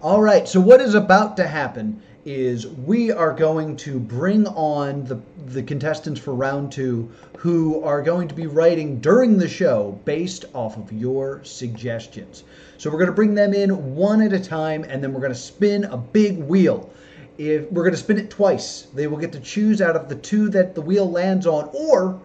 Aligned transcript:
All 0.00 0.22
right, 0.22 0.46
so 0.46 0.60
what 0.60 0.80
is 0.80 0.94
about 0.94 1.36
to 1.38 1.48
happen 1.48 2.00
is 2.24 2.68
we 2.68 3.10
are 3.10 3.32
going 3.32 3.76
to 3.78 3.98
bring 3.98 4.46
on 4.46 5.04
the 5.06 5.18
the 5.48 5.62
contestants 5.64 6.20
for 6.20 6.34
round 6.34 6.70
2 6.70 7.10
who 7.38 7.82
are 7.82 8.00
going 8.00 8.28
to 8.28 8.34
be 8.34 8.46
writing 8.46 9.00
during 9.00 9.38
the 9.38 9.48
show 9.48 9.98
based 10.04 10.44
off 10.54 10.76
of 10.76 10.92
your 10.92 11.42
suggestions. 11.42 12.44
So 12.76 12.90
we're 12.90 12.98
going 12.98 13.08
to 13.08 13.12
bring 13.12 13.34
them 13.34 13.52
in 13.52 13.96
one 13.96 14.22
at 14.22 14.32
a 14.32 14.38
time 14.38 14.84
and 14.84 15.02
then 15.02 15.12
we're 15.12 15.20
going 15.20 15.32
to 15.32 15.38
spin 15.38 15.82
a 15.82 15.96
big 15.96 16.38
wheel. 16.38 16.90
If 17.36 17.68
we're 17.72 17.82
going 17.82 17.90
to 17.90 17.98
spin 17.98 18.18
it 18.18 18.30
twice, 18.30 18.86
they 18.94 19.08
will 19.08 19.18
get 19.18 19.32
to 19.32 19.40
choose 19.40 19.82
out 19.82 19.96
of 19.96 20.08
the 20.08 20.14
two 20.14 20.48
that 20.50 20.76
the 20.76 20.80
wheel 20.80 21.10
lands 21.10 21.44
on 21.44 21.70
or 21.72 22.20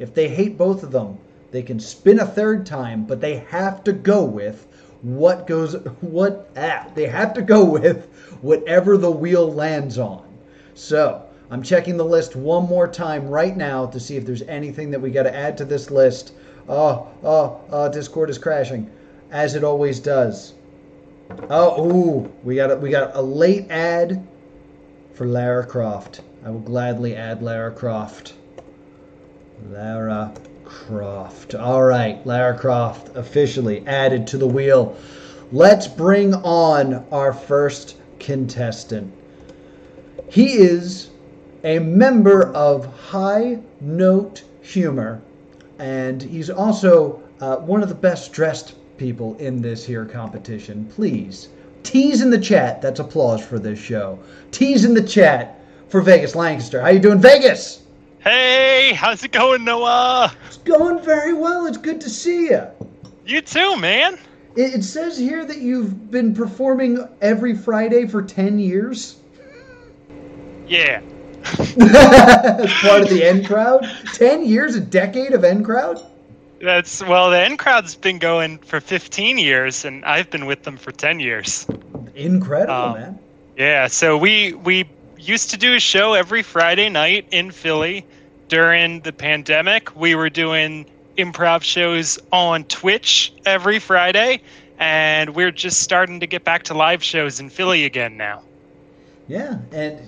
if 0.00 0.12
they 0.12 0.28
hate 0.28 0.58
both 0.58 0.82
of 0.82 0.90
them, 0.90 1.18
they 1.52 1.62
can 1.62 1.78
spin 1.78 2.18
a 2.18 2.26
third 2.26 2.66
time, 2.66 3.04
but 3.04 3.20
they 3.20 3.36
have 3.36 3.84
to 3.84 3.92
go 3.92 4.24
with 4.24 4.66
what 5.02 5.46
goes 5.46 5.74
what 6.00 6.54
they 6.54 7.06
have 7.06 7.34
to 7.34 7.42
go 7.42 7.64
with 7.64 8.08
whatever 8.40 8.96
the 8.96 9.10
wheel 9.10 9.52
lands 9.52 9.98
on. 9.98 10.26
So, 10.74 11.22
I'm 11.50 11.62
checking 11.62 11.96
the 11.96 12.04
list 12.04 12.34
one 12.34 12.66
more 12.66 12.88
time 12.88 13.28
right 13.28 13.56
now 13.56 13.86
to 13.86 14.00
see 14.00 14.16
if 14.16 14.24
there's 14.24 14.42
anything 14.42 14.90
that 14.90 15.00
we 15.00 15.10
got 15.10 15.24
to 15.24 15.34
add 15.34 15.58
to 15.58 15.64
this 15.64 15.90
list. 15.90 16.32
Oh, 16.68 17.08
oh, 17.22 17.60
oh, 17.70 17.92
Discord 17.92 18.30
is 18.30 18.38
crashing, 18.38 18.90
as 19.30 19.54
it 19.54 19.64
always 19.64 20.00
does. 20.00 20.54
Oh, 21.50 21.92
ooh, 21.92 22.32
we 22.42 22.56
got 22.56 22.70
a, 22.70 22.76
we 22.76 22.90
got 22.90 23.14
a 23.14 23.20
late 23.20 23.70
ad 23.70 24.26
for 25.14 25.26
Lara 25.26 25.66
Croft. 25.66 26.22
I 26.44 26.50
will 26.50 26.60
gladly 26.60 27.16
add 27.16 27.42
Lara 27.42 27.72
Croft. 27.72 28.34
Lara 29.70 30.32
Croft. 30.72 31.54
All 31.54 31.82
right, 31.82 32.24
Lara 32.26 32.56
Croft 32.58 33.14
officially 33.14 33.86
added 33.86 34.26
to 34.28 34.38
the 34.38 34.46
wheel. 34.46 34.96
Let's 35.52 35.86
bring 35.86 36.34
on 36.34 37.04
our 37.12 37.32
first 37.32 37.96
contestant. 38.18 39.12
He 40.30 40.54
is 40.54 41.10
a 41.62 41.78
member 41.78 42.52
of 42.52 42.86
High 42.96 43.58
Note 43.80 44.44
Humor, 44.62 45.20
and 45.78 46.22
he's 46.22 46.48
also 46.48 47.22
uh, 47.40 47.56
one 47.56 47.82
of 47.82 47.90
the 47.90 47.94
best 47.94 48.32
dressed 48.32 48.74
people 48.96 49.36
in 49.36 49.60
this 49.60 49.84
here 49.84 50.06
competition. 50.06 50.86
Please 50.94 51.48
tease 51.82 52.22
in 52.22 52.30
the 52.30 52.40
chat. 52.40 52.80
That's 52.80 53.00
applause 53.00 53.44
for 53.44 53.58
this 53.58 53.78
show. 53.78 54.18
Tease 54.52 54.84
in 54.84 54.94
the 54.94 55.02
chat 55.02 55.60
for 55.88 56.00
Vegas 56.00 56.34
Lancaster. 56.34 56.80
How 56.80 56.88
you 56.88 56.98
doing, 56.98 57.20
Vegas? 57.20 57.81
Hey, 58.22 58.92
how's 58.94 59.24
it 59.24 59.32
going, 59.32 59.64
Noah? 59.64 60.32
It's 60.46 60.58
going 60.58 61.02
very 61.04 61.32
well. 61.32 61.66
It's 61.66 61.76
good 61.76 62.00
to 62.02 62.10
see 62.10 62.50
you. 62.50 62.66
You 63.26 63.40
too, 63.40 63.76
man. 63.78 64.14
It, 64.54 64.74
it 64.74 64.84
says 64.84 65.18
here 65.18 65.44
that 65.44 65.58
you've 65.58 66.10
been 66.10 66.34
performing 66.34 67.08
every 67.20 67.56
Friday 67.56 68.06
for 68.06 68.22
10 68.22 68.58
years. 68.58 69.16
Yeah. 70.68 71.00
As 71.58 71.74
part 72.80 73.02
of 73.02 73.08
the 73.08 73.24
N 73.24 73.44
crowd? 73.44 73.90
10 74.14 74.44
years, 74.44 74.76
a 74.76 74.80
decade 74.80 75.32
of 75.32 75.42
N 75.42 75.64
crowd? 75.64 76.00
That's 76.60 77.02
well, 77.02 77.28
the 77.30 77.40
N 77.40 77.56
crowd's 77.56 77.96
been 77.96 78.20
going 78.20 78.58
for 78.58 78.80
15 78.80 79.36
years, 79.38 79.84
and 79.84 80.04
I've 80.04 80.30
been 80.30 80.46
with 80.46 80.62
them 80.62 80.76
for 80.76 80.92
10 80.92 81.18
years. 81.18 81.66
Incredible, 82.14 82.72
Um, 82.72 82.92
man. 82.94 83.18
Yeah, 83.56 83.88
so 83.88 84.16
we 84.16 84.52
we 84.52 84.84
used 85.28 85.50
to 85.50 85.56
do 85.56 85.74
a 85.74 85.80
show 85.80 86.14
every 86.14 86.42
Friday 86.42 86.88
night 86.88 87.26
in 87.30 87.50
Philly. 87.50 88.04
During 88.48 89.00
the 89.00 89.12
pandemic, 89.12 89.94
we 89.96 90.14
were 90.14 90.28
doing 90.28 90.84
improv 91.16 91.62
shows 91.62 92.18
on 92.32 92.64
Twitch 92.64 93.32
every 93.46 93.78
Friday, 93.78 94.42
and 94.78 95.34
we're 95.34 95.50
just 95.50 95.80
starting 95.80 96.20
to 96.20 96.26
get 96.26 96.44
back 96.44 96.64
to 96.64 96.74
live 96.74 97.02
shows 97.02 97.40
in 97.40 97.48
Philly 97.48 97.84
again 97.84 98.16
now. 98.16 98.42
Yeah, 99.28 99.58
and 99.70 100.00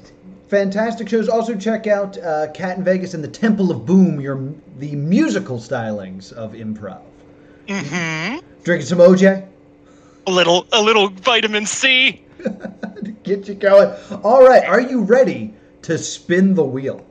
fantastic 0.48 1.08
shows. 1.08 1.28
Also, 1.28 1.56
check 1.56 1.86
out 1.86 2.18
uh, 2.18 2.48
Cat 2.52 2.76
in 2.76 2.84
Vegas 2.84 3.14
and 3.14 3.24
the 3.24 3.28
Temple 3.28 3.70
of 3.70 3.86
Boom, 3.86 4.20
your 4.20 4.52
the 4.78 4.94
musical 4.96 5.58
stylings 5.58 6.32
of 6.32 6.53
improv. 6.53 7.00
Mm-hmm. 7.69 8.44
Drinking 8.62 8.86
some 8.86 8.98
OJ? 8.98 9.47
A 10.26 10.30
little 10.30 10.66
a 10.72 10.82
little 10.82 11.08
vitamin 11.08 11.64
C. 11.64 12.22
Get 13.24 13.48
you 13.48 13.54
going. 13.54 13.94
All 14.22 14.46
right, 14.46 14.64
are 14.64 14.80
you 14.80 15.02
ready 15.02 15.54
to 15.82 15.96
spin 15.98 16.54
the 16.54 16.64
wheel? 16.64 17.04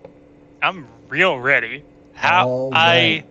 I'm 0.62 0.88
real 1.10 1.38
ready. 1.40 1.84
How 2.14 2.48
All 2.48 2.70
I. 2.74 3.24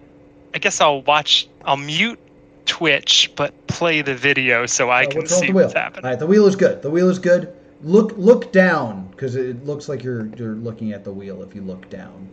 I 0.54 0.58
guess 0.58 0.80
I'll 0.80 1.02
watch 1.02 1.48
I'll 1.64 1.76
mute 1.78 2.18
Twitch 2.66 3.32
but 3.36 3.66
play 3.68 4.02
the 4.02 4.14
video 4.14 4.66
so 4.66 4.90
I 4.90 5.04
Uh, 5.04 5.10
can 5.10 5.26
see 5.26 5.50
what's 5.52 5.72
happening. 5.72 6.04
All 6.04 6.10
right, 6.10 6.18
the 6.18 6.26
wheel 6.26 6.46
is 6.46 6.56
good. 6.56 6.82
The 6.82 6.90
wheel 6.90 7.08
is 7.08 7.18
good. 7.18 7.52
Look 7.82 8.12
look 8.18 8.52
down 8.52 9.08
because 9.12 9.34
it 9.36 9.64
looks 9.64 9.88
like 9.88 10.02
you're 10.04 10.26
you're 10.36 10.54
looking 10.56 10.92
at 10.92 11.04
the 11.04 11.12
wheel 11.12 11.42
if 11.42 11.54
you 11.54 11.62
look 11.62 11.88
down. 11.88 12.28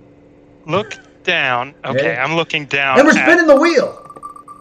Look 0.66 0.96
down. 1.24 1.74
Okay, 1.86 2.14
Yeah. 2.14 2.24
I'm 2.24 2.36
looking 2.36 2.66
down. 2.66 3.00
And 3.00 3.08
we're 3.08 3.18
at- 3.18 3.26
spinning 3.26 3.48
the 3.48 3.56
wheel. 3.56 4.06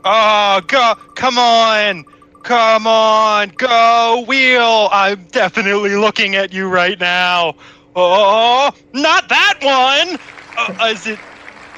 Oh, 0.05 0.61
go! 0.69 0.95
Come 1.17 1.37
on! 1.39 2.05
Come 2.49 2.87
on! 2.87 3.51
Go, 3.59 4.25
wheel! 4.27 4.89
I'm 4.91 5.23
definitely 5.25 5.97
looking 5.97 6.35
at 6.35 6.51
you 6.51 6.67
right 6.67 6.99
now. 6.99 7.55
Oh, 7.95 8.73
not 8.95 9.29
that 9.29 9.59
one! 9.61 10.19
Uh, 10.57 10.87
is 10.87 11.07
it? 11.07 11.19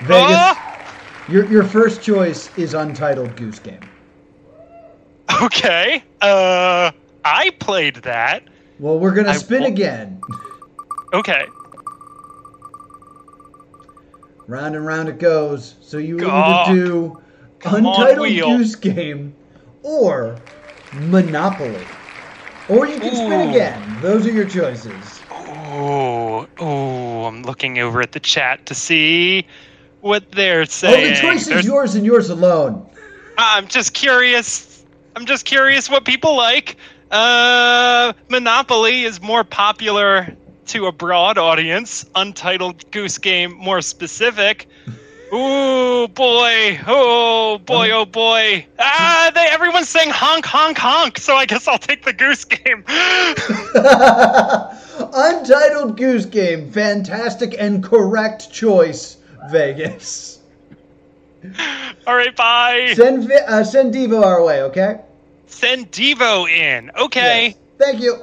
Vegas, 0.03 0.37
Oh, 0.39 0.87
your 1.29 1.45
your 1.51 1.65
first 1.65 2.03
choice 2.03 2.57
is 2.57 2.75
Untitled 2.75 3.35
Goose 3.35 3.59
Game. 3.59 3.81
okay. 5.43 6.05
Uh, 6.21 6.93
I 7.25 7.51
played 7.59 7.97
that. 7.97 8.45
Well, 8.79 9.01
we're 9.01 9.13
gonna 9.15 9.31
I 9.31 9.37
spin 9.39 9.63
won't- 9.63 9.73
again. 9.75 10.21
Okay. 11.13 11.47
Round 14.47 14.77
and 14.77 14.87
round 14.87 15.09
it 15.09 15.19
goes. 15.19 15.75
So 15.81 15.99
you 15.99 16.17
Gawk. 16.21 16.69
either 16.69 16.75
do 16.81 17.23
Come 17.59 17.87
Untitled 17.87 18.21
wheel. 18.21 18.57
Goose 18.57 18.77
Game 18.77 19.35
or 19.83 20.37
Monopoly. 20.93 21.87
Or 22.69 22.87
you 22.87 23.01
can 23.01 23.15
spin 23.15 23.33
Ooh. 23.33 23.51
again. 23.51 23.99
Those 24.01 24.27
are 24.27 24.33
your 24.33 24.49
choices. 24.49 25.21
Oh, 25.31 26.49
oh! 26.59 27.25
I'm 27.25 27.43
looking 27.43 27.78
over 27.78 28.01
at 28.01 28.12
the 28.12 28.21
chat 28.21 28.67
to 28.67 28.75
see 28.75 29.47
what 30.01 30.31
they're 30.33 30.65
saying. 30.67 31.06
Oh, 31.06 31.15
the 31.15 31.21
choice 31.21 31.49
is 31.49 31.65
yours 31.65 31.95
and 31.95 32.05
yours 32.05 32.31
alone. 32.31 32.89
I'm 33.39 33.67
just 33.69 33.95
curious. 33.95 34.84
I'm 35.17 35.27
just 35.27 35.45
curious 35.45 35.91
what 35.91 36.05
people 36.05 36.37
like. 36.37 36.77
Uh, 37.11 38.12
Monopoly 38.28 39.05
is 39.05 39.21
more 39.21 39.43
popular 39.43 40.37
to 40.67 40.87
a 40.87 40.93
broad 40.93 41.39
audience. 41.39 42.05
Untitled 42.15 42.89
Goose 42.93 43.19
Game 43.19 43.53
more 43.57 43.81
specific. 43.81 44.69
Ooh 45.33 46.09
boy! 46.09 46.81
Oh 46.89 47.61
boy! 47.65 47.91
Oh 47.93 48.05
boy! 48.05 48.67
Ah, 48.81 49.31
they 49.33 49.47
everyone's 49.47 49.89
saying 49.89 50.11
honk, 50.11 50.45
honk, 50.45 50.77
honk. 50.77 51.19
So 51.19 51.37
I 51.37 51.47
guess 51.47 51.69
I'll 51.69 51.79
take 51.79 52.05
the 52.05 52.13
Goose 52.13 52.45
Game. 52.45 52.85
Untitled 55.15 55.97
Goose 55.97 56.27
Game. 56.27 56.73
Fantastic 56.73 57.55
and 57.57 57.85
correct 57.85 58.51
choice, 58.51 59.19
Vegas. 59.51 60.41
All 62.09 62.17
right, 62.17 62.35
bye. 62.35 62.93
Send 62.97 63.31
uh, 63.31 63.63
send 63.63 63.95
Devo 63.95 64.25
our 64.25 64.43
way, 64.43 64.63
okay? 64.63 65.01
Send 65.47 65.93
Devo 65.93 66.51
in. 66.51 66.91
Okay. 66.99 67.49
Yes. 67.49 67.57
Thank 67.79 68.03
you. 68.03 68.23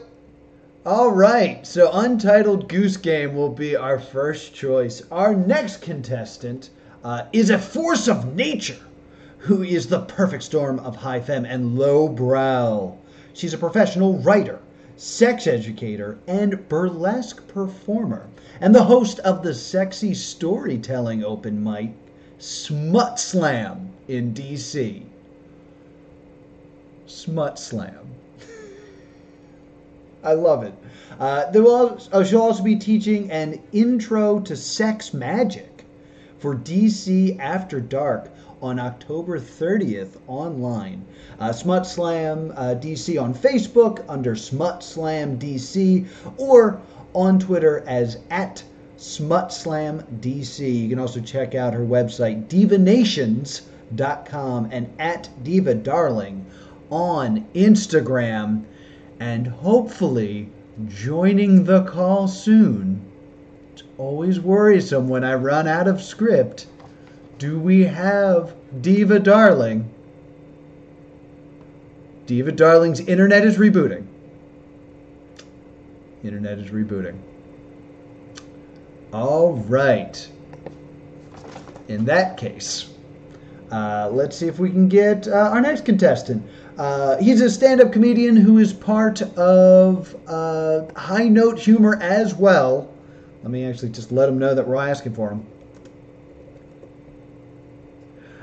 All 0.85 1.11
right, 1.11 1.65
so 1.67 1.91
Untitled 1.91 2.69
Goose 2.69 2.95
Game 2.97 3.35
will 3.35 3.49
be 3.49 3.75
our 3.75 3.99
first 3.99 4.53
choice. 4.53 5.01
Our 5.11 5.35
next 5.35 5.81
contestant 5.81 6.69
uh, 7.07 7.25
is 7.31 7.49
a 7.49 7.57
force 7.57 8.09
of 8.09 8.35
nature 8.35 8.85
who 9.37 9.63
is 9.63 9.87
the 9.87 10.01
perfect 10.01 10.43
storm 10.43 10.77
of 10.79 10.97
high 10.97 11.21
femme 11.21 11.45
and 11.45 11.79
low 11.79 12.09
brow. 12.09 12.97
She's 13.33 13.53
a 13.53 13.57
professional 13.57 14.17
writer, 14.17 14.59
sex 14.97 15.47
educator, 15.47 16.17
and 16.27 16.67
burlesque 16.67 17.47
performer, 17.47 18.27
and 18.59 18.75
the 18.75 18.83
host 18.83 19.19
of 19.19 19.41
the 19.41 19.53
sexy 19.53 20.13
storytelling 20.13 21.23
open 21.23 21.63
mic 21.63 21.93
Smut 22.39 23.17
Slam 23.21 23.89
in 24.09 24.33
DC. 24.33 25.03
Smut 27.05 27.57
Slam. 27.57 28.05
I 30.25 30.33
love 30.33 30.61
it. 30.63 30.73
Uh, 31.17 31.49
there 31.51 31.63
will 31.63 32.01
oh, 32.11 32.23
she'll 32.25 32.41
also 32.41 32.63
be 32.63 32.75
teaching 32.75 33.31
an 33.31 33.61
intro 33.71 34.41
to 34.41 34.57
sex 34.57 35.13
magic 35.13 35.76
for 36.39 36.55
DC 36.55 37.37
After 37.39 37.79
Dark 37.79 38.31
on 38.61 38.79
October 38.79 39.39
30th 39.39 40.17
online. 40.27 41.05
Uh, 41.39 41.51
Smut 41.51 41.85
Slam 41.85 42.51
uh, 42.55 42.75
DC 42.79 43.21
on 43.21 43.33
Facebook 43.33 44.03
under 44.09 44.35
Smut 44.35 44.83
Slam 44.83 45.37
DC 45.37 46.07
or 46.37 46.81
on 47.13 47.39
Twitter 47.39 47.83
as 47.87 48.17
at 48.29 48.63
Smut 48.97 49.53
Slam 49.53 50.01
DC. 50.21 50.83
You 50.83 50.89
can 50.89 50.99
also 50.99 51.21
check 51.21 51.55
out 51.55 51.73
her 51.73 51.85
website 51.85 52.47
divanations.com 52.47 54.69
and 54.71 54.89
at 54.99 55.29
Diva 55.43 55.75
Darling 55.75 56.45
on 56.89 57.45
Instagram. 57.53 58.63
and 59.19 59.47
hopefully 59.47 60.49
joining 60.87 61.63
the 61.63 61.83
call 61.83 62.27
soon. 62.27 63.01
Always 63.97 64.39
worrisome 64.39 65.09
when 65.09 65.23
I 65.23 65.33
run 65.33 65.67
out 65.67 65.87
of 65.87 66.01
script. 66.01 66.67
Do 67.39 67.59
we 67.59 67.83
have 67.83 68.53
Diva 68.81 69.19
Darling? 69.19 69.91
Diva 72.27 72.51
Darling's 72.51 72.99
internet 72.99 73.43
is 73.43 73.57
rebooting. 73.57 74.05
Internet 76.23 76.59
is 76.59 76.69
rebooting. 76.69 77.17
All 79.13 79.53
right. 79.53 80.27
In 81.87 82.05
that 82.05 82.37
case, 82.37 82.89
uh, 83.71 84.09
let's 84.11 84.37
see 84.37 84.47
if 84.47 84.59
we 84.59 84.69
can 84.69 84.87
get 84.87 85.27
uh, 85.27 85.31
our 85.31 85.61
next 85.61 85.85
contestant. 85.85 86.45
Uh, 86.77 87.17
he's 87.17 87.41
a 87.41 87.49
stand 87.49 87.81
up 87.81 87.91
comedian 87.91 88.35
who 88.35 88.59
is 88.59 88.73
part 88.73 89.21
of 89.37 90.15
uh, 90.27 90.83
High 90.95 91.29
Note 91.29 91.57
Humor 91.57 91.97
as 92.01 92.35
well. 92.35 92.93
Let 93.47 93.53
me 93.53 93.63
actually 93.63 93.91
just 93.91 94.11
let 94.11 94.27
him 94.27 94.37
know 94.39 94.53
that 94.53 94.67
we're 94.67 94.75
asking 94.75 95.13
for 95.15 95.29
him. 95.29 95.45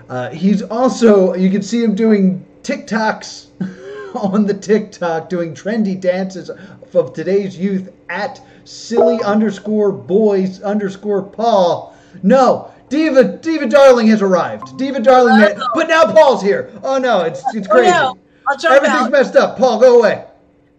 Uh, 0.09 0.31
he's 0.31 0.63
also, 0.63 1.35
you 1.35 1.51
can 1.51 1.61
see 1.61 1.85
him 1.85 1.95
doing 1.95 2.43
TikToks 2.63 4.15
on 4.17 4.47
the 4.47 4.55
TikTok, 4.55 5.29
doing 5.29 5.53
trendy 5.53 6.01
dances 6.01 6.49
of 6.49 7.13
today's 7.13 7.55
youth 7.59 7.93
at 8.09 8.41
silly 8.65 9.23
underscore 9.23 9.93
boys 9.93 10.63
underscore 10.63 11.23
Paul. 11.23 11.95
No, 12.23 12.73
Diva 12.89 13.25
Diva 13.37 13.67
Darling 13.67 14.07
has 14.07 14.23
arrived. 14.23 14.79
Diva 14.79 15.01
Darling, 15.01 15.55
Oh, 15.55 15.69
but 15.75 15.87
now 15.87 16.11
Paul's 16.11 16.41
here. 16.41 16.73
Oh 16.83 16.97
no, 16.97 17.21
it's 17.25 17.43
it's 17.55 17.69
Oh, 17.69 17.73
crazy. 17.73 17.91
no. 17.91 18.17
I'll 18.49 18.73
Everything's 18.73 19.03
out. 19.03 19.11
messed 19.11 19.37
up. 19.37 19.59
Paul, 19.59 19.79
go 19.79 19.99
away. 19.99 20.25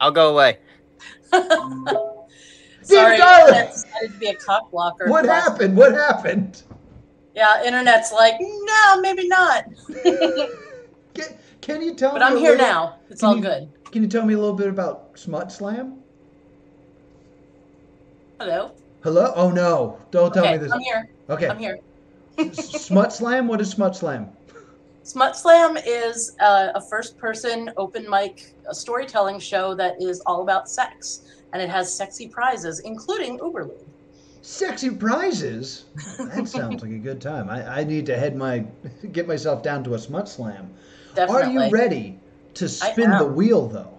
I'll 0.02 0.10
go 0.10 0.32
away. 0.32 0.58
Sorry, 2.86 3.18
decided 3.18 4.14
to 4.14 4.20
be 4.20 4.28
a 4.28 4.36
cock 4.36 4.72
blocker. 4.72 5.10
What 5.10 5.26
happened? 5.26 5.76
What 5.76 5.94
happened? 5.94 6.64
Yeah, 7.34 7.64
internet's 7.66 8.14
like, 8.14 8.36
no, 8.40 9.02
maybe 9.02 9.28
not. 9.28 9.66
Can, 11.14 11.38
can 11.62 11.82
you 11.82 11.96
tell 11.96 12.12
but 12.12 12.20
me? 12.20 12.26
I'm 12.26 12.38
here 12.38 12.52
little- 12.52 12.68
now. 12.68 12.96
It's 13.10 13.24
all 13.24 13.38
you- 13.38 13.42
good. 13.42 13.70
Can 13.92 14.02
you 14.04 14.10
tell 14.10 14.26
me 14.26 14.34
a 14.34 14.38
little 14.38 14.56
bit 14.56 14.68
about 14.68 15.12
Smut 15.18 15.52
Slam? 15.52 16.00
Hello. 18.40 18.72
Hello? 19.02 19.32
Oh 19.36 19.50
no! 19.52 19.98
Don't 20.12 20.34
tell 20.34 20.44
okay, 20.44 20.54
me 20.54 20.58
this. 20.58 20.72
I'm 20.74 20.82
here. 20.82 21.10
Okay. 21.30 21.48
I'm 21.48 21.58
here. 21.58 21.80
Smut 22.52 23.14
Slam. 23.14 23.48
What 23.48 23.62
is 23.62 23.70
Smut 23.70 23.96
Slam? 23.96 24.30
Smut 25.04 25.38
Slam 25.38 25.78
is 25.78 26.36
uh, 26.42 26.70
a 26.76 26.82
first-person 26.82 27.72
open 27.78 28.10
mic 28.10 28.54
a 28.68 28.76
storytelling 28.76 29.40
show 29.40 29.76
that 29.76 30.02
is 30.02 30.20
all 30.26 30.42
about 30.42 30.70
sex, 30.70 31.22
and 31.56 31.62
it 31.62 31.70
has 31.70 31.96
sexy 31.96 32.28
prizes, 32.28 32.82
including 32.82 33.40
Uberlube. 33.40 33.88
Sexy 34.42 34.90
prizes. 34.90 35.86
That 36.18 36.50
sounds 36.50 36.82
like 36.82 36.92
a 36.92 36.98
good 36.98 37.22
time. 37.22 37.50
I, 37.50 37.80
I 37.80 37.84
need 37.86 38.06
to 38.08 38.18
head 38.18 38.36
my 38.36 38.66
get 39.14 39.26
myself 39.26 39.64
down 39.64 39.82
to 39.86 39.94
a 39.94 40.00
Smut 40.00 40.28
Slam. 40.28 40.70
Definitely. 41.16 41.56
Are 41.56 41.66
you 41.68 41.72
ready 41.72 42.20
to 42.56 42.68
spin 42.68 43.10
the 43.12 43.26
wheel 43.26 43.70
though? 43.70 43.98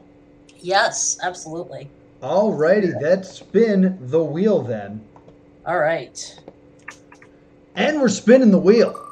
Yes, 0.58 1.18
absolutely. 1.22 1.88
Alrighty, 2.20 3.00
let's 3.00 3.30
spin 3.30 3.96
the 4.02 4.22
wheel 4.22 4.60
then. 4.60 5.00
All 5.64 5.78
right. 5.78 6.38
And 7.74 8.02
we're 8.02 8.10
spinning 8.10 8.50
the 8.50 8.58
wheel. 8.58 9.02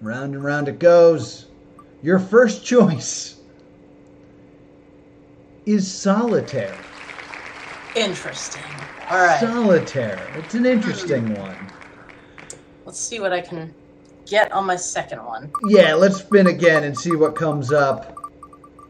Round 0.00 0.34
and 0.36 0.44
round 0.44 0.68
it 0.68 0.78
goes. 0.78 1.46
Your 2.04 2.20
first 2.20 2.64
choice 2.64 3.33
is 5.66 5.90
solitaire. 5.90 6.76
Interesting. 7.96 8.62
All 9.10 9.18
right. 9.18 9.40
Solitaire. 9.40 10.26
It's 10.36 10.54
an 10.54 10.66
interesting 10.66 11.28
hmm. 11.28 11.40
one. 11.40 11.72
Let's 12.84 12.98
see 12.98 13.20
what 13.20 13.32
I 13.32 13.40
can 13.40 13.74
get 14.26 14.52
on 14.52 14.66
my 14.66 14.76
second 14.76 15.24
one. 15.24 15.50
Yeah, 15.68 15.94
let's 15.94 16.18
spin 16.18 16.46
again 16.46 16.84
and 16.84 16.96
see 16.96 17.14
what 17.14 17.34
comes 17.34 17.72
up. 17.72 18.18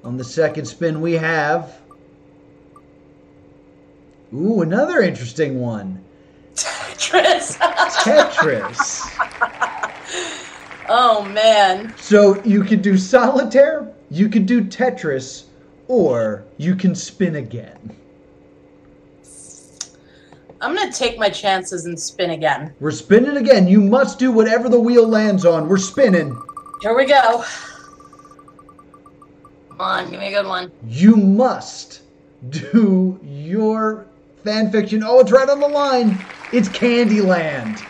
On 0.02 0.16
the 0.16 0.24
second 0.24 0.66
spin, 0.66 1.00
we 1.00 1.12
have. 1.14 1.80
Ooh, 4.32 4.62
another 4.62 5.00
interesting 5.00 5.60
one 5.60 6.04
Tetris. 6.54 7.56
Tetris. 7.56 9.02
oh 10.88 11.24
man. 11.32 11.94
So 11.98 12.42
you 12.44 12.64
could 12.64 12.82
do 12.82 12.96
solitaire, 12.96 13.92
you 14.10 14.28
could 14.28 14.46
do 14.46 14.64
Tetris, 14.64 15.44
or 15.88 16.44
you 16.58 16.74
can 16.74 16.94
spin 16.94 17.36
again. 17.36 17.96
I'm 20.60 20.74
gonna 20.74 20.90
take 20.90 21.18
my 21.18 21.28
chances 21.28 21.84
and 21.84 21.98
spin 22.00 22.30
again. 22.30 22.74
We're 22.80 22.90
spinning 22.90 23.36
again. 23.36 23.68
You 23.68 23.80
must 23.80 24.18
do 24.18 24.32
whatever 24.32 24.68
the 24.68 24.80
wheel 24.80 25.06
lands 25.06 25.44
on. 25.44 25.68
We're 25.68 25.76
spinning. 25.76 26.40
Here 26.80 26.96
we 26.96 27.04
go. 27.04 27.44
Come 29.68 29.80
on, 29.80 30.10
give 30.10 30.20
me 30.20 30.28
a 30.28 30.30
good 30.30 30.46
one. 30.46 30.72
You 30.88 31.16
must 31.16 32.02
do 32.48 33.18
your 33.22 34.06
fan 34.42 34.70
fiction. 34.70 35.02
Oh, 35.04 35.20
it's 35.20 35.32
right 35.32 35.48
on 35.48 35.60
the 35.60 35.68
line. 35.68 36.24
It's 36.52 36.68
Candyland. 36.68 37.82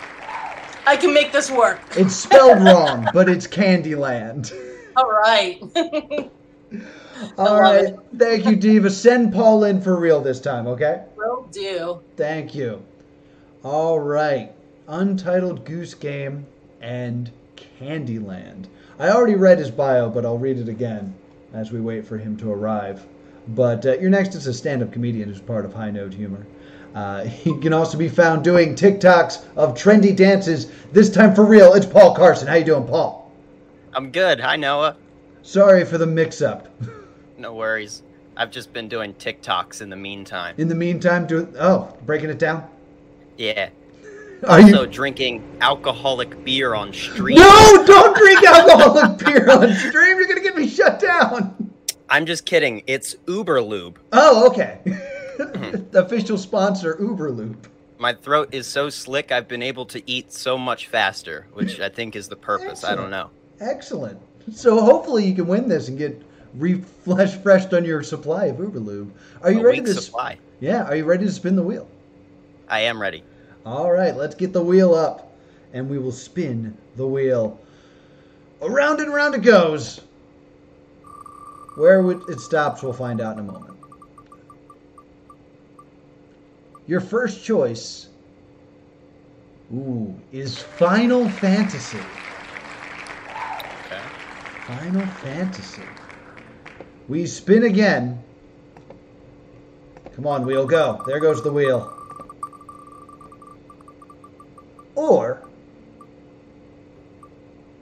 I 0.87 0.97
can 0.97 1.15
make 1.15 1.31
this 1.31 1.51
work. 1.51 1.81
It's 1.97 2.17
spelled 2.17 2.63
wrong, 2.65 3.09
but 3.13 3.29
it's 3.29 3.47
Candyland. 3.47 4.53
All 4.97 5.11
right. 5.11 5.63
All 7.39 7.45
love 7.47 7.61
right. 7.61 7.85
it. 7.85 7.99
Thank 8.17 8.47
you, 8.47 8.57
Diva. 8.57 8.91
Send 8.91 9.33
Paul 9.33 9.65
in 9.65 9.81
for 9.81 9.99
real 9.99 10.21
this 10.21 10.41
time, 10.41 10.67
okay? 10.67 11.05
Will 11.17 11.49
do. 11.51 12.01
Thank 12.17 12.55
you. 12.55 12.83
All 13.63 13.99
right. 13.99 14.53
Untitled 14.89 15.65
Goose 15.65 15.95
Game 15.95 16.47
and 16.81 17.31
Candyland. 17.57 18.67
I 18.99 19.09
already 19.09 19.35
read 19.35 19.59
his 19.59 19.71
bio, 19.71 20.09
but 20.11 20.25
I'll 20.25 20.39
read 20.39 20.59
it 20.59 20.69
again 20.69 21.15
as 21.53 21.73
we 21.73 21.81
wait 21.81 22.07
for 22.07 22.19
him 22.19 22.37
to 22.39 22.53
arrive. 22.53 23.07
But 23.49 23.87
uh, 23.87 23.99
your 23.99 24.11
next 24.11 24.35
is 24.35 24.47
a 24.47 24.55
stand 24.55 24.83
up 24.83 24.93
comedian 24.93 25.29
who's 25.29 25.41
part 25.41 25.65
of 25.65 25.73
High 25.73 25.91
Note 25.91 26.15
Humor. 26.15 26.47
Uh, 26.95 27.25
he 27.25 27.59
can 27.59 27.73
also 27.73 27.99
be 27.99 28.09
found 28.09 28.45
doing 28.45 28.75
TikToks 28.75 29.45
of 29.57 29.75
trendy 29.75 30.15
dances. 30.15 30.71
This 30.93 31.11
time 31.11 31.35
for 31.35 31.45
real, 31.45 31.75
it's 31.75 31.87
Paul 31.87 32.15
Carson. 32.15 32.49
How 32.49 32.55
you 32.55 32.65
doing, 32.65 32.87
Paul? 32.87 33.33
I'm 33.93 34.11
good. 34.11 34.41
Hi, 34.41 34.57
Noah. 34.57 34.97
Sorry 35.43 35.85
for 35.85 35.99
the 35.99 36.07
mix-up. 36.07 36.69
No 37.45 37.53
worries. 37.53 38.03
I've 38.39 38.51
just 38.51 38.73
been 38.73 38.89
doing 38.89 39.13
TikToks 39.13 39.83
in 39.83 39.91
the 39.91 39.97
meantime. 39.97 40.55
In 40.57 40.67
the 40.67 40.75
meantime, 40.75 41.27
do 41.27 41.47
oh, 41.61 41.95
breaking 42.07 42.31
it 42.31 42.39
down. 42.39 42.67
Yeah. 43.37 43.69
Are 44.49 44.63
Also 44.63 44.85
you? 44.85 44.87
drinking 44.87 45.59
alcoholic 45.61 46.43
beer 46.43 46.75
on 46.75 46.91
stream. 46.95 47.37
No! 47.37 47.85
Don't 47.87 48.17
drink 48.17 48.43
alcoholic 48.47 49.19
beer 49.19 49.51
on 49.51 49.75
stream. 49.75 50.17
You're 50.17 50.27
gonna 50.27 50.41
get 50.41 50.57
me 50.57 50.67
shut 50.67 50.99
down. 50.99 51.71
I'm 52.09 52.25
just 52.25 52.47
kidding. 52.47 52.83
It's 52.87 53.15
Uber 53.29 53.61
Lube. 53.61 53.99
Oh, 54.13 54.47
okay. 54.47 54.79
Hmm. 54.87 55.71
the 55.91 56.03
official 56.07 56.39
sponsor, 56.39 56.95
Uberlube. 56.95 57.57
My 57.99 58.15
throat 58.15 58.49
is 58.53 58.67
so 58.67 58.89
slick 58.89 59.33
I've 59.33 59.49
been 59.49 59.63
able 59.63 59.85
to 59.85 60.03
eat 60.11 60.33
so 60.33 60.57
much 60.57 60.87
faster, 60.87 61.47
which 61.53 61.79
I 61.79 61.91
think 61.91 62.17
is 62.17 62.27
the 62.27 62.37
purpose. 62.37 62.85
I 62.85 62.95
don't 62.95 63.11
know. 63.11 63.29
Excellent. 63.61 64.19
So 64.51 64.81
hopefully 64.81 65.27
you 65.27 65.35
can 65.35 65.47
win 65.47 65.69
this 65.69 65.89
and 65.89 65.99
get 65.99 66.23
refresh 66.55 67.35
freshed 67.37 67.73
on 67.75 67.85
your 67.85 68.03
supply 68.03 68.47
of 68.47 68.57
Uberlube. 68.57 69.11
Are 69.43 69.51
you 69.53 69.61
A 69.61 69.65
ready 69.65 69.81
to? 69.83 69.95
supply. 69.95 70.39
Yeah. 70.61 70.85
Are 70.85 70.97
you 70.97 71.05
ready 71.05 71.25
to 71.27 71.33
spin 71.33 71.57
the 71.57 71.63
wheel? 71.63 71.89
I 72.69 72.81
am 72.81 73.01
ready. 73.01 73.23
All 73.67 73.91
right. 73.93 74.17
Let's 74.17 74.35
get 74.35 74.53
the 74.53 74.63
wheel 74.63 74.95
up, 74.95 75.33
and 75.73 75.89
we 75.89 75.99
will 75.99 76.13
spin 76.13 76.77
the 76.97 77.07
wheel. 77.07 77.59
Around 78.63 79.01
and 79.01 79.09
around 79.13 79.35
it 79.35 79.43
goes. 79.43 80.01
Where 81.77 82.03
would 82.03 82.23
it 82.29 82.39
stops, 82.41 82.83
we'll 82.83 82.93
find 82.93 83.21
out 83.21 83.33
in 83.35 83.41
a 83.41 83.53
moment. 83.53 83.75
Your 86.87 87.01
first 87.01 87.43
choice, 87.45 88.09
ooh, 89.75 90.15
is 90.33 90.59
Final 90.59 91.29
Fantasy. 91.29 91.99
Okay. 93.87 94.01
Final 94.67 95.07
Fantasy. 95.07 95.83
We 97.09 97.27
spin 97.27 97.65
again. 97.65 98.23
Come 100.15 100.27
on, 100.27 100.47
wheel, 100.47 100.67
go. 100.67 101.03
There 101.07 101.21
goes 101.21 101.43
the 101.43 101.53
wheel. 101.53 101.93
Or, 104.95 105.43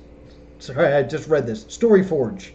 Sorry, 0.59 0.93
I 0.93 1.03
just 1.03 1.27
read 1.27 1.47
this. 1.47 1.65
Story 1.69 2.03
Forge. 2.03 2.53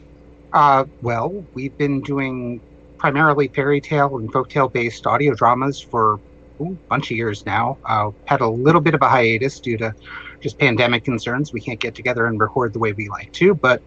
Uh, 0.53 0.85
well, 1.03 1.45
we've 1.55 1.77
been 1.79 2.01
doing 2.01 2.61
primarily 2.99 3.49
fairy 3.49 3.81
tale 3.81 4.17
and 4.17 4.33
folktale 4.33 4.73
based 4.73 5.07
audio 5.07 5.35
dramas 5.35 5.81
for 5.81 6.21
ooh, 6.61 6.73
a 6.73 6.89
bunch 6.89 7.11
of 7.11 7.17
years 7.17 7.45
now. 7.47 7.79
Uh, 7.85 8.11
had 8.27 8.41
a 8.41 8.49
little 8.49 8.81
bit 8.81 8.95
of 8.95 9.03
a 9.03 9.09
hiatus 9.09 9.61
due 9.61 9.77
to 9.79 9.95
just 10.41 10.59
pandemic 10.59 11.05
concerns. 11.05 11.53
We 11.53 11.61
can't 11.61 11.81
get 11.81 11.95
together 11.95 12.27
and 12.27 12.39
record 12.39 12.73
the 12.73 12.79
way 12.79 12.93
we 12.93 13.09
like 13.09 13.33
to, 13.33 13.55
but 13.55 13.83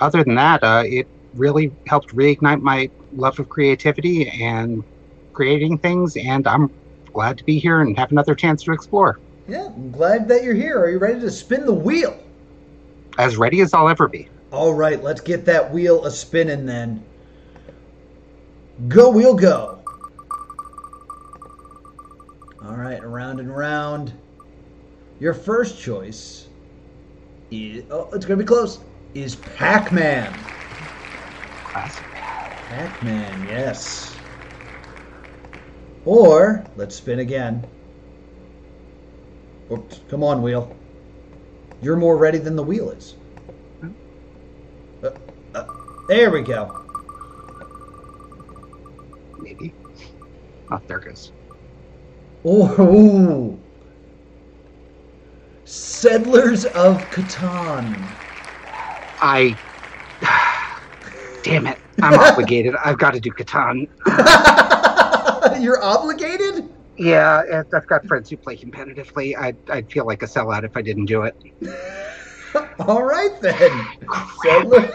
other 0.00 0.24
than 0.24 0.34
that, 0.36 0.62
uh, 0.62 0.82
it 0.86 1.06
really 1.34 1.72
helped 1.86 2.14
reignite 2.14 2.60
my 2.60 2.90
love 3.12 3.38
of 3.38 3.48
creativity 3.48 4.28
and 4.28 4.82
creating 5.32 5.78
things. 5.78 6.16
And 6.16 6.46
I'm 6.46 6.70
glad 7.12 7.38
to 7.38 7.44
be 7.44 7.58
here 7.58 7.80
and 7.80 7.96
have 7.98 8.12
another 8.12 8.34
chance 8.34 8.62
to 8.64 8.72
explore. 8.72 9.18
Yeah, 9.48 9.66
I'm 9.66 9.90
glad 9.90 10.28
that 10.28 10.44
you're 10.44 10.54
here. 10.54 10.78
Are 10.78 10.90
you 10.90 10.98
ready 10.98 11.20
to 11.20 11.30
spin 11.30 11.64
the 11.64 11.72
wheel? 11.72 12.18
As 13.18 13.36
ready 13.36 13.60
as 13.60 13.74
I'll 13.74 13.88
ever 13.88 14.08
be. 14.08 14.28
All 14.52 14.74
right, 14.74 15.02
let's 15.02 15.20
get 15.20 15.44
that 15.46 15.72
wheel 15.72 16.04
a 16.04 16.10
spinning 16.10 16.66
then. 16.66 17.04
Go, 18.86 19.10
wheel, 19.10 19.34
go. 19.34 19.77
All 22.68 22.76
right, 22.76 23.02
around 23.02 23.40
and 23.40 23.54
round. 23.54 24.12
Your 25.20 25.32
first 25.32 25.80
choice 25.80 26.48
is 27.50 27.82
oh, 27.90 28.10
it's 28.12 28.26
gonna 28.26 28.36
be 28.36 28.44
close. 28.44 28.80
Is 29.14 29.36
Pac-Man? 29.36 30.30
Classic. 31.64 32.04
Pac-Man, 32.04 33.48
yes. 33.48 34.14
Or 36.04 36.62
let's 36.76 36.94
spin 36.96 37.20
again. 37.20 37.66
Oops, 39.72 40.00
come 40.10 40.22
on, 40.22 40.42
wheel. 40.42 40.76
You're 41.80 41.96
more 41.96 42.18
ready 42.18 42.38
than 42.38 42.54
the 42.54 42.62
wheel 42.62 42.90
is. 42.90 43.14
Uh, 45.02 45.10
uh, 45.54 45.64
there 46.08 46.30
we 46.30 46.42
go. 46.42 46.84
Maybe. 49.38 49.72
Oh, 50.70 50.82
there 50.86 50.98
it 50.98 51.06
goes. 51.06 51.32
Oh, 52.44 53.58
Settlers 55.64 56.64
of 56.66 56.98
Catan. 57.10 57.96
I. 59.20 59.56
Damn 61.42 61.66
it. 61.66 61.78
I'm 62.00 62.18
obligated. 62.20 62.74
I've 62.84 62.98
got 62.98 63.12
to 63.14 63.20
do 63.20 63.30
Catan. 63.30 63.88
You're 65.62 65.82
obligated? 65.82 66.68
Yeah, 66.96 67.42
I've 67.72 67.86
got 67.86 68.06
friends 68.06 68.30
who 68.30 68.36
play 68.36 68.56
competitively. 68.56 69.36
I'd, 69.38 69.56
I'd 69.70 69.90
feel 69.90 70.04
like 70.06 70.22
a 70.22 70.26
sellout 70.26 70.64
if 70.64 70.76
I 70.76 70.82
didn't 70.82 71.06
do 71.06 71.22
it. 71.22 71.36
All 72.80 73.02
right 73.04 73.40
then. 73.40 73.86
Settler. 74.42 74.90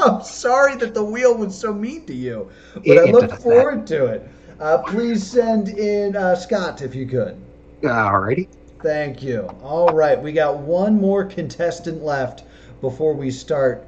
I'm 0.00 0.22
sorry 0.22 0.76
that 0.76 0.94
the 0.94 1.04
wheel 1.04 1.36
was 1.36 1.58
so 1.58 1.74
mean 1.74 2.06
to 2.06 2.14
you, 2.14 2.48
but 2.74 2.86
It- 2.86 3.08
I 3.08 3.10
look 3.10 3.22
does 3.22 3.30
that. 3.32 3.42
forward 3.42 3.86
to 3.88 4.06
it. 4.06 4.28
Uh, 4.60 4.78
please 4.78 5.24
send 5.24 5.68
in 5.68 6.16
uh, 6.16 6.34
Scott 6.34 6.82
if 6.82 6.92
you 6.92 7.06
could. 7.06 7.40
Alrighty. 7.82 8.48
Thank 8.82 9.22
you. 9.22 9.48
All 9.62 9.88
right, 9.94 10.20
we 10.20 10.32
got 10.32 10.58
one 10.58 11.00
more 11.00 11.24
contestant 11.24 12.02
left 12.02 12.42
before 12.80 13.14
we 13.14 13.30
start. 13.30 13.86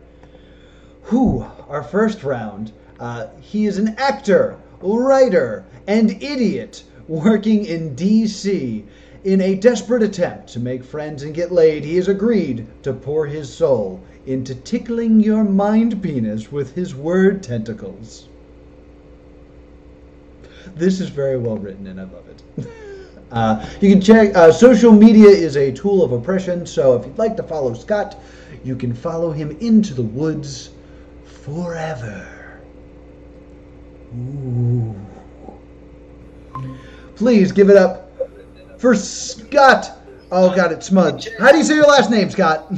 Who? 1.03 1.45
Our 1.69 1.83
first 1.83 2.23
round. 2.23 2.71
Uh, 3.00 3.27
he 3.41 3.67
is 3.67 3.79
an 3.79 3.97
actor, 3.99 4.57
writer, 4.81 5.65
and 5.89 6.23
idiot 6.23 6.85
working 7.09 7.65
in 7.65 7.97
D.C. 7.97 8.85
In 9.25 9.41
a 9.41 9.57
desperate 9.57 10.05
attempt 10.05 10.49
to 10.53 10.61
make 10.61 10.85
friends 10.85 11.25
and 11.25 11.35
get 11.35 11.50
laid, 11.50 11.85
he 11.85 11.97
has 11.97 12.07
agreed 12.07 12.65
to 12.85 12.93
pour 12.93 13.27
his 13.27 13.53
soul 13.53 14.00
into 14.25 14.55
tickling 14.55 15.19
your 15.19 15.43
mind 15.43 16.00
penis 16.00 16.53
with 16.53 16.75
his 16.77 16.95
word 16.95 17.43
tentacles. 17.43 18.29
This 20.75 21.00
is 21.00 21.09
very 21.09 21.38
well 21.38 21.57
written, 21.57 21.87
and 21.87 22.00
I 22.00 22.05
love 22.05 22.25
it. 22.29 22.67
Uh, 23.31 23.64
you 23.81 23.88
can 23.88 24.00
check. 24.00 24.35
Uh, 24.35 24.50
social 24.50 24.90
media 24.90 25.29
is 25.29 25.57
a 25.57 25.71
tool 25.71 26.02
of 26.02 26.11
oppression, 26.11 26.67
so 26.67 26.97
if 26.97 27.07
you'd 27.07 27.17
like 27.17 27.37
to 27.37 27.45
follow 27.45 27.73
Scott, 27.75 28.21
you 28.64 28.75
can 28.75 28.93
follow 28.93 29.31
him 29.31 29.57
into 29.61 29.95
the 29.95 30.02
woods 30.02 30.71
forever. 31.25 32.59
Ooh. 34.17 34.97
Please 37.14 37.52
give 37.52 37.71
it 37.71 37.76
up 37.76 38.11
for 38.79 38.97
Scott. 38.97 39.99
Oh 40.33 40.55
God, 40.55 40.73
it's 40.73 40.87
Smudge. 40.87 41.29
How 41.38 41.52
do 41.52 41.59
you 41.59 41.64
say 41.64 41.76
your 41.76 41.87
last 41.87 42.11
name, 42.11 42.31
Scott? 42.31 42.73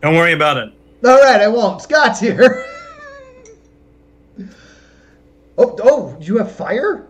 Don't 0.00 0.16
worry 0.16 0.32
about 0.32 0.56
it. 0.56 0.72
All 1.04 1.20
right, 1.20 1.40
I 1.40 1.48
won't. 1.48 1.80
Scott's 1.82 2.18
here. 2.18 2.66
oh, 5.58 5.76
oh, 5.82 6.16
you 6.20 6.38
have 6.38 6.52
fire? 6.52 7.06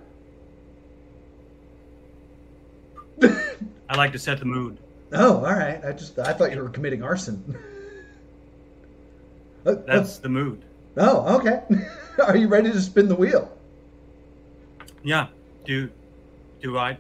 I 3.23 3.97
like 3.97 4.13
to 4.13 4.19
set 4.19 4.39
the 4.39 4.47
mood. 4.47 4.79
Oh, 5.13 5.37
all 5.37 5.43
right. 5.43 5.85
I 5.85 5.93
just 5.93 6.19
I 6.19 6.33
thought 6.33 6.53
you 6.53 6.63
were 6.63 6.69
committing 6.69 7.03
arson. 7.03 7.59
Uh, 9.65 9.71
uh, 9.71 9.75
That's 9.87 10.19
the 10.19 10.29
mood. 10.29 10.61
oh, 10.97 11.39
okay. 11.39 11.63
Are 12.27 12.37
you 12.37 12.49
ready 12.49 12.73
to 12.73 12.81
spin 12.81 13.07
the 13.07 13.15
wheel? 13.15 13.57
Yeah. 15.05 15.29
Do 15.65 15.89
do 16.61 16.77
I 16.77 16.99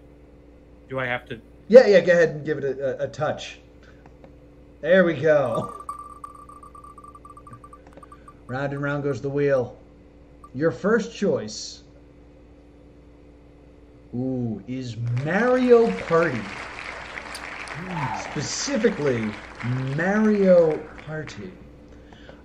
do 0.88 1.00
I 1.00 1.06
have 1.06 1.26
to 1.30 1.40
Yeah, 1.66 1.88
yeah. 1.88 1.98
Go 1.98 2.12
ahead 2.12 2.28
and 2.28 2.46
give 2.46 2.58
it 2.58 2.78
a, 2.78 3.02
a, 3.02 3.06
a 3.06 3.08
touch. 3.08 3.58
There 4.80 5.04
we 5.04 5.14
go. 5.14 5.74
Round 8.46 8.72
and 8.72 8.80
round 8.80 9.02
goes 9.02 9.20
the 9.20 9.28
wheel. 9.28 9.76
Your 10.54 10.70
first 10.70 11.16
choice. 11.16 11.82
Ooh, 14.14 14.62
is 14.68 14.96
Mario 15.24 15.90
Party. 16.02 16.40
Specifically, 18.30 19.30
Mario 19.96 20.76
Party. 21.06 21.50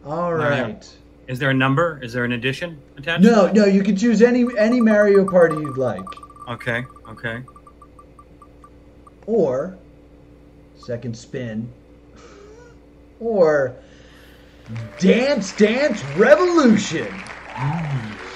All 0.05 0.31
Mario. 0.37 0.63
right. 0.63 0.95
is 1.27 1.37
there 1.39 1.49
a 1.49 1.53
number? 1.53 1.99
Is 2.01 2.13
there 2.13 2.23
an 2.23 2.31
addition 2.31 2.79
attached? 2.95 3.23
No, 3.23 3.51
no, 3.51 3.65
you 3.65 3.83
can 3.83 3.97
choose 3.97 4.21
any 4.21 4.45
any 4.57 4.79
Mario 4.79 5.29
Party 5.29 5.55
you'd 5.55 5.77
like. 5.77 6.05
Okay, 6.47 6.85
okay. 7.09 7.41
Or 9.25 9.77
second 10.77 11.17
spin. 11.17 11.69
Or 13.19 13.75
Dance 14.99 15.51
Dance 15.57 16.01
Revolution. 16.15 17.13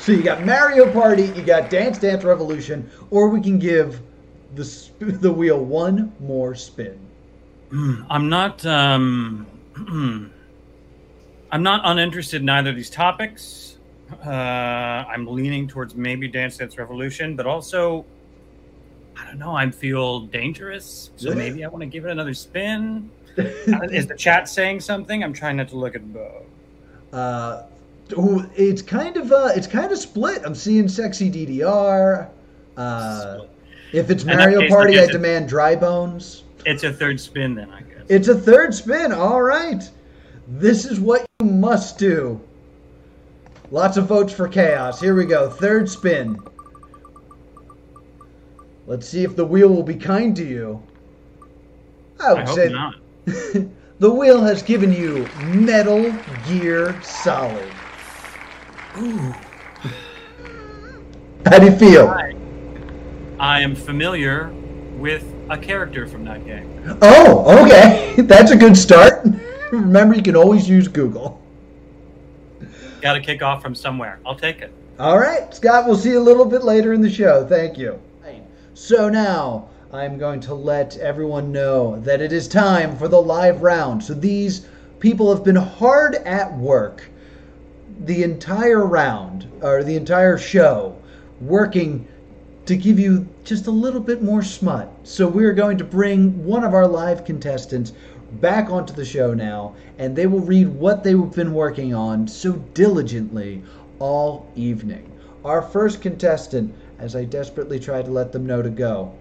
So 0.02 0.12
you 0.14 0.24
got 0.24 0.44
Mario 0.46 0.92
Party, 0.92 1.24
you 1.36 1.44
got 1.44 1.70
Dance 1.70 2.00
Dance 2.00 2.24
Revolution, 2.24 2.90
or 3.12 3.30
we 3.30 3.40
can 3.40 3.60
give 3.60 4.02
the 4.56 4.66
sp- 4.66 5.22
the 5.22 5.32
wheel 5.32 5.64
one 5.64 6.12
more 6.20 6.56
spin. 6.56 7.00
Hmm, 7.70 8.02
I'm 8.10 8.28
not 8.30 8.66
um 8.66 9.46
I'm 11.52 11.64
not 11.64 11.82
uninterested 11.84 12.42
in 12.42 12.50
either 12.50 12.72
of 12.72 12.76
these 12.76 12.90
topics. 12.90 13.78
Uh, 14.26 14.30
I'm 14.30 15.26
leaning 15.28 15.68
towards 15.68 15.96
maybe 15.96 16.28
Dance 16.28 16.58
Dance 16.58 16.78
Revolution, 16.78 17.36
but 17.36 17.46
also 17.46 18.06
I 19.16 19.26
don't 19.26 19.38
know. 19.38 19.56
I 19.56 19.70
feel 19.70 20.22
dangerous, 20.22 21.12
so 21.16 21.30
Yeah. 21.30 21.36
maybe 21.36 21.64
I 21.64 21.68
want 21.68 21.82
to 21.82 21.86
give 21.88 22.06
it 22.06 22.12
another 22.12 22.34
spin. 22.34 23.12
Is 23.38 24.08
the 24.08 24.16
chat 24.18 24.50
saying 24.50 24.80
something? 24.80 25.24
I'm 25.24 25.32
trying 25.34 25.58
not 25.58 25.70
to 25.70 25.78
look 25.78 25.96
at 25.96 26.12
both. 26.12 26.44
Uh, 27.14 27.64
it's 28.56 28.82
kind 28.82 29.18
of 29.18 29.32
uh, 29.32 29.50
it's 29.56 29.68
kind 29.68 29.92
of 29.92 29.98
split. 29.98 30.42
I'm 30.46 30.56
seeing 30.56 30.88
sexy 30.88 31.32
DDR. 31.32 32.30
Uh, 32.78 33.40
if 33.92 34.10
it's 34.10 34.24
Mario 34.24 34.62
case, 34.62 34.72
Party, 34.72 35.00
I 35.00 35.08
demand 35.08 35.50
dry 35.50 35.76
bones. 35.76 36.44
It's 36.66 36.84
a 36.84 36.94
third 36.94 37.20
spin 37.20 37.56
then, 37.56 37.70
I 37.72 37.82
guess. 37.82 38.04
It's 38.10 38.28
a 38.28 38.36
third 38.36 38.74
spin. 38.74 39.12
All 39.12 39.42
right. 39.42 39.90
This 40.48 40.86
is 40.86 41.00
what 41.00 41.26
you 41.40 41.46
must 41.48 41.98
do. 41.98 42.40
Lots 43.72 43.98
of 43.98 44.08
votes 44.08 44.34
for 44.34 44.48
chaos. 44.48 45.00
Here 45.00 45.16
we 45.16 45.26
go. 45.26 45.50
Third 45.50 45.90
spin. 45.90 46.38
Let's 48.86 49.08
see 49.08 49.24
if 49.24 49.36
the 49.36 49.46
wheel 49.46 49.70
will 49.70 49.84
be 49.84 49.96
kind 49.96 50.36
to 50.36 50.46
you. 50.46 50.82
I 52.20 52.34
would 52.34 52.50
I 52.50 52.56
say 52.56 52.70
not. 52.70 52.96
the 53.26 54.12
wheel 54.12 54.42
has 54.42 54.62
given 54.62 54.92
you 54.92 55.28
Metal 55.46 56.14
Gear 56.48 57.02
Solid. 57.02 57.72
Ooh. 58.98 59.34
How 61.46 61.60
do 61.60 61.66
you 61.66 61.76
feel? 61.78 62.08
Hi. 62.08 62.34
I 63.40 63.62
am 63.62 63.76
familiar 63.76 64.50
with 64.98 65.26
a 65.50 65.58
character 65.58 66.08
from 66.08 66.26
that 66.26 66.46
game. 66.46 66.98
Oh, 67.02 67.66
okay. 67.66 68.16
That's 68.22 68.52
a 68.52 68.58
good 68.58 68.78
start. 68.78 69.26
Remember, 69.72 70.16
you 70.16 70.22
can 70.22 70.36
always 70.36 70.70
use 70.70 70.88
Google. 70.88 71.42
Got 73.02 73.14
to 73.14 73.22
kick 73.22 73.42
off 73.42 73.62
from 73.62 73.74
somewhere. 73.74 74.20
I'll 74.26 74.36
take 74.36 74.62
it. 74.62 74.74
All 75.00 75.18
right, 75.18 75.54
Scott, 75.54 75.86
we'll 75.88 75.98
see 75.98 76.10
you 76.10 76.20
a 76.20 76.22
little 76.22 76.46
bit 76.46 76.64
later 76.64 76.94
in 76.94 77.02
the 77.02 77.10
show. 77.10 77.46
Thank 77.48 77.78
you. 77.78 78.00
So 78.74 79.10
now 79.10 79.70
I'm 79.94 80.18
going 80.18 80.40
to 80.42 80.54
let 80.54 80.98
everyone 80.98 81.52
know 81.52 82.00
that 82.00 82.22
it 82.22 82.32
is 82.32 82.48
time 82.48 82.98
for 82.98 83.08
the 83.08 83.22
live 83.22 83.62
round. 83.62 84.04
So 84.04 84.14
these 84.14 84.68
people 85.00 85.34
have 85.34 85.44
been 85.44 85.56
hard 85.56 86.16
at 86.16 86.52
work 86.58 87.11
the 88.00 88.24
entire 88.24 88.86
round, 88.86 89.50
or 89.62 89.84
the 89.84 89.96
entire 89.96 90.38
show, 90.38 90.98
working 91.40 92.08
to 92.66 92.76
give 92.76 93.00
you 93.00 93.28
just 93.44 93.68
a 93.68 93.72
little 93.72 94.00
bit 94.00 94.22
more 94.22 94.44
smut. 94.44 94.92
So 95.04 95.28
we're 95.28 95.54
going 95.54 95.78
to 95.78 95.84
bring 95.84 96.44
one 96.46 96.64
of 96.64 96.74
our 96.74 96.88
live 96.88 97.26
contestants 97.26 97.94
back 98.34 98.70
onto 98.70 98.94
the 98.94 99.06
show 99.06 99.34
now, 99.34 99.76
and 99.98 100.16
they 100.16 100.28
will 100.28 100.40
read 100.40 100.68
what 100.68 101.04
they've 101.04 101.32
been 101.32 101.54
working 101.54 101.94
on 101.94 102.28
so 102.28 102.54
diligently 102.74 103.64
all 104.00 104.50
evening. 104.56 105.12
Our 105.44 105.62
first 105.62 106.02
contestant, 106.02 106.74
as 107.00 107.16
I 107.16 107.26
desperately 107.26 107.80
try 107.80 108.02
to 108.02 108.10
let 108.10 108.32
them 108.32 108.46
know 108.46 108.62
to 108.62 108.70
go, 108.70 109.14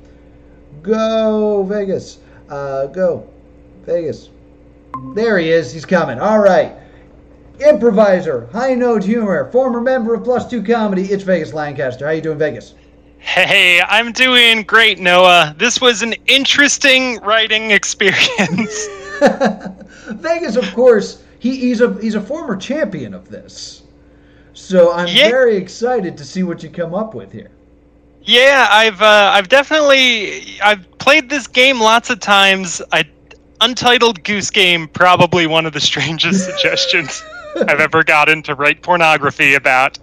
go 0.82 1.62
Vegas, 1.64 2.18
uh, 2.48 2.86
go 2.86 3.28
Vegas. 3.82 4.28
There 5.14 5.38
he 5.38 5.50
is. 5.50 5.72
He's 5.72 5.84
coming. 5.84 6.18
All 6.18 6.40
right. 6.40 6.74
Improviser, 7.61 8.49
high 8.52 8.75
note 8.75 9.05
humor, 9.05 9.50
former 9.52 9.81
member 9.81 10.14
of 10.14 10.25
Plus 10.25 10.49
Two 10.49 10.62
Comedy. 10.62 11.05
It's 11.12 11.23
Vegas 11.25 11.52
Lancaster. 11.52 12.07
How 12.07 12.12
you 12.12 12.23
doing, 12.23 12.38
Vegas? 12.38 12.75
Hey, 13.19 13.83
I'm 13.83 14.12
doing 14.12 14.62
great, 14.62 14.99
Noah. 14.99 15.55
This 15.59 15.79
was 15.81 16.00
an 16.02 16.14
interesting 16.26 17.19
writing 17.21 17.71
experience. 17.71 18.88
Vegas, 20.09 20.57
of 20.57 20.73
course, 20.73 21.23
he, 21.38 21.57
he's 21.57 21.83
a 21.83 21.95
he's 22.00 22.14
a 22.14 22.21
former 22.21 22.57
champion 22.57 23.12
of 23.12 23.29
this. 23.29 23.83
So 24.55 24.93
I'm 24.93 25.09
Yeah. 25.09 25.29
very 25.29 25.57
excited 25.57 26.17
to 26.17 26.25
see 26.25 26.43
what 26.43 26.62
you 26.62 26.71
come 26.71 26.95
up 26.95 27.14
with 27.14 27.33
here. 27.33 27.50
yeah, 28.23 28.69
I've 28.71 29.02
uh, 29.02 29.33
I've 29.35 29.49
definitely 29.49 30.59
I've 30.62 30.87
played 30.99 31.29
this 31.29 31.47
game 31.47 31.79
lots 31.81 32.09
of 32.11 32.21
times. 32.21 32.81
I 32.93 33.05
Untitled 33.61 34.25
Goose 34.25 34.50
Game 34.50 34.88
probably 34.88 35.47
one 35.47 35.67
of 35.67 35.75
the 35.75 35.81
strangest 35.81 36.45
suggestions 36.47 37.23
I've 37.57 37.80
ever 37.80 38.02
gotten 38.04 38.42
to 38.45 38.54
write 38.54 38.83
pornography 38.83 39.54
about. 39.54 39.99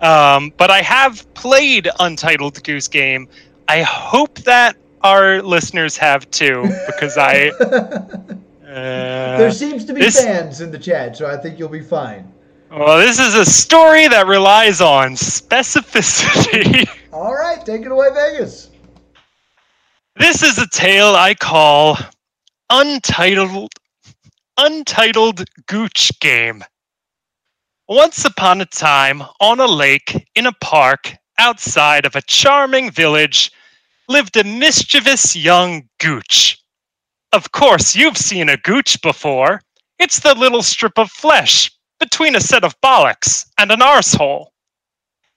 Um, 0.00 0.52
but 0.56 0.70
I 0.70 0.80
have 0.82 1.32
played 1.34 1.88
Untitled 1.98 2.62
Goose 2.64 2.88
Game. 2.88 3.28
I 3.68 3.82
hope 3.82 4.38
that 4.40 4.76
our 5.02 5.42
listeners 5.42 5.96
have 5.96 6.30
too, 6.30 6.62
because 6.86 7.16
I. 7.18 7.50
Uh, 8.68 9.38
there 9.38 9.50
seems 9.50 9.86
to 9.86 9.94
be 9.94 10.00
this- 10.02 10.22
fans 10.22 10.60
in 10.60 10.70
the 10.70 10.78
chat, 10.78 11.16
so 11.16 11.26
I 11.26 11.38
think 11.38 11.58
you'll 11.58 11.70
be 11.70 11.80
fine. 11.80 12.30
Well, 12.70 12.98
this 12.98 13.18
is 13.18 13.34
a 13.34 13.46
story 13.46 14.08
that 14.08 14.26
relies 14.26 14.82
on 14.82 15.12
specificity. 15.12 16.86
All 17.12 17.32
right, 17.34 17.64
take 17.64 17.80
it 17.86 17.90
away, 17.90 18.08
Vegas. 18.12 18.68
this 20.16 20.42
is 20.42 20.58
a 20.58 20.68
tale 20.68 21.14
I 21.16 21.32
call 21.34 21.96
Untitled 22.68 23.72
Untitled 24.58 25.44
Gooch 25.66 26.12
Game. 26.20 26.62
Once 27.88 28.26
upon 28.26 28.60
a 28.60 28.66
time, 28.66 29.22
on 29.40 29.60
a 29.60 29.66
lake 29.66 30.28
in 30.34 30.44
a 30.44 30.52
park 30.60 31.10
outside 31.38 32.04
of 32.04 32.14
a 32.14 32.20
charming 32.20 32.90
village, 32.90 33.50
lived 34.08 34.36
a 34.36 34.44
mischievous 34.44 35.34
young 35.34 35.88
gooch. 35.98 36.62
Of 37.32 37.50
course, 37.52 37.96
you've 37.96 38.18
seen 38.18 38.50
a 38.50 38.58
gooch 38.58 39.00
before. 39.00 39.62
It's 39.98 40.20
the 40.20 40.34
little 40.34 40.62
strip 40.62 40.98
of 40.98 41.10
flesh 41.10 41.70
between 41.98 42.36
a 42.36 42.42
set 42.42 42.62
of 42.62 42.78
bollocks 42.82 43.46
and 43.56 43.72
an 43.72 43.80
arsehole. 43.80 44.48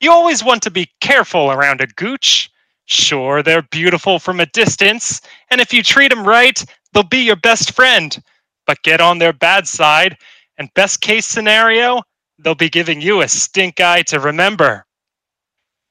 You 0.01 0.11
always 0.11 0.43
want 0.43 0.61
to 0.63 0.71
be 0.71 0.91
careful 0.99 1.51
around 1.51 1.79
a 1.79 1.87
gooch. 1.87 2.51
Sure, 2.85 3.41
they're 3.41 3.61
beautiful 3.61 4.19
from 4.19 4.41
a 4.41 4.45
distance, 4.47 5.21
and 5.51 5.61
if 5.61 5.71
you 5.71 5.81
treat 5.81 6.09
them 6.09 6.25
right, 6.25 6.61
they'll 6.91 7.03
be 7.03 7.23
your 7.23 7.37
best 7.37 7.71
friend. 7.71 8.21
But 8.67 8.83
get 8.83 8.99
on 8.99 9.19
their 9.19 9.31
bad 9.31 9.69
side, 9.69 10.17
and 10.57 10.73
best 10.73 10.99
case 10.99 11.25
scenario, 11.25 12.01
they'll 12.43 12.55
be 12.55 12.69
giving 12.69 13.01
you 13.01 13.21
a 13.21 13.27
stink 13.27 13.79
eye 13.79 14.01
to 14.03 14.19
remember. 14.19 14.85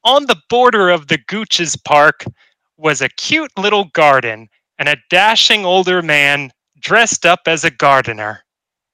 On 0.04 0.26
the 0.26 0.40
border 0.48 0.88
of 0.88 1.08
the 1.08 1.18
Gooch's 1.18 1.76
park 1.76 2.24
was 2.76 3.00
a 3.00 3.08
cute 3.08 3.52
little 3.58 3.84
garden 3.92 4.48
and 4.78 4.88
a 4.88 4.96
dashing 5.10 5.66
older 5.66 6.00
man 6.00 6.50
dressed 6.80 7.26
up 7.26 7.40
as 7.46 7.64
a 7.64 7.70
gardener. 7.70 8.42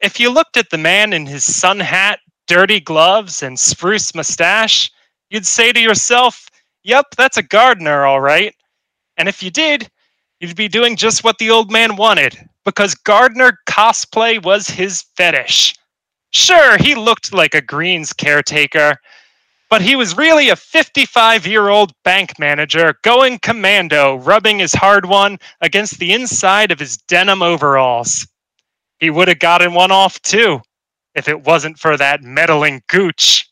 If 0.01 0.19
you 0.19 0.31
looked 0.31 0.57
at 0.57 0.71
the 0.71 0.79
man 0.79 1.13
in 1.13 1.25
his 1.25 1.45
sun 1.45 1.79
hat, 1.79 2.19
dirty 2.49 2.81
gloves, 2.81 3.43
and 3.43 3.59
spruce 3.59 4.15
mustache, 4.15 4.91
you'd 5.31 5.47
say 5.47 5.73
to 5.73 5.81
yourself, 5.81 6.49
Yup, 6.83 7.07
that's 7.17 7.37
a 7.37 7.43
gardener, 7.43 8.05
all 8.05 8.21
right. 8.21 8.55
And 9.17 9.29
if 9.29 9.43
you 9.43 9.51
did, 9.51 9.89
you'd 10.41 10.57
be 10.57 10.69
doing 10.69 10.97
just 10.97 11.25
what 11.25 11.39
the 11.39 11.51
old 11.51 11.71
man 11.71 11.97
wanted, 11.97 12.37
because 12.65 12.95
gardener 12.95 13.59
cosplay 13.69 14.43
was 14.45 14.69
his 14.69 15.03
fetish. 15.17 15.76
Sure, 16.37 16.77
he 16.77 16.95
looked 16.95 17.33
like 17.33 17.55
a 17.55 17.63
Greens 17.63 18.13
caretaker, 18.13 19.01
but 19.71 19.81
he 19.81 19.97
was 19.97 20.19
really 20.19 20.51
a 20.51 20.55
55 20.55 21.47
year 21.47 21.69
old 21.69 21.95
bank 22.05 22.39
manager 22.39 22.95
going 23.03 23.39
commando, 23.39 24.17
rubbing 24.17 24.59
his 24.59 24.75
hard 24.75 25.07
one 25.07 25.39
against 25.63 25.99
the 25.99 26.13
inside 26.13 26.71
of 26.71 26.79
his 26.79 26.99
denim 26.99 27.41
overalls. 27.41 28.29
He 29.01 29.09
would 29.09 29.29
have 29.29 29.39
gotten 29.39 29.73
one 29.73 29.91
off 29.91 30.21
too, 30.21 30.61
if 31.15 31.27
it 31.27 31.47
wasn't 31.47 31.79
for 31.79 31.97
that 31.97 32.23
meddling 32.23 32.83
gooch. 32.87 33.49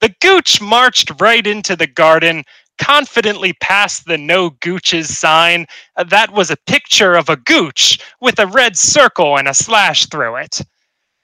The 0.00 0.12
gooch 0.20 0.60
marched 0.60 1.12
right 1.20 1.46
into 1.46 1.76
the 1.76 1.86
garden, 1.86 2.42
confidently 2.78 3.52
past 3.60 4.06
the 4.06 4.18
no 4.18 4.50
gooches 4.50 5.06
sign. 5.06 5.66
That 6.08 6.32
was 6.32 6.50
a 6.50 6.56
picture 6.66 7.14
of 7.14 7.28
a 7.28 7.36
gooch 7.36 8.00
with 8.20 8.40
a 8.40 8.46
red 8.48 8.76
circle 8.76 9.38
and 9.38 9.46
a 9.46 9.54
slash 9.54 10.06
through 10.06 10.34
it. 10.38 10.60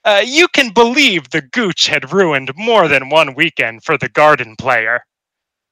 Uh, 0.05 0.23
you 0.25 0.47
can 0.49 0.71
believe 0.71 1.31
the 1.31 1.41
gooch 1.41 1.87
had 1.87 2.13
ruined 2.13 2.53
more 2.57 2.89
than 2.89 3.09
one 3.09 3.35
weekend 3.35 3.83
for 3.83 3.97
the 3.97 4.09
garden 4.09 4.55
player. 4.57 5.03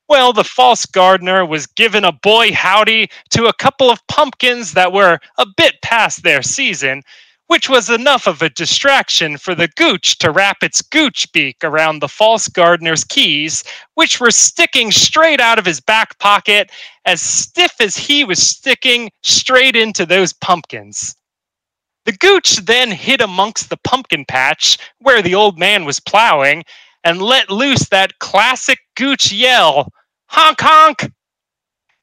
Well, 0.09 0.33
the 0.33 0.45
false 0.45 0.87
gardener 0.87 1.45
was 1.45 1.67
given 1.67 2.05
a 2.05 2.13
boy 2.13 2.53
howdy 2.53 3.09
to 3.31 3.47
a 3.47 3.53
couple 3.55 3.91
of 3.91 4.07
pumpkins 4.09 4.73
that 4.73 4.93
were 4.93 5.19
a 5.39 5.47
bit 5.57 5.81
past 5.83 6.23
their 6.23 6.43
season, 6.43 7.03
which 7.47 7.69
was 7.69 7.91
enough 7.91 8.27
of 8.27 8.41
a 8.41 8.49
distraction 8.49 9.37
for 9.37 9.55
the 9.55 9.69
gooch 9.69 10.17
to 10.19 10.31
wrap 10.31 10.63
its 10.63 10.81
gooch 10.81 11.31
beak 11.33 11.57
around 11.63 11.99
the 11.99 12.09
false 12.09 12.49
gardener's 12.49 13.05
keys, 13.05 13.63
which 13.95 14.21
were 14.21 14.31
sticking 14.31 14.91
straight 14.91 15.41
out 15.41 15.59
of 15.59 15.67
his 15.67 15.81
back 15.81 16.19
pocket, 16.19 16.71
as 17.05 17.21
stiff 17.21 17.75
as 17.81 17.97
he 17.97 18.25
was 18.25 18.47
sticking 18.47 19.11
straight 19.23 19.77
into 19.77 20.07
those 20.07 20.33
pumpkins. 20.33 21.15
The 22.05 22.13
gooch 22.13 22.57
then 22.57 22.91
hid 22.91 23.21
amongst 23.21 23.71
the 23.71 23.77
pumpkin 23.77 24.25
patch 24.25 24.79
where 24.99 25.23
the 25.23 25.35
old 25.35 25.59
man 25.59 25.85
was 25.85 26.01
plowing 26.01 26.65
and 27.05 27.23
let 27.23 27.51
loose 27.51 27.89
that 27.89 28.19
classic 28.19 28.79
gooch 28.97 29.33
yell 29.33 29.89
honk 30.27 30.61
honk. 30.61 31.11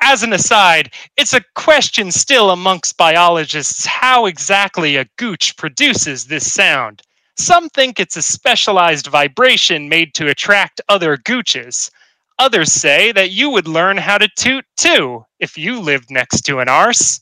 As 0.01 0.23
an 0.23 0.31
aside, 0.31 0.93
it's 1.17 1.33
a 1.33 1.43
question 1.55 2.12
still 2.12 2.51
amongst 2.51 2.95
biologists 2.95 3.85
how 3.85 4.27
exactly 4.27 4.95
a 4.95 5.09
gooch 5.17 5.57
produces 5.57 6.25
this 6.25 6.53
sound. 6.53 7.01
Some 7.38 7.69
think 7.69 7.99
it's 7.99 8.15
a 8.15 8.21
specialized 8.21 9.07
vibration 9.07 9.89
made 9.89 10.13
to 10.13 10.29
attract 10.29 10.79
other 10.88 11.17
gooches. 11.17 11.89
Others 12.38 12.71
say 12.71 13.12
that 13.12 13.31
you 13.31 13.49
would 13.49 13.67
learn 13.67 13.97
how 13.97 14.17
to 14.17 14.29
toot 14.38 14.65
too 14.77 15.25
if 15.39 15.57
you 15.57 15.79
lived 15.79 16.09
next 16.09 16.41
to 16.41 16.59
an 16.59 16.69
arse. 16.69 17.19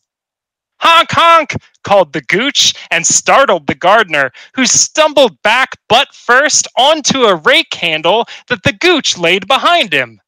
Honk 0.79 1.09
honk! 1.11 1.55
called 1.83 2.13
the 2.13 2.21
gooch 2.21 2.73
and 2.91 3.05
startled 3.07 3.67
the 3.67 3.75
gardener, 3.75 4.31
who 4.53 4.65
stumbled 4.65 5.41
back 5.41 5.69
butt 5.87 6.13
first 6.13 6.67
onto 6.77 7.23
a 7.23 7.35
rake 7.35 7.73
handle 7.73 8.25
that 8.47 8.63
the 8.63 8.73
gooch 8.73 9.17
laid 9.17 9.47
behind 9.47 9.93
him. 9.93 10.19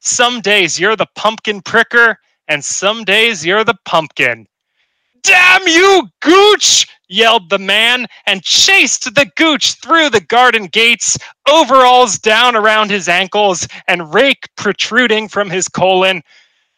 Some 0.00 0.40
days 0.40 0.78
you're 0.78 0.96
the 0.96 1.08
pumpkin 1.16 1.62
pricker, 1.62 2.18
and 2.48 2.64
some 2.64 3.04
days 3.04 3.44
you're 3.44 3.64
the 3.64 3.78
pumpkin. 3.84 4.46
Damn 5.22 5.66
you, 5.66 6.08
Gooch! 6.20 6.86
yelled 7.08 7.50
the 7.50 7.58
man 7.58 8.06
and 8.26 8.42
chased 8.42 9.14
the 9.14 9.30
Gooch 9.36 9.74
through 9.74 10.10
the 10.10 10.20
garden 10.20 10.66
gates, 10.66 11.18
overalls 11.48 12.18
down 12.18 12.54
around 12.54 12.90
his 12.90 13.08
ankles 13.08 13.66
and 13.88 14.12
rake 14.14 14.48
protruding 14.56 15.28
from 15.28 15.50
his 15.50 15.68
colon. 15.68 16.22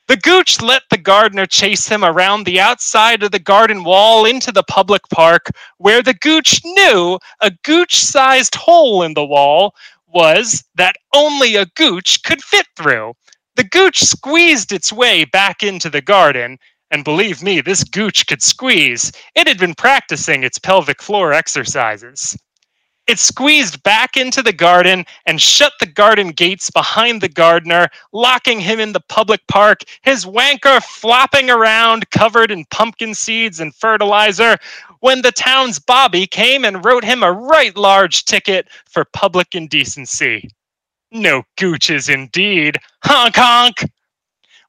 The 0.08 0.16
Gooch 0.16 0.62
let 0.62 0.84
the 0.88 0.96
gardener 0.96 1.44
chase 1.44 1.86
him 1.86 2.02
around 2.02 2.44
the 2.44 2.58
outside 2.58 3.22
of 3.22 3.30
the 3.30 3.38
garden 3.38 3.84
wall 3.84 4.24
into 4.24 4.50
the 4.50 4.62
public 4.62 5.02
park, 5.10 5.50
where 5.76 6.02
the 6.02 6.14
Gooch 6.14 6.62
knew 6.64 7.18
a 7.42 7.50
Gooch 7.62 7.96
sized 7.96 8.54
hole 8.54 9.02
in 9.02 9.12
the 9.12 9.26
wall 9.26 9.74
was 10.06 10.64
that 10.76 10.96
only 11.14 11.56
a 11.56 11.66
Gooch 11.76 12.22
could 12.22 12.42
fit 12.42 12.66
through. 12.74 13.12
The 13.56 13.64
Gooch 13.64 13.98
squeezed 13.98 14.72
its 14.72 14.90
way 14.90 15.26
back 15.26 15.62
into 15.62 15.90
the 15.90 16.00
garden, 16.00 16.56
and 16.90 17.04
believe 17.04 17.42
me, 17.42 17.60
this 17.60 17.84
Gooch 17.84 18.26
could 18.26 18.42
squeeze. 18.42 19.12
It 19.34 19.46
had 19.46 19.58
been 19.58 19.74
practicing 19.74 20.42
its 20.42 20.58
pelvic 20.58 21.02
floor 21.02 21.34
exercises. 21.34 22.34
It 23.08 23.18
squeezed 23.18 23.82
back 23.82 24.18
into 24.18 24.42
the 24.42 24.52
garden 24.52 25.06
and 25.24 25.40
shut 25.40 25.72
the 25.80 25.86
garden 25.86 26.28
gates 26.28 26.70
behind 26.70 27.22
the 27.22 27.28
gardener, 27.30 27.88
locking 28.12 28.60
him 28.60 28.78
in 28.78 28.92
the 28.92 29.00
public 29.08 29.40
park, 29.48 29.80
his 30.02 30.26
wanker 30.26 30.82
flopping 30.82 31.48
around, 31.48 32.10
covered 32.10 32.50
in 32.50 32.66
pumpkin 32.66 33.14
seeds 33.14 33.60
and 33.60 33.74
fertilizer, 33.74 34.58
when 35.00 35.22
the 35.22 35.32
town's 35.32 35.78
Bobby 35.78 36.26
came 36.26 36.66
and 36.66 36.84
wrote 36.84 37.02
him 37.02 37.22
a 37.22 37.32
right 37.32 37.74
large 37.78 38.26
ticket 38.26 38.68
for 38.84 39.06
public 39.06 39.54
indecency. 39.54 40.50
No 41.10 41.44
gooches 41.56 42.12
indeed. 42.12 42.76
Honk 43.04 43.36
honk! 43.36 43.84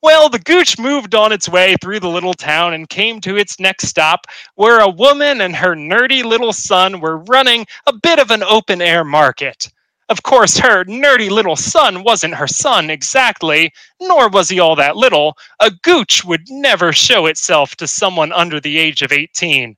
Well, 0.02 0.30
the 0.30 0.40
gooch 0.40 0.80
moved 0.80 1.14
on 1.14 1.34
its 1.34 1.50
way 1.50 1.76
through 1.82 2.00
the 2.00 2.10
little 2.10 2.34
town 2.34 2.74
and 2.74 2.88
came 2.88 3.20
to 3.22 3.36
its 3.36 3.60
next 3.60 3.88
stop, 3.88 4.28
where 4.56 4.80
a 4.80 4.90
woman 4.90 5.42
and 5.42 5.54
her 5.58 5.76
nerdy 5.76 6.24
little 6.24 6.54
son 6.54 7.02
were 7.02 7.18
running 7.18 7.68
a 7.86 7.92
bit 7.92 8.18
of 8.18 8.32
an 8.32 8.42
open 8.44 8.82
air 8.82 9.04
market. 9.04 9.70
Of 10.08 10.24
course, 10.24 10.58
her 10.58 10.86
nerdy 10.86 11.30
little 11.30 11.58
son 11.58 12.04
wasn't 12.04 12.34
her 12.36 12.48
son 12.48 12.90
exactly, 12.90 13.74
nor 14.00 14.30
was 14.30 14.48
he 14.48 14.60
all 14.60 14.76
that 14.78 14.96
little. 14.96 15.38
A 15.60 15.70
gooch 15.70 16.24
would 16.24 16.50
never 16.50 16.94
show 16.94 17.26
itself 17.26 17.76
to 17.76 17.86
someone 17.86 18.32
under 18.32 18.62
the 18.62 18.80
age 18.80 19.02
of 19.02 19.12
18. 19.12 19.76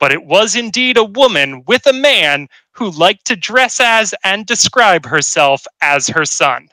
But 0.00 0.10
it 0.10 0.24
was 0.24 0.56
indeed 0.56 0.96
a 0.96 1.04
woman 1.04 1.62
with 1.68 1.86
a 1.86 1.92
man 1.92 2.48
who 2.72 2.90
liked 2.90 3.26
to 3.26 3.36
dress 3.36 3.78
as 3.78 4.12
and 4.24 4.44
describe 4.44 5.06
herself 5.06 5.64
as 5.80 6.08
her 6.08 6.24
son. 6.24 6.68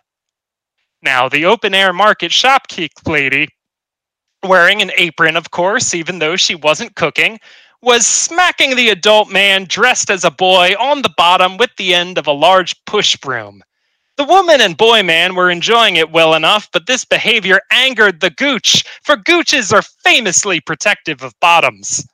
Now, 1.01 1.29
the 1.29 1.45
open 1.45 1.73
air 1.73 1.93
market 1.93 2.31
shopkeep 2.31 2.89
lady, 3.07 3.47
wearing 4.43 4.81
an 4.81 4.91
apron, 4.97 5.37
of 5.37 5.51
course, 5.51 5.93
even 5.93 6.19
though 6.19 6.35
she 6.35 6.55
wasn't 6.55 6.95
cooking, 6.95 7.39
was 7.81 8.05
smacking 8.05 8.75
the 8.75 8.89
adult 8.89 9.31
man 9.31 9.65
dressed 9.65 10.09
as 10.09 10.25
a 10.25 10.31
boy 10.31 10.75
on 10.77 11.01
the 11.01 11.13
bottom 11.15 11.55
with 11.55 11.69
the 11.77 11.95
end 11.95 12.17
of 12.17 12.27
a 12.27 12.31
large 12.31 12.75
push 12.85 13.15
broom. 13.15 13.63
The 14.17 14.25
woman 14.25 14.59
and 14.59 14.75
boy 14.75 15.01
man 15.01 15.35
were 15.35 15.49
enjoying 15.49 15.95
it 15.95 16.11
well 16.11 16.33
enough, 16.33 16.67
but 16.73 16.87
this 16.87 17.05
behavior 17.05 17.61
angered 17.71 18.19
the 18.19 18.31
gooch, 18.31 18.83
for 19.01 19.15
gooches 19.15 19.71
are 19.71 19.81
famously 20.03 20.59
protective 20.59 21.23
of 21.23 21.33
bottoms. 21.39 22.05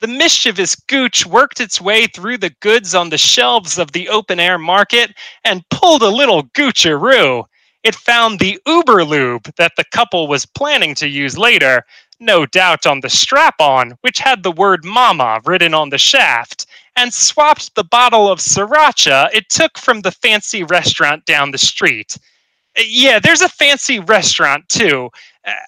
The 0.00 0.08
mischievous 0.08 0.74
gooch 0.74 1.24
worked 1.24 1.60
its 1.60 1.80
way 1.80 2.08
through 2.08 2.38
the 2.38 2.50
goods 2.60 2.96
on 2.96 3.10
the 3.10 3.18
shelves 3.18 3.78
of 3.78 3.92
the 3.92 4.08
open 4.08 4.40
air 4.40 4.58
market 4.58 5.14
and 5.44 5.62
pulled 5.70 6.02
a 6.02 6.08
little 6.08 6.42
goocheroo 6.42 7.44
it 7.84 7.94
found 7.94 8.38
the 8.38 8.60
Uber 8.66 9.04
lube 9.04 9.52
that 9.56 9.72
the 9.76 9.84
couple 9.84 10.28
was 10.28 10.46
planning 10.46 10.94
to 10.96 11.08
use 11.08 11.36
later, 11.36 11.84
no 12.20 12.46
doubt 12.46 12.86
on 12.86 13.00
the 13.00 13.10
strap 13.10 13.56
on, 13.60 13.96
which 14.02 14.18
had 14.18 14.42
the 14.42 14.52
word 14.52 14.84
mama 14.84 15.40
written 15.44 15.74
on 15.74 15.90
the 15.90 15.98
shaft, 15.98 16.66
and 16.94 17.12
swapped 17.12 17.74
the 17.74 17.84
bottle 17.84 18.30
of 18.30 18.38
sriracha 18.38 19.28
it 19.34 19.48
took 19.48 19.76
from 19.78 20.00
the 20.00 20.12
fancy 20.12 20.62
restaurant 20.62 21.24
down 21.24 21.50
the 21.50 21.58
street. 21.58 22.16
Yeah, 22.76 23.18
there's 23.18 23.42
a 23.42 23.48
fancy 23.48 23.98
restaurant 23.98 24.68
too. 24.68 25.10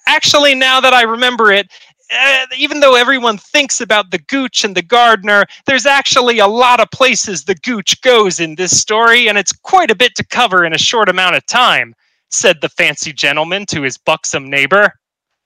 Actually, 0.06 0.54
now 0.54 0.80
that 0.80 0.94
I 0.94 1.02
remember 1.02 1.50
it, 1.50 1.68
uh, 2.16 2.46
even 2.56 2.78
though 2.78 2.94
everyone 2.94 3.38
thinks 3.38 3.80
about 3.80 4.10
the 4.10 4.18
gooch 4.18 4.62
and 4.62 4.76
the 4.76 4.82
gardener, 4.82 5.44
there's 5.66 5.86
actually 5.86 6.38
a 6.38 6.46
lot 6.46 6.78
of 6.78 6.90
places 6.92 7.42
the 7.42 7.56
gooch 7.56 8.00
goes 8.02 8.38
in 8.38 8.54
this 8.54 8.78
story, 8.78 9.28
and 9.28 9.36
it's 9.36 9.52
quite 9.52 9.90
a 9.90 9.96
bit 9.96 10.14
to 10.14 10.24
cover 10.24 10.64
in 10.64 10.74
a 10.74 10.78
short 10.78 11.08
amount 11.08 11.34
of 11.34 11.44
time 11.46 11.94
said 12.30 12.60
the 12.60 12.68
fancy 12.68 13.12
gentleman 13.12 13.66
to 13.66 13.82
his 13.82 13.98
buxom 13.98 14.48
neighbor. 14.50 14.92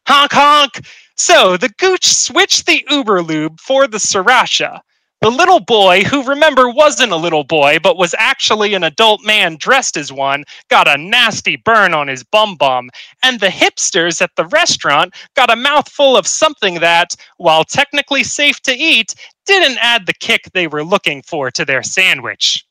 Honk 0.07 0.33
honk! 0.33 0.87
So 1.17 1.57
the 1.57 1.71
gooch 1.79 2.07
switched 2.07 2.67
the 2.67 2.85
Uber 2.89 3.23
lube 3.23 3.61
for 3.61 3.87
the 3.87 3.99
sriracha. 3.99 4.81
The 5.21 5.31
little 5.31 5.59
boy, 5.59 6.05
who 6.05 6.23
remember 6.23 6.71
wasn't 6.71 7.11
a 7.11 7.17
little 7.17 7.43
boy 7.43 7.81
but 7.83 7.97
was 7.97 8.15
actually 8.17 8.75
an 8.75 8.85
adult 8.85 9.25
man 9.25 9.57
dressed 9.59 9.97
as 9.97 10.13
one, 10.13 10.45
got 10.71 10.87
a 10.87 10.97
nasty 10.97 11.57
burn 11.57 11.93
on 11.93 12.07
his 12.07 12.23
bum 12.23 12.55
bum, 12.55 12.89
and 13.25 13.41
the 13.41 13.49
hipsters 13.49 14.23
at 14.23 14.31
the 14.37 14.47
restaurant 14.47 15.13
got 15.35 15.51
a 15.51 15.57
mouthful 15.57 16.17
of 16.17 16.29
something 16.29 16.75
that, 16.77 17.17
while 17.39 17.65
technically 17.65 18.23
safe 18.23 18.61
to 18.61 18.73
eat, 18.73 19.15
didn't 19.45 19.79
add 19.79 20.07
the 20.07 20.15
kick 20.15 20.43
they 20.55 20.69
were 20.69 20.85
looking 20.85 21.23
for 21.23 21.51
to 21.51 21.65
their 21.65 21.83
sandwich. 21.83 22.65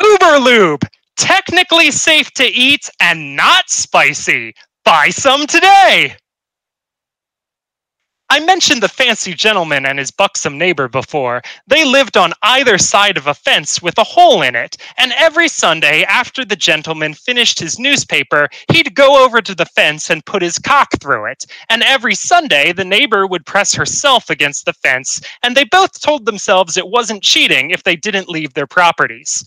Uber 0.00 0.38
lube! 0.38 0.82
Technically 1.16 1.90
safe 1.90 2.30
to 2.32 2.44
eat 2.44 2.88
and 3.00 3.36
not 3.36 3.68
spicy. 3.70 4.54
Buy 4.84 5.10
some 5.10 5.46
today. 5.46 6.16
I 8.30 8.40
mentioned 8.40 8.82
the 8.82 8.88
fancy 8.88 9.34
gentleman 9.34 9.86
and 9.86 9.98
his 9.98 10.10
buxom 10.10 10.58
neighbor 10.58 10.88
before. 10.88 11.42
They 11.68 11.84
lived 11.84 12.16
on 12.16 12.32
either 12.42 12.78
side 12.78 13.16
of 13.16 13.26
a 13.26 13.34
fence 13.34 13.82
with 13.82 13.96
a 13.98 14.02
hole 14.02 14.42
in 14.42 14.56
it, 14.56 14.76
and 14.96 15.12
every 15.12 15.46
Sunday 15.46 16.02
after 16.04 16.44
the 16.44 16.56
gentleman 16.56 17.14
finished 17.14 17.60
his 17.60 17.78
newspaper, 17.78 18.48
he'd 18.72 18.94
go 18.94 19.24
over 19.24 19.40
to 19.42 19.54
the 19.54 19.66
fence 19.66 20.10
and 20.10 20.24
put 20.24 20.42
his 20.42 20.58
cock 20.58 20.88
through 21.00 21.26
it. 21.26 21.46
And 21.68 21.82
every 21.82 22.14
Sunday, 22.14 22.72
the 22.72 22.84
neighbor 22.84 23.26
would 23.26 23.46
press 23.46 23.74
herself 23.74 24.30
against 24.30 24.64
the 24.64 24.72
fence, 24.72 25.20
and 25.42 25.54
they 25.54 25.64
both 25.64 26.00
told 26.00 26.24
themselves 26.24 26.76
it 26.76 26.88
wasn't 26.88 27.22
cheating 27.22 27.70
if 27.70 27.84
they 27.84 27.94
didn't 27.94 28.28
leave 28.28 28.54
their 28.54 28.66
properties. 28.66 29.46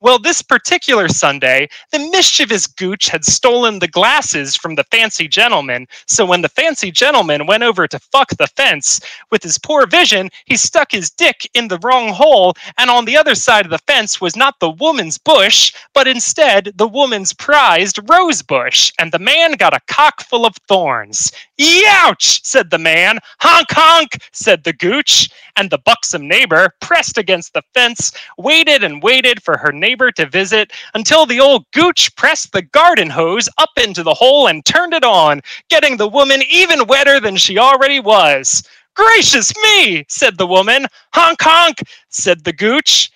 Well, 0.00 0.20
this 0.20 0.42
particular 0.42 1.08
Sunday, 1.08 1.68
the 1.90 1.98
mischievous 1.98 2.68
Gooch 2.68 3.08
had 3.08 3.24
stolen 3.24 3.80
the 3.80 3.88
glasses 3.88 4.54
from 4.54 4.76
the 4.76 4.84
fancy 4.84 5.26
gentleman, 5.26 5.88
so 6.06 6.24
when 6.24 6.40
the 6.40 6.48
fancy 6.48 6.92
gentleman 6.92 7.48
went 7.48 7.64
over 7.64 7.88
to 7.88 7.98
fuck 7.98 8.28
the 8.36 8.46
fence, 8.46 9.00
with 9.32 9.42
his 9.42 9.58
poor 9.58 9.88
vision, 9.88 10.30
he 10.44 10.56
stuck 10.56 10.92
his 10.92 11.10
dick 11.10 11.50
in 11.52 11.66
the 11.66 11.80
wrong 11.82 12.10
hole, 12.10 12.54
and 12.78 12.90
on 12.90 13.06
the 13.06 13.16
other 13.16 13.34
side 13.34 13.64
of 13.64 13.72
the 13.72 13.92
fence 13.92 14.20
was 14.20 14.36
not 14.36 14.60
the 14.60 14.70
woman's 14.70 15.18
bush, 15.18 15.74
but 15.94 16.06
instead 16.06 16.72
the 16.76 16.86
woman's 16.86 17.32
prized 17.32 17.98
rose 18.08 18.40
bush, 18.40 18.92
and 19.00 19.10
the 19.10 19.18
man 19.18 19.54
got 19.54 19.74
a 19.74 19.80
cock 19.88 20.22
full 20.22 20.46
of 20.46 20.54
thorns. 20.68 21.32
Youch! 21.58 22.38
said 22.44 22.70
the 22.70 22.78
man. 22.78 23.18
Honk 23.40 23.72
honk! 23.72 24.18
said 24.30 24.62
the 24.62 24.74
Gooch, 24.74 25.28
and 25.56 25.70
the 25.70 25.78
buxom 25.78 26.28
neighbor, 26.28 26.72
pressed 26.80 27.18
against 27.18 27.52
the 27.52 27.62
fence, 27.74 28.12
waited 28.38 28.84
and 28.84 29.02
waited 29.02 29.42
for 29.42 29.58
her 29.58 29.72
neighbor 29.72 29.87
neighbor 29.88 30.12
to 30.12 30.26
visit 30.26 30.70
until 30.92 31.24
the 31.24 31.40
old 31.40 31.64
gooch 31.72 32.14
pressed 32.14 32.52
the 32.52 32.60
garden 32.60 33.08
hose 33.08 33.48
up 33.56 33.70
into 33.82 34.02
the 34.02 34.12
hole 34.12 34.48
and 34.48 34.64
turned 34.66 34.92
it 34.92 35.02
on, 35.02 35.40
getting 35.70 35.96
the 35.96 36.08
woman 36.08 36.42
even 36.50 36.86
wetter 36.86 37.20
than 37.20 37.36
she 37.36 37.56
already 37.56 37.98
was. 37.98 38.62
Gracious 38.94 39.50
me, 39.62 40.04
said 40.08 40.36
the 40.36 40.46
woman. 40.46 40.86
Honk 41.14 41.40
honk, 41.40 41.78
said 42.10 42.44
the 42.44 42.52
gooch. 42.52 43.10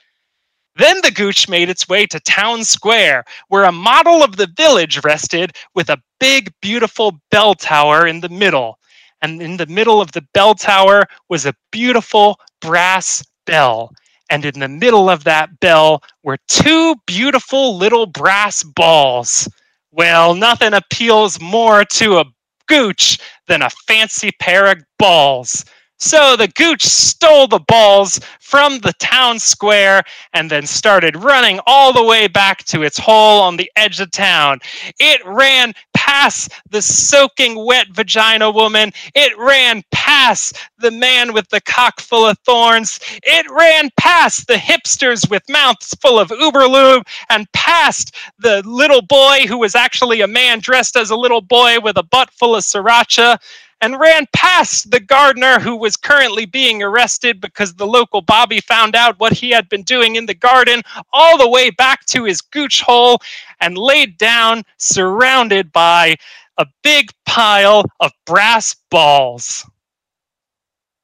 Then 0.77 0.99
the 1.03 1.11
gooch 1.11 1.47
made 1.47 1.69
its 1.69 1.87
way 1.89 2.07
to 2.07 2.19
town 2.21 2.65
square, 2.65 3.25
where 3.49 3.65
a 3.65 3.73
model 3.73 4.23
of 4.23 4.37
the 4.37 4.51
village 4.57 5.05
rested 5.05 5.55
with 5.75 5.91
a 5.91 6.01
big, 6.19 6.51
beautiful 6.63 7.21
bell 7.31 7.55
tower 7.55 8.07
in 8.07 8.21
the 8.21 8.31
middle. 8.31 8.79
And 9.21 9.43
in 9.43 9.59
the 9.59 9.67
middle 9.67 10.01
of 10.01 10.13
the 10.13 10.25
bell 10.33 10.55
tower 10.55 11.05
was 11.29 11.45
a 11.45 11.55
beautiful 11.71 12.41
brass 12.63 13.23
bell 13.45 13.93
and 14.33 14.47
in 14.47 14.61
the 14.61 14.69
middle 14.69 15.11
of 15.11 15.25
that 15.25 15.61
bell 15.61 16.03
were 16.23 16.39
two 16.49 16.97
beautiful 17.07 17.77
little 17.77 18.07
brass 18.07 18.63
balls. 18.63 19.47
Well, 19.91 20.35
nothing 20.35 20.73
appeals 20.73 21.39
more 21.39 21.85
to 21.85 22.17
a 22.17 22.25
gooch 22.67 23.19
than 23.47 23.61
a 23.61 23.69
fancy 23.87 24.31
pair 24.41 24.73
of 24.73 24.83
balls. 24.99 25.67
So 26.03 26.35
the 26.35 26.49
gooch 26.49 26.83
stole 26.83 27.47
the 27.47 27.61
balls 27.61 28.19
from 28.41 28.81
the 28.81 28.93
town 28.95 29.39
square 29.39 30.03
and 30.33 30.51
then 30.51 30.67
started 30.67 31.15
running 31.15 31.61
all 31.65 31.93
the 31.93 32.03
way 32.03 32.27
back 32.27 32.65
to 32.65 32.83
its 32.83 32.99
hole 32.99 33.41
on 33.41 33.57
the 33.57 33.71
edge 33.77 34.01
of 34.01 34.11
town. 34.11 34.59
It 34.99 35.25
ran 35.25 35.75
past 35.95 36.51
the 36.69 36.83
soaking 36.83 37.65
wet 37.65 37.87
vagina 37.93 38.51
woman. 38.51 38.91
It 39.15 39.33
ran 39.39 39.85
past 39.93 40.59
the 40.79 40.91
man 40.91 41.33
with 41.33 41.49
the 41.51 41.61
cock 41.61 42.01
full 42.01 42.27
of 42.27 42.37
thorns. 42.41 42.99
It 43.23 43.47
ran 43.49 43.89
past 43.97 44.49
the 44.49 44.55
hipsters 44.55 45.31
with 45.31 45.49
mouths 45.49 45.95
full 46.03 46.19
of 46.19 46.31
Uberlube 46.31 47.07
and 47.31 47.47
past 47.53 48.17
the 48.41 48.61
little 48.67 49.03
boy 49.03 49.45
who 49.47 49.57
was 49.57 49.77
actually 49.77 50.21
a 50.21 50.27
man 50.27 50.59
dressed 50.59 50.97
as 50.97 51.11
a 51.11 51.17
little 51.17 51.43
boy 51.43 51.79
with 51.79 51.97
a 51.97 52.03
butt 52.03 52.33
full 52.33 52.57
of 52.57 52.65
sriracha 52.65 53.39
and 53.83 53.99
ran 53.99 54.27
past 54.33 54.93
the 54.93 55.01
gardener 55.01 55.59
who 55.59 55.77
was 55.77 55.97
currently 55.97 56.47
being 56.47 56.83
arrested 56.83 57.41
because 57.41 57.75
the 57.75 57.87
local 57.87 58.23
Bobby 58.23 58.61
found 58.61 58.95
out 58.95 59.19
what 59.19 59.33
he 59.33 59.51
had 59.51 59.69
been 59.69 59.83
doing 59.83 60.15
in 60.15 60.25
the 60.25 60.35
garden, 60.35 60.83
all 61.13 61.37
the 61.37 61.49
way 61.49 61.69
back 61.71 62.07
to 62.07 62.25
his 62.25 62.41
gooch 62.41 62.81
hole 62.81 63.19
and 63.61 63.77
laid 63.77 64.17
down, 64.19 64.63
surrounded 64.79 65.73
by 65.73 66.15
a 66.59 66.67
big 66.85 67.11
pile 67.27 67.85
of 67.99 68.13
brass 68.25 68.77
balls. 68.89 69.69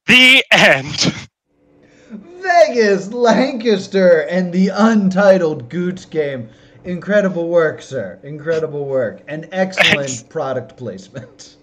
The 0.07 0.43
end. 0.49 1.13
Vegas, 2.09 3.11
Lancaster, 3.11 4.21
and 4.21 4.53
the 4.53 4.69
untitled 4.69 5.69
Gooch 5.69 6.09
game. 6.09 6.49
Incredible 6.85 7.49
work, 7.49 7.81
sir. 7.81 8.19
Incredible 8.23 8.85
work. 8.85 9.21
And 9.27 9.49
excellent 9.51 10.29
product 10.29 10.77
placement. 10.77 11.57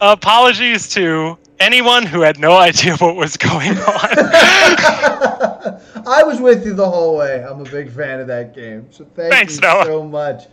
Apologies 0.00 0.88
to 0.90 1.38
anyone 1.60 2.04
who 2.04 2.20
had 2.20 2.38
no 2.38 2.56
idea 2.56 2.96
what 2.96 3.16
was 3.16 3.36
going 3.36 3.72
on. 3.72 3.78
I 6.06 6.22
was 6.24 6.40
with 6.40 6.66
you 6.66 6.74
the 6.74 6.88
whole 6.88 7.16
way. 7.16 7.42
I'm 7.42 7.60
a 7.60 7.70
big 7.70 7.90
fan 7.90 8.20
of 8.20 8.26
that 8.26 8.54
game. 8.54 8.86
So 8.90 9.06
thank 9.14 9.32
Thanks, 9.32 9.54
you 9.56 9.62
Noah. 9.62 9.84
so 9.84 10.04
much. 10.04 10.44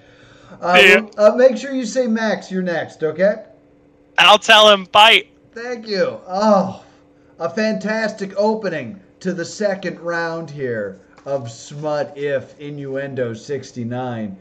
Uh, 0.62 1.02
uh, 1.18 1.36
make 1.36 1.58
sure 1.58 1.74
you 1.74 1.86
say 1.86 2.08
Max, 2.08 2.52
you're 2.52 2.62
next, 2.62 3.04
okay? 3.04 3.46
I'll 4.18 4.38
tell 4.38 4.70
him, 4.70 4.86
bite. 4.92 5.30
Thank 5.54 5.88
you. 5.88 6.20
Oh, 6.28 6.84
a 7.40 7.50
fantastic 7.50 8.34
opening 8.38 9.00
to 9.22 9.34
the 9.34 9.46
second 9.46 10.00
round 10.00 10.50
here 10.50 11.00
of 11.26 11.52
Smut 11.52 12.14
If 12.18 12.58
Innuendo 12.60 13.34
69. 13.34 14.38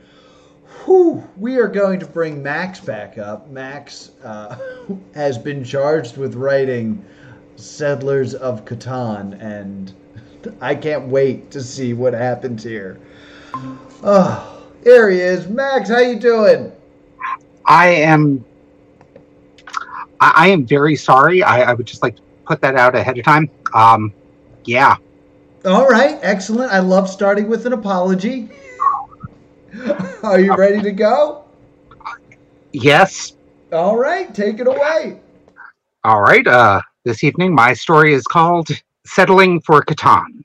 Whew, 0.85 1.29
we 1.37 1.59
are 1.59 1.69
going 1.69 2.01
to 2.01 2.07
bring 2.07 2.43
Max 2.43 2.81
back 2.81 3.19
up. 3.19 3.49
Max 3.51 4.13
uh, 4.25 4.57
has 5.15 5.37
been 5.37 5.65
charged 5.65 6.17
with 6.17 6.35
writing 6.35 7.05
Settlers 7.57 8.35
of 8.35 8.65
Catan, 8.65 9.41
and 9.41 9.93
I 10.61 10.75
can't 10.75 11.09
wait 11.09 11.51
to 11.51 11.63
see 11.63 11.93
what 11.93 12.15
happens 12.15 12.63
here. 12.63 12.99
Oh, 14.03 14.63
here 14.85 15.11
he 15.11 15.21
is. 15.21 15.49
Max, 15.49 15.91
how 15.91 15.99
you 15.99 16.19
doing? 16.19 16.73
I 17.67 17.89
am. 17.89 18.45
I, 20.21 20.33
I 20.37 20.49
am 20.49 20.67
very 20.67 20.97
sorry. 20.97 21.43
I, 21.43 21.63
I 21.63 21.75
would 21.75 21.87
just 21.87 22.03
like 22.03 22.17
to 22.17 22.23
put 22.47 22.61
that 22.63 22.77
out 22.77 22.95
ahead 22.95 23.19
of 23.19 23.25
time. 23.25 23.51
Um, 23.75 24.13
yeah. 24.65 24.97
All 25.65 25.87
right, 25.87 26.19
excellent. 26.23 26.73
I 26.73 26.79
love 26.79 27.09
starting 27.09 27.49
with 27.49 27.67
an 27.67 27.75
apology. 27.75 28.49
Are 30.23 30.41
you 30.41 30.55
ready 30.57 30.83
to 30.83 30.93
go? 30.93 31.45
Yes. 32.73 33.35
All 33.73 33.97
right, 33.97 34.35
take 34.35 34.59
it 34.59 34.67
away. 34.67 35.21
All 36.05 36.21
right. 36.21 36.47
Uh, 36.47 36.81
this 37.05 37.23
evening, 37.23 37.55
my 37.55 37.73
story 37.73 38.15
is 38.15 38.25
called 38.25 38.69
"Settling 39.07 39.61
for 39.61 39.83
Catan." 39.83 40.43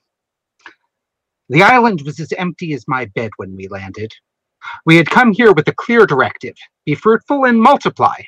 The 1.50 1.64
island 1.64 2.02
was 2.02 2.20
as 2.20 2.34
empty 2.34 2.74
as 2.74 2.86
my 2.88 3.06
bed 3.16 3.32
when 3.38 3.56
we 3.56 3.68
landed. 3.68 4.12
We 4.86 4.98
had 4.98 5.10
come 5.10 5.32
here 5.32 5.54
with 5.54 5.68
a 5.68 5.74
clear 5.74 6.06
directive: 6.06 6.56
be 6.86 6.96
fruitful 6.96 7.46
and 7.46 7.62
multiply. 7.62 8.22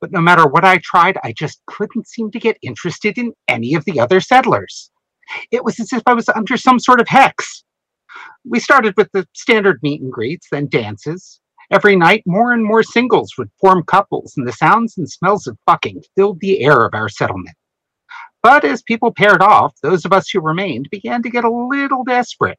But 0.00 0.12
no 0.12 0.20
matter 0.20 0.46
what 0.46 0.64
I 0.64 0.78
tried, 0.78 1.18
I 1.22 1.32
just 1.32 1.60
couldn't 1.66 2.08
seem 2.08 2.30
to 2.32 2.40
get 2.40 2.58
interested 2.62 3.18
in 3.18 3.32
any 3.48 3.74
of 3.74 3.84
the 3.84 4.00
other 4.00 4.20
settlers. 4.20 4.90
It 5.50 5.64
was 5.64 5.78
as 5.78 5.92
if 5.92 6.02
I 6.06 6.14
was 6.14 6.28
under 6.28 6.56
some 6.56 6.78
sort 6.78 7.00
of 7.00 7.08
hex. 7.08 7.64
We 8.44 8.60
started 8.60 8.94
with 8.96 9.10
the 9.12 9.26
standard 9.32 9.80
meet 9.82 10.02
and 10.02 10.12
greets, 10.12 10.48
then 10.50 10.68
dances. 10.68 11.40
Every 11.70 11.96
night, 11.96 12.22
more 12.26 12.52
and 12.52 12.64
more 12.64 12.82
singles 12.82 13.32
would 13.38 13.50
form 13.60 13.82
couples, 13.84 14.34
and 14.36 14.46
the 14.46 14.52
sounds 14.52 14.98
and 14.98 15.08
smells 15.08 15.46
of 15.46 15.58
fucking 15.64 16.02
filled 16.14 16.40
the 16.40 16.60
air 16.60 16.84
of 16.84 16.94
our 16.94 17.08
settlement. 17.08 17.56
But 18.42 18.64
as 18.64 18.82
people 18.82 19.12
paired 19.12 19.40
off, 19.40 19.74
those 19.82 20.04
of 20.04 20.12
us 20.12 20.28
who 20.28 20.40
remained 20.40 20.90
began 20.90 21.22
to 21.22 21.30
get 21.30 21.44
a 21.44 21.50
little 21.50 22.04
desperate. 22.04 22.58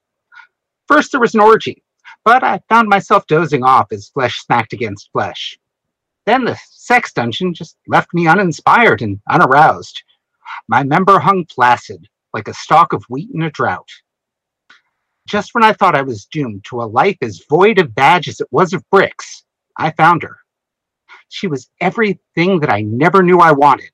First, 0.88 1.12
there 1.12 1.22
was 1.22 1.36
an 1.36 1.42
orgy, 1.42 1.84
but 2.24 2.44
I 2.44 2.62
found 2.70 2.88
myself 2.88 3.28
dozing 3.28 3.64
off 3.64 3.92
as 3.92 4.10
flesh 4.10 4.40
smacked 4.40 4.74
against 4.74 5.12
flesh. 5.12 5.60
Then 6.26 6.46
the 6.46 6.58
sex 6.70 7.12
dungeon 7.12 7.54
just 7.54 7.78
left 7.88 8.14
me 8.14 8.28
uninspired 8.28 9.02
and 9.02 9.20
unaroused. 9.30 10.02
My 10.68 10.84
member 10.84 11.20
hung 11.20 11.46
flaccid, 11.46 12.08
like 12.34 12.48
a 12.48 12.54
stalk 12.54 12.94
of 12.94 13.04
wheat 13.10 13.30
in 13.34 13.44
a 13.44 13.52
drought. 13.52 13.90
Just 15.28 15.54
when 15.54 15.64
I 15.64 15.74
thought 15.74 15.96
I 15.96 16.02
was 16.02 16.26
doomed 16.26 16.66
to 16.66 16.82
a 16.82 16.84
life 16.84 17.18
as 17.22 17.46
void 17.50 17.80
of 17.80 17.96
badge 17.96 18.28
as 18.28 18.40
it 18.42 18.48
was 18.52 18.74
of 18.74 18.88
bricks, 18.90 19.44
I 19.78 19.92
found 19.92 20.24
her. 20.24 20.38
She 21.30 21.48
was 21.48 21.70
everything 21.80 22.60
that 22.60 22.72
I 22.72 22.82
never 22.82 23.24
knew 23.24 23.40
I 23.40 23.52
wanted. 23.52 23.92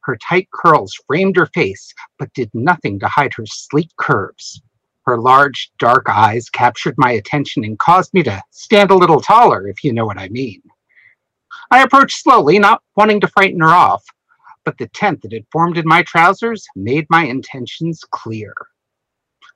Her 0.00 0.16
tight 0.16 0.48
curls 0.52 0.94
framed 1.06 1.36
her 1.36 1.46
face, 1.46 1.92
but 2.18 2.32
did 2.34 2.50
nothing 2.54 2.98
to 3.00 3.08
hide 3.08 3.34
her 3.34 3.46
sleek 3.46 3.90
curves. 3.96 4.60
Her 5.06 5.18
large, 5.18 5.70
dark 5.78 6.08
eyes 6.08 6.48
captured 6.48 6.94
my 6.96 7.12
attention 7.12 7.64
and 7.64 7.78
caused 7.78 8.12
me 8.14 8.22
to 8.22 8.42
stand 8.50 8.90
a 8.90 8.96
little 8.96 9.20
taller, 9.20 9.68
if 9.68 9.84
you 9.84 9.92
know 9.92 10.06
what 10.06 10.18
I 10.18 10.28
mean. 10.28 10.62
I 11.70 11.82
approached 11.82 12.22
slowly, 12.22 12.58
not 12.58 12.82
wanting 12.96 13.20
to 13.20 13.28
frighten 13.28 13.60
her 13.60 13.68
off, 13.68 14.04
but 14.64 14.78
the 14.78 14.88
tent 14.88 15.22
that 15.22 15.32
had 15.32 15.46
formed 15.52 15.76
in 15.76 15.86
my 15.86 16.02
trousers 16.02 16.66
made 16.74 17.06
my 17.10 17.24
intentions 17.24 18.02
clear. 18.10 18.54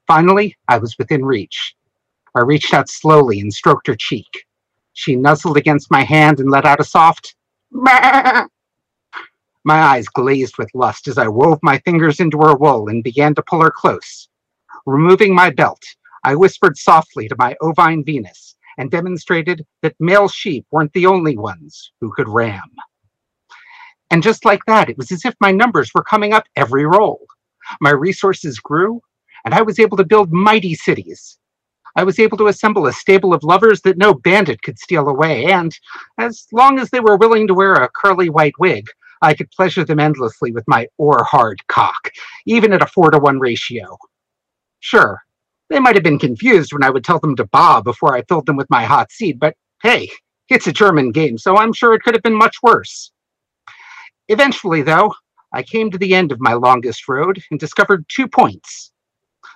Finally, 0.08 0.56
I 0.68 0.78
was 0.78 0.96
within 0.98 1.24
reach. 1.24 1.76
I 2.34 2.40
reached 2.40 2.74
out 2.74 2.88
slowly 2.88 3.40
and 3.40 3.52
stroked 3.52 3.86
her 3.88 3.94
cheek. 3.94 4.46
She 4.94 5.14
nuzzled 5.14 5.58
against 5.58 5.90
my 5.90 6.02
hand 6.02 6.40
and 6.40 6.50
let 6.50 6.64
out 6.64 6.80
a 6.80 6.84
soft, 6.84 7.36
"Bah!" 7.70 8.46
My 9.64 9.80
eyes 9.82 10.08
glazed 10.08 10.56
with 10.56 10.74
lust 10.74 11.08
as 11.08 11.18
I 11.18 11.28
wove 11.28 11.58
my 11.62 11.78
fingers 11.80 12.20
into 12.20 12.38
her 12.38 12.56
wool 12.56 12.88
and 12.88 13.04
began 13.04 13.34
to 13.34 13.42
pull 13.42 13.62
her 13.62 13.70
close. 13.70 14.28
Removing 14.86 15.34
my 15.34 15.50
belt, 15.50 15.82
I 16.24 16.36
whispered 16.36 16.78
softly 16.78 17.28
to 17.28 17.36
my 17.38 17.54
ovine 17.60 18.02
Venus 18.02 18.56
and 18.78 18.90
demonstrated 18.90 19.66
that 19.82 19.94
male 20.00 20.28
sheep 20.28 20.64
weren't 20.70 20.92
the 20.94 21.06
only 21.06 21.36
ones 21.36 21.92
who 22.00 22.10
could 22.12 22.28
ram. 22.30 22.70
And 24.10 24.22
just 24.22 24.46
like 24.46 24.64
that, 24.66 24.88
it 24.88 24.96
was 24.96 25.12
as 25.12 25.26
if 25.26 25.34
my 25.40 25.52
numbers 25.52 25.90
were 25.94 26.02
coming 26.02 26.32
up 26.32 26.46
every 26.56 26.86
roll. 26.86 27.26
My 27.82 27.90
resources 27.90 28.58
grew, 28.58 29.02
and 29.44 29.54
I 29.54 29.62
was 29.62 29.78
able 29.78 29.96
to 29.96 30.04
build 30.04 30.32
mighty 30.32 30.74
cities. 30.74 31.38
I 31.96 32.04
was 32.04 32.18
able 32.18 32.36
to 32.38 32.46
assemble 32.46 32.86
a 32.86 32.92
stable 32.92 33.34
of 33.34 33.42
lovers 33.42 33.80
that 33.82 33.98
no 33.98 34.14
bandit 34.14 34.62
could 34.62 34.78
steal 34.78 35.08
away, 35.08 35.46
and 35.46 35.76
as 36.18 36.46
long 36.52 36.78
as 36.78 36.90
they 36.90 37.00
were 37.00 37.16
willing 37.16 37.46
to 37.48 37.54
wear 37.54 37.74
a 37.74 37.88
curly 37.88 38.30
white 38.30 38.54
wig, 38.58 38.86
I 39.20 39.34
could 39.34 39.50
pleasure 39.50 39.84
them 39.84 39.98
endlessly 39.98 40.52
with 40.52 40.64
my 40.68 40.86
ore 40.96 41.24
hard 41.24 41.58
cock, 41.66 42.10
even 42.46 42.72
at 42.72 42.82
a 42.82 42.86
four 42.86 43.10
to 43.10 43.18
one 43.18 43.40
ratio. 43.40 43.96
Sure, 44.80 45.20
they 45.70 45.80
might 45.80 45.96
have 45.96 46.04
been 46.04 46.18
confused 46.18 46.72
when 46.72 46.84
I 46.84 46.90
would 46.90 47.04
tell 47.04 47.18
them 47.18 47.36
to 47.36 47.46
bob 47.46 47.84
before 47.84 48.14
I 48.14 48.22
filled 48.22 48.46
them 48.46 48.56
with 48.56 48.70
my 48.70 48.84
hot 48.84 49.10
seed, 49.10 49.38
but 49.40 49.54
hey, 49.82 50.08
it's 50.48 50.66
a 50.66 50.72
German 50.72 51.12
game, 51.12 51.36
so 51.36 51.56
I'm 51.56 51.72
sure 51.72 51.94
it 51.94 52.02
could 52.02 52.14
have 52.14 52.22
been 52.22 52.34
much 52.34 52.56
worse. 52.62 53.12
Eventually, 54.28 54.82
though, 54.82 55.14
I 55.52 55.62
came 55.62 55.90
to 55.90 55.98
the 55.98 56.14
end 56.14 56.32
of 56.32 56.40
my 56.40 56.52
longest 56.52 57.08
road 57.08 57.42
and 57.50 57.58
discovered 57.58 58.04
two 58.08 58.28
points. 58.28 58.92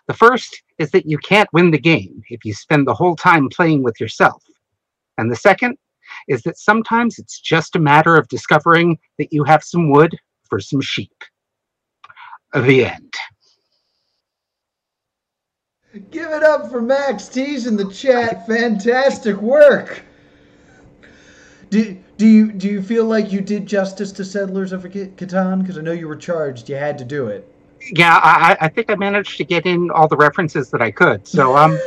The 0.09 0.15
first 0.15 0.63
is 0.79 0.91
that 0.91 1.07
you 1.07 1.19
can't 1.19 1.49
win 1.53 1.71
the 1.71 1.79
game 1.79 2.23
if 2.29 2.45
you 2.45 2.55
spend 2.55 2.87
the 2.87 2.95
whole 2.95 3.17
time 3.17 3.49
playing 3.49 3.83
with 3.83 4.01
yourself. 4.01 4.43
And 5.19 5.31
the 5.31 5.37
second 5.37 5.77
is 6.29 6.43
that 6.43 6.59
sometimes 6.59 7.19
it's 7.19 7.41
just 7.41 7.77
a 7.77 7.81
matter 7.81 8.17
of 8.17 8.29
discovering 8.29 8.99
that 9.19 9.33
you 9.33 9.45
have 9.45 9.63
some 9.63 9.91
wood 9.91 10.17
for 10.49 10.61
some 10.61 10.81
sheep. 10.81 11.13
The 12.53 12.85
end. 12.85 13.15
Give 16.11 16.31
it 16.31 16.43
up 16.43 16.71
for 16.71 16.81
Max 16.81 17.29
Tees 17.29 17.67
in 17.67 17.77
the 17.77 17.91
chat. 17.91 18.47
Fantastic 18.47 19.37
work. 19.37 20.03
Do, 21.69 21.97
do 22.19 22.27
you 22.27 22.53
do 22.53 22.69
you 22.69 22.83
feel 22.83 23.05
like 23.07 23.33
you 23.33 23.41
did 23.41 23.67
justice 23.67 24.13
to 24.13 24.25
Settlers 24.25 24.73
of 24.73 24.85
Catan? 24.85 25.61
Because 25.61 25.79
I 25.79 25.81
know 25.81 25.93
you 25.93 26.09
were 26.09 26.17
charged. 26.17 26.69
You 26.69 26.77
had 26.77 26.99
to 26.99 27.05
do 27.05 27.29
it. 27.29 27.52
Yeah, 27.91 28.19
I, 28.23 28.57
I- 28.61 28.69
think 28.69 28.91
I 28.91 28.95
managed 28.95 29.37
to 29.39 29.45
get 29.45 29.67
in 29.67 29.91
all 29.91 30.09
the 30.09 30.17
references 30.17 30.71
that 30.71 30.81
I 30.83 30.91
could. 30.91 31.27
So, 31.27 31.57
um, 31.57 31.79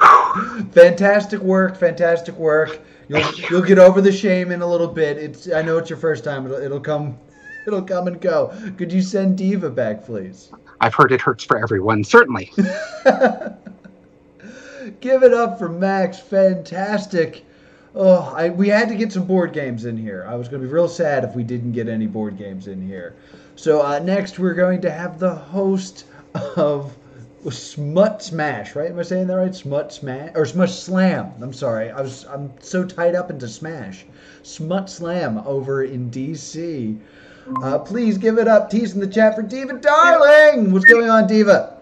Fantastic 0.72 1.40
work. 1.40 1.76
Fantastic 1.76 2.34
work. 2.36 2.80
You'll, 3.08 3.34
you'll 3.50 3.62
get 3.62 3.78
over 3.78 4.00
the 4.00 4.12
shame 4.12 4.52
in 4.52 4.62
a 4.62 4.66
little 4.66 4.86
bit. 4.88 5.16
It's 5.16 5.50
I 5.50 5.62
know 5.62 5.78
it's 5.78 5.90
your 5.90 5.98
first 5.98 6.24
time. 6.24 6.44
It'll, 6.46 6.58
it'll 6.58 6.80
come. 6.80 7.18
It'll 7.66 7.82
come 7.82 8.06
and 8.06 8.18
go. 8.18 8.54
Could 8.78 8.90
you 8.90 9.02
send 9.02 9.36
Diva 9.36 9.68
back, 9.68 10.06
please? 10.06 10.50
I've 10.80 10.94
heard 10.94 11.12
it 11.12 11.20
hurts 11.20 11.44
for 11.44 11.58
everyone, 11.58 12.02
certainly. 12.02 12.50
Give 15.00 15.22
it 15.22 15.34
up 15.34 15.58
for 15.58 15.68
Max. 15.68 16.18
Fantastic. 16.18 17.44
Oh, 17.94 18.32
I, 18.34 18.48
we 18.48 18.68
had 18.68 18.88
to 18.88 18.94
get 18.94 19.12
some 19.12 19.26
board 19.26 19.52
games 19.52 19.84
in 19.84 19.98
here. 19.98 20.24
I 20.26 20.34
was 20.36 20.48
going 20.48 20.62
to 20.62 20.66
be 20.68 20.72
real 20.72 20.88
sad 20.88 21.24
if 21.24 21.34
we 21.34 21.42
didn't 21.44 21.72
get 21.72 21.88
any 21.88 22.06
board 22.06 22.38
games 22.38 22.68
in 22.68 22.80
here. 22.80 23.16
So 23.58 23.82
uh, 23.82 23.98
next, 23.98 24.38
we're 24.38 24.54
going 24.54 24.80
to 24.82 24.90
have 24.90 25.18
the 25.18 25.34
host 25.34 26.04
of 26.56 26.96
Smut 27.50 28.22
Smash, 28.22 28.76
right? 28.76 28.88
Am 28.92 28.98
I 29.00 29.02
saying 29.02 29.26
that 29.26 29.34
right? 29.34 29.52
Smut 29.52 29.92
Smash 29.92 30.30
or 30.36 30.46
Smut 30.46 30.70
Slam? 30.70 31.32
I'm 31.42 31.52
sorry, 31.52 31.90
I 31.90 32.00
was 32.00 32.24
I'm 32.26 32.52
so 32.60 32.84
tied 32.84 33.16
up 33.16 33.30
into 33.30 33.48
Smash. 33.48 34.04
Smut 34.44 34.88
Slam 34.88 35.38
over 35.38 35.82
in 35.82 36.08
DC. 36.08 37.00
Uh, 37.64 37.80
please 37.80 38.16
give 38.16 38.38
it 38.38 38.46
up, 38.46 38.70
tease 38.70 38.94
in 38.94 39.00
the 39.00 39.08
chat 39.08 39.34
for 39.34 39.42
Diva 39.42 39.72
Darling. 39.80 40.70
What's 40.70 40.84
going 40.84 41.10
on, 41.10 41.26
Diva? 41.26 41.78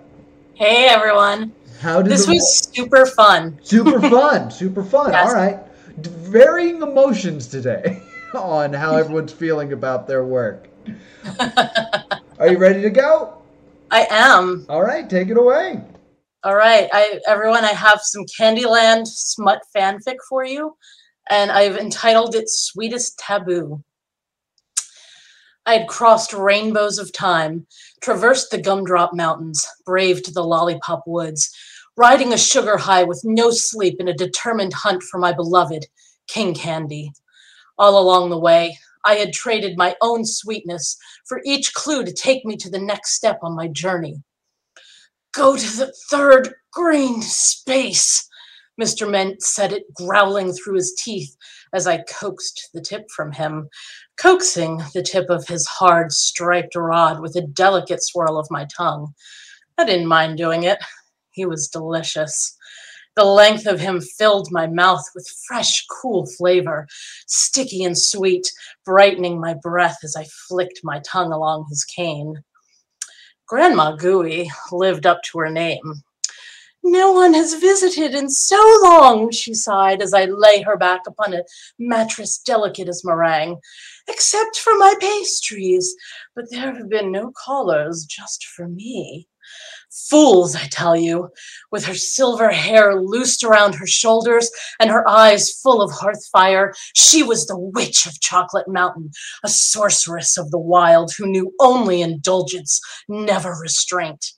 Hey 0.54 0.86
everyone. 0.88 1.52
How 1.80 2.00
did 2.00 2.10
This 2.10 2.24
the- 2.24 2.32
was 2.36 2.70
super 2.72 3.04
fun. 3.04 3.58
super 3.62 4.00
fun? 4.00 4.50
Super 4.50 4.82
fun. 4.82 5.12
Yes. 5.12 5.28
All 5.28 5.34
right, 5.34 5.58
D- 6.00 6.08
varying 6.10 6.80
emotions 6.80 7.48
today 7.48 8.00
on 8.34 8.72
how 8.72 8.96
everyone's 8.96 9.32
feeling 9.32 9.74
about 9.74 10.06
their 10.06 10.24
work. 10.24 10.68
Are 12.38 12.48
you 12.48 12.58
ready 12.58 12.82
to 12.82 12.90
go? 12.90 13.38
I 13.90 14.06
am. 14.10 14.66
All 14.68 14.82
right, 14.82 15.08
take 15.08 15.28
it 15.28 15.36
away. 15.36 15.80
All 16.44 16.54
right, 16.54 16.88
I 16.92 17.18
everyone, 17.26 17.64
I 17.64 17.72
have 17.72 18.00
some 18.02 18.24
Candyland 18.38 19.06
smut 19.06 19.62
fanfic 19.74 20.16
for 20.28 20.44
you, 20.44 20.76
and 21.28 21.50
I've 21.50 21.76
entitled 21.76 22.34
it 22.34 22.48
"Sweetest 22.48 23.18
Taboo." 23.18 23.82
I 25.66 25.78
had 25.78 25.88
crossed 25.88 26.32
rainbows 26.32 26.98
of 26.98 27.12
time, 27.12 27.66
traversed 28.00 28.52
the 28.52 28.62
gumdrop 28.62 29.12
mountains, 29.14 29.66
braved 29.84 30.32
the 30.32 30.44
lollipop 30.44 31.02
woods, 31.06 31.50
riding 31.96 32.32
a 32.32 32.38
sugar 32.38 32.76
high 32.76 33.02
with 33.02 33.22
no 33.24 33.50
sleep 33.50 33.96
in 33.98 34.06
a 34.06 34.14
determined 34.14 34.72
hunt 34.72 35.02
for 35.02 35.18
my 35.18 35.32
beloved 35.32 35.86
King 36.28 36.54
Candy. 36.54 37.12
All 37.78 38.00
along 38.00 38.30
the 38.30 38.38
way, 38.38 38.78
I 39.06 39.14
had 39.14 39.32
traded 39.32 39.78
my 39.78 39.94
own 40.02 40.24
sweetness 40.24 40.96
for 41.26 41.40
each 41.44 41.72
clue 41.74 42.04
to 42.04 42.12
take 42.12 42.44
me 42.44 42.56
to 42.56 42.68
the 42.68 42.80
next 42.80 43.14
step 43.14 43.38
on 43.42 43.54
my 43.54 43.68
journey. 43.68 44.16
Go 45.32 45.56
to 45.56 45.76
the 45.76 45.92
third 46.10 46.54
green 46.72 47.22
space, 47.22 48.28
Mr. 48.80 49.10
Mint 49.10 49.42
said 49.42 49.72
it, 49.72 49.84
growling 49.94 50.52
through 50.52 50.74
his 50.74 50.94
teeth 50.98 51.34
as 51.72 51.86
I 51.86 52.02
coaxed 52.08 52.70
the 52.74 52.80
tip 52.80 53.06
from 53.14 53.32
him, 53.32 53.68
coaxing 54.18 54.82
the 54.92 55.02
tip 55.02 55.30
of 55.30 55.46
his 55.46 55.66
hard, 55.66 56.12
striped 56.12 56.74
rod 56.74 57.20
with 57.20 57.36
a 57.36 57.46
delicate 57.46 58.02
swirl 58.02 58.38
of 58.38 58.50
my 58.50 58.66
tongue. 58.76 59.14
I 59.78 59.84
didn't 59.84 60.06
mind 60.06 60.38
doing 60.38 60.64
it. 60.64 60.78
He 61.30 61.44
was 61.46 61.68
delicious. 61.68 62.55
The 63.16 63.24
length 63.24 63.66
of 63.66 63.80
him 63.80 64.02
filled 64.02 64.52
my 64.52 64.66
mouth 64.66 65.04
with 65.14 65.26
fresh, 65.48 65.86
cool 65.86 66.26
flavor, 66.26 66.86
sticky 67.26 67.82
and 67.84 67.96
sweet, 67.96 68.52
brightening 68.84 69.40
my 69.40 69.54
breath 69.54 69.96
as 70.04 70.14
I 70.16 70.26
flicked 70.46 70.80
my 70.84 71.00
tongue 71.00 71.32
along 71.32 71.64
his 71.70 71.82
cane. 71.82 72.42
Grandma 73.48 73.96
Gooey 73.96 74.50
lived 74.70 75.06
up 75.06 75.22
to 75.24 75.38
her 75.38 75.48
name. 75.48 76.02
No 76.82 77.10
one 77.10 77.32
has 77.32 77.54
visited 77.54 78.14
in 78.14 78.28
so 78.28 78.60
long, 78.82 79.32
she 79.32 79.54
sighed 79.54 80.02
as 80.02 80.12
I 80.12 80.26
lay 80.26 80.60
her 80.60 80.76
back 80.76 81.00
upon 81.06 81.32
a 81.32 81.42
mattress 81.78 82.38
delicate 82.38 82.88
as 82.88 83.02
meringue, 83.02 83.58
except 84.08 84.58
for 84.58 84.76
my 84.76 84.94
pastries. 85.00 85.96
But 86.34 86.50
there 86.50 86.74
have 86.74 86.90
been 86.90 87.10
no 87.10 87.32
callers 87.32 88.04
just 88.04 88.44
for 88.44 88.68
me. 88.68 89.26
Fools, 89.90 90.54
I 90.54 90.66
tell 90.70 90.96
you, 90.96 91.28
with 91.72 91.84
her 91.86 91.94
silver 91.94 92.50
hair 92.50 93.00
loosed 93.00 93.42
around 93.42 93.74
her 93.74 93.86
shoulders 93.86 94.50
and 94.78 94.90
her 94.90 95.08
eyes 95.08 95.50
full 95.50 95.80
of 95.80 95.90
hearth 95.90 96.24
fire, 96.32 96.74
she 96.94 97.22
was 97.22 97.46
the 97.46 97.58
witch 97.58 98.06
of 98.06 98.20
Chocolate 98.20 98.68
Mountain, 98.68 99.10
a 99.42 99.48
sorceress 99.48 100.36
of 100.36 100.50
the 100.50 100.58
wild 100.58 101.12
who 101.16 101.26
knew 101.26 101.52
only 101.60 102.02
indulgence, 102.02 102.80
never 103.08 103.52
restraint. 103.52 104.32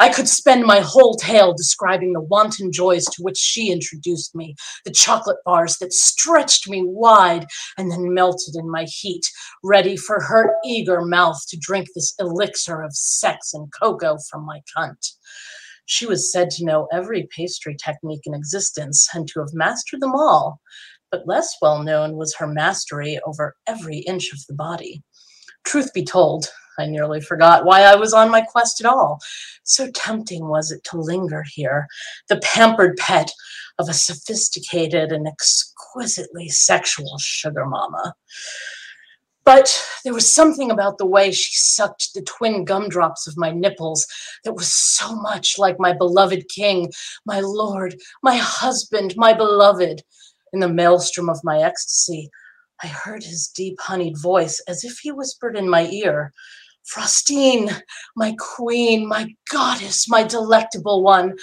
I 0.00 0.10
could 0.10 0.28
spend 0.28 0.64
my 0.64 0.78
whole 0.78 1.14
tale 1.16 1.54
describing 1.54 2.12
the 2.12 2.20
wanton 2.20 2.70
joys 2.70 3.04
to 3.06 3.22
which 3.22 3.36
she 3.36 3.72
introduced 3.72 4.34
me, 4.34 4.54
the 4.84 4.92
chocolate 4.92 5.38
bars 5.44 5.76
that 5.78 5.92
stretched 5.92 6.68
me 6.68 6.82
wide 6.84 7.46
and 7.76 7.90
then 7.90 8.14
melted 8.14 8.54
in 8.54 8.70
my 8.70 8.84
heat, 8.84 9.26
ready 9.64 9.96
for 9.96 10.20
her 10.20 10.54
eager 10.64 11.00
mouth 11.00 11.40
to 11.48 11.58
drink 11.60 11.88
this 11.94 12.14
elixir 12.20 12.80
of 12.80 12.94
sex 12.94 13.52
and 13.52 13.72
cocoa 13.72 14.18
from 14.30 14.46
my 14.46 14.60
cunt. 14.76 15.14
She 15.86 16.06
was 16.06 16.30
said 16.30 16.50
to 16.50 16.64
know 16.64 16.86
every 16.92 17.26
pastry 17.34 17.76
technique 17.82 18.22
in 18.24 18.34
existence 18.34 19.08
and 19.14 19.26
to 19.28 19.40
have 19.40 19.54
mastered 19.54 20.00
them 20.00 20.14
all, 20.14 20.60
but 21.10 21.26
less 21.26 21.56
well 21.60 21.82
known 21.82 22.16
was 22.16 22.36
her 22.36 22.46
mastery 22.46 23.18
over 23.26 23.56
every 23.66 23.98
inch 24.00 24.30
of 24.32 24.38
the 24.48 24.54
body. 24.54 25.02
Truth 25.64 25.92
be 25.92 26.04
told, 26.04 26.48
I 26.78 26.86
nearly 26.86 27.20
forgot 27.20 27.64
why 27.64 27.82
I 27.82 27.96
was 27.96 28.12
on 28.12 28.30
my 28.30 28.40
quest 28.40 28.80
at 28.80 28.86
all. 28.86 29.20
So 29.64 29.90
tempting 29.90 30.48
was 30.48 30.70
it 30.70 30.84
to 30.84 31.00
linger 31.00 31.44
here, 31.52 31.86
the 32.28 32.40
pampered 32.42 32.96
pet 32.96 33.30
of 33.78 33.88
a 33.88 33.94
sophisticated 33.94 35.12
and 35.12 35.26
exquisitely 35.26 36.48
sexual 36.48 37.16
sugar 37.18 37.66
mama. 37.66 38.14
But 39.44 39.82
there 40.04 40.12
was 40.12 40.30
something 40.30 40.70
about 40.70 40.98
the 40.98 41.06
way 41.06 41.30
she 41.32 41.54
sucked 41.54 42.12
the 42.12 42.20
twin 42.20 42.66
gumdrops 42.66 43.26
of 43.26 43.38
my 43.38 43.50
nipples 43.50 44.06
that 44.44 44.52
was 44.52 44.72
so 44.72 45.14
much 45.14 45.58
like 45.58 45.76
my 45.78 45.94
beloved 45.94 46.50
king, 46.54 46.92
my 47.24 47.40
lord, 47.40 47.96
my 48.22 48.36
husband, 48.36 49.14
my 49.16 49.32
beloved. 49.32 50.02
In 50.52 50.60
the 50.60 50.68
maelstrom 50.68 51.28
of 51.28 51.40
my 51.44 51.62
ecstasy, 51.62 52.30
I 52.82 52.88
heard 52.88 53.22
his 53.22 53.48
deep 53.48 53.78
honeyed 53.80 54.18
voice 54.18 54.60
as 54.68 54.84
if 54.84 54.98
he 54.98 55.12
whispered 55.12 55.56
in 55.56 55.68
my 55.68 55.86
ear, 55.88 56.32
Frostine, 56.94 57.70
my 58.16 58.34
queen, 58.38 59.06
my 59.06 59.28
goddess, 59.50 60.08
my 60.08 60.22
delectable 60.22 61.02
one, 61.02 61.34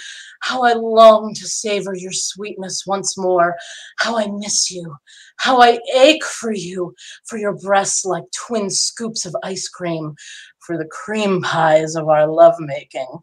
how 0.42 0.62
I 0.62 0.72
long 0.72 1.34
to 1.34 1.46
savor 1.46 1.94
your 1.94 2.12
sweetness 2.12 2.84
once 2.86 3.16
more, 3.16 3.56
how 3.98 4.18
I 4.18 4.26
miss 4.26 4.70
you, 4.70 4.96
how 5.36 5.60
I 5.60 5.78
ache 5.94 6.24
for 6.24 6.52
you, 6.52 6.94
for 7.26 7.38
your 7.38 7.56
breasts 7.56 8.04
like 8.04 8.24
twin 8.34 8.70
scoops 8.70 9.24
of 9.24 9.36
ice 9.44 9.68
cream, 9.68 10.14
for 10.58 10.76
the 10.76 10.88
cream 10.90 11.42
pies 11.42 11.94
of 11.94 12.08
our 12.08 12.26
lovemaking. 12.26 13.18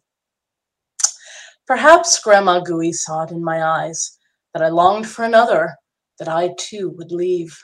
Perhaps 1.68 2.20
Grandma 2.22 2.60
Gooey 2.60 2.94
saw 2.94 3.24
it 3.24 3.32
in 3.32 3.44
my 3.44 3.64
eyes 3.64 4.18
that 4.54 4.64
I 4.64 4.70
longed 4.70 5.08
for 5.08 5.26
another, 5.26 5.76
that 6.20 6.28
I 6.28 6.54
too 6.58 6.90
would 6.98 7.12
leave. 7.12 7.58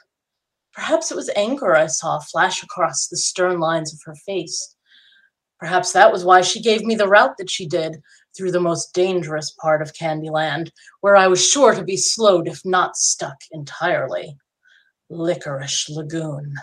Perhaps 0.80 1.12
it 1.12 1.16
was 1.16 1.30
anger 1.36 1.76
I 1.76 1.88
saw 1.88 2.20
flash 2.20 2.64
across 2.64 3.10
the 3.10 3.18
stern 3.18 3.60
lines 3.60 3.94
of 3.94 4.00
her 4.06 4.16
face. 4.16 4.78
Perhaps 5.60 5.92
that 5.92 6.10
was 6.10 6.24
why 6.24 6.40
she 6.40 6.62
gave 6.62 6.86
me 6.86 6.96
the 6.96 7.10
route 7.10 7.36
that 7.38 7.50
she 7.50 7.68
did 7.68 7.98
through 8.36 8.54
the 8.54 8.62
most 8.62 8.94
dangerous 8.94 9.52
part 9.62 9.82
of 9.82 9.92
Candyland, 9.92 10.72
where 11.02 11.18
I 11.18 11.28
was 11.28 11.46
sure 11.46 11.76
to 11.76 11.84
be 11.84 11.98
slowed 11.98 12.48
if 12.48 12.62
not 12.64 12.96
stuck 12.96 13.36
entirely. 13.52 14.38
Licorice 15.10 15.90
Lagoon. 15.90 16.54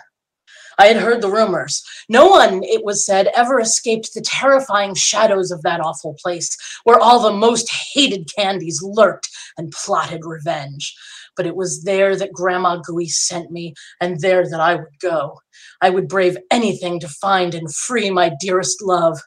I 0.79 0.87
had 0.87 0.97
heard 0.97 1.21
the 1.21 1.31
rumors. 1.31 1.83
No 2.09 2.25
one, 2.25 2.63
it 2.63 2.83
was 2.83 3.05
said, 3.05 3.29
ever 3.35 3.59
escaped 3.59 4.15
the 4.15 4.21
terrifying 4.21 4.95
shadows 4.95 5.51
of 5.51 5.61
that 5.61 5.79
awful 5.79 6.15
place 6.19 6.57
where 6.85 6.99
all 6.99 7.19
the 7.19 7.31
most 7.31 7.71
hated 7.93 8.27
candies 8.35 8.81
lurked 8.81 9.29
and 9.59 9.71
plotted 9.71 10.25
revenge. 10.25 10.95
But 11.37 11.45
it 11.45 11.55
was 11.55 11.83
there 11.83 12.15
that 12.15 12.33
Grandma 12.33 12.77
Gooey 12.77 13.07
sent 13.07 13.51
me, 13.51 13.73
and 14.01 14.19
there 14.19 14.43
that 14.49 14.59
I 14.59 14.75
would 14.75 14.99
go. 14.99 15.39
I 15.81 15.91
would 15.91 16.07
brave 16.07 16.37
anything 16.51 16.99
to 16.99 17.07
find 17.07 17.53
and 17.53 17.73
free 17.73 18.09
my 18.09 18.31
dearest 18.39 18.81
love, 18.81 19.19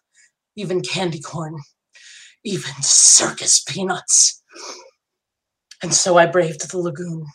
even 0.57 0.81
candy 0.81 1.20
corn, 1.20 1.57
even 2.44 2.73
circus 2.81 3.62
peanuts. 3.62 4.42
And 5.83 5.94
so 5.94 6.18
I 6.18 6.27
braved 6.27 6.70
the 6.70 6.79
lagoon. 6.79 7.27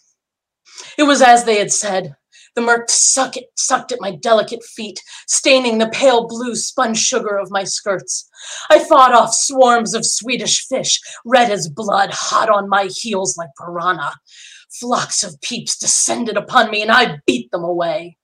It 0.98 1.04
was 1.04 1.22
as 1.22 1.46
they 1.46 1.58
had 1.58 1.72
said. 1.72 2.16
The 2.56 2.62
murk 2.62 2.90
suck 2.90 3.36
it, 3.36 3.48
sucked 3.58 3.92
at 3.92 4.00
my 4.00 4.12
delicate 4.16 4.64
feet, 4.64 5.02
staining 5.28 5.78
the 5.78 5.90
pale 5.90 6.26
blue 6.26 6.56
spun 6.56 6.94
sugar 6.94 7.38
of 7.38 7.52
my 7.52 7.66
skirts. 7.66 8.30
I 8.70 8.80
fought 8.80 9.14
off 9.14 9.34
swarms 9.34 9.94
of 9.94 10.06
Swedish 10.06 10.66
fish, 10.66 11.02
red 11.26 11.52
as 11.52 11.68
blood, 11.68 12.12
hot 12.12 12.50
on 12.50 12.70
my 12.70 12.86
heels 12.86 13.38
like 13.38 13.50
piranha. 13.58 14.14
Flocks 14.72 15.24
of 15.24 15.40
peeps 15.42 15.78
descended 15.78 16.38
upon 16.38 16.72
me, 16.72 16.82
and 16.82 16.92
I 16.92 17.20
beat 17.26 17.52
them 17.52 17.64
away. 17.64 18.18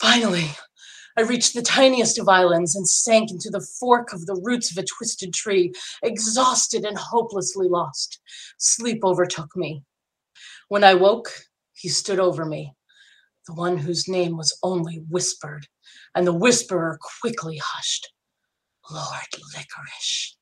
Finally, 0.00 0.50
I 1.18 1.22
reached 1.22 1.54
the 1.54 1.62
tiniest 1.62 2.18
of 2.18 2.28
islands 2.28 2.76
and 2.76 2.86
sank 2.86 3.30
into 3.30 3.48
the 3.48 3.66
fork 3.80 4.12
of 4.12 4.26
the 4.26 4.38
roots 4.42 4.70
of 4.70 4.76
a 4.76 4.86
twisted 4.86 5.32
tree, 5.32 5.72
exhausted 6.02 6.84
and 6.84 6.98
hopelessly 6.98 7.68
lost. 7.68 8.20
Sleep 8.58 9.00
overtook 9.02 9.56
me. 9.56 9.82
When 10.68 10.84
I 10.84 10.94
woke, 10.94 11.30
he 11.72 11.88
stood 11.88 12.20
over 12.20 12.44
me, 12.44 12.74
the 13.46 13.54
one 13.54 13.78
whose 13.78 14.08
name 14.08 14.36
was 14.36 14.58
only 14.62 14.96
whispered, 15.08 15.68
and 16.14 16.26
the 16.26 16.34
whisperer 16.34 16.98
quickly 17.20 17.60
hushed. 17.62 18.12
Lord 18.90 19.26
Licorice, 19.54 20.36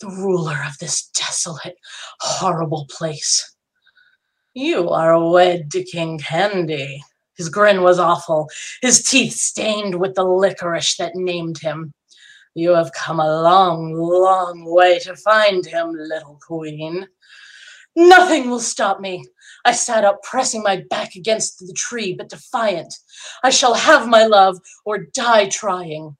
the 0.00 0.08
ruler 0.08 0.58
of 0.66 0.78
this 0.78 1.08
desolate, 1.08 1.76
horrible 2.20 2.86
place. 2.90 3.56
You 4.60 4.90
are 4.90 5.30
wed 5.30 5.70
to 5.70 5.84
King 5.84 6.18
Candy. 6.18 7.00
His 7.36 7.48
grin 7.48 7.82
was 7.82 8.00
awful, 8.00 8.50
his 8.82 9.04
teeth 9.08 9.34
stained 9.34 9.94
with 10.00 10.16
the 10.16 10.24
licorice 10.24 10.96
that 10.96 11.14
named 11.14 11.58
him. 11.58 11.94
You 12.54 12.70
have 12.70 12.92
come 12.92 13.20
a 13.20 13.42
long, 13.42 13.92
long 13.94 14.64
way 14.64 14.98
to 14.98 15.14
find 15.14 15.64
him, 15.64 15.92
little 15.92 16.40
queen. 16.44 17.06
Nothing 17.94 18.50
will 18.50 18.58
stop 18.58 18.98
me. 18.98 19.24
I 19.64 19.70
sat 19.70 20.04
up, 20.04 20.24
pressing 20.24 20.64
my 20.64 20.82
back 20.90 21.14
against 21.14 21.60
the 21.60 21.72
tree, 21.74 22.14
but 22.14 22.28
defiant. 22.28 22.92
I 23.44 23.50
shall 23.50 23.74
have 23.74 24.08
my 24.08 24.26
love 24.26 24.58
or 24.84 25.06
die 25.14 25.50
trying. 25.50 26.16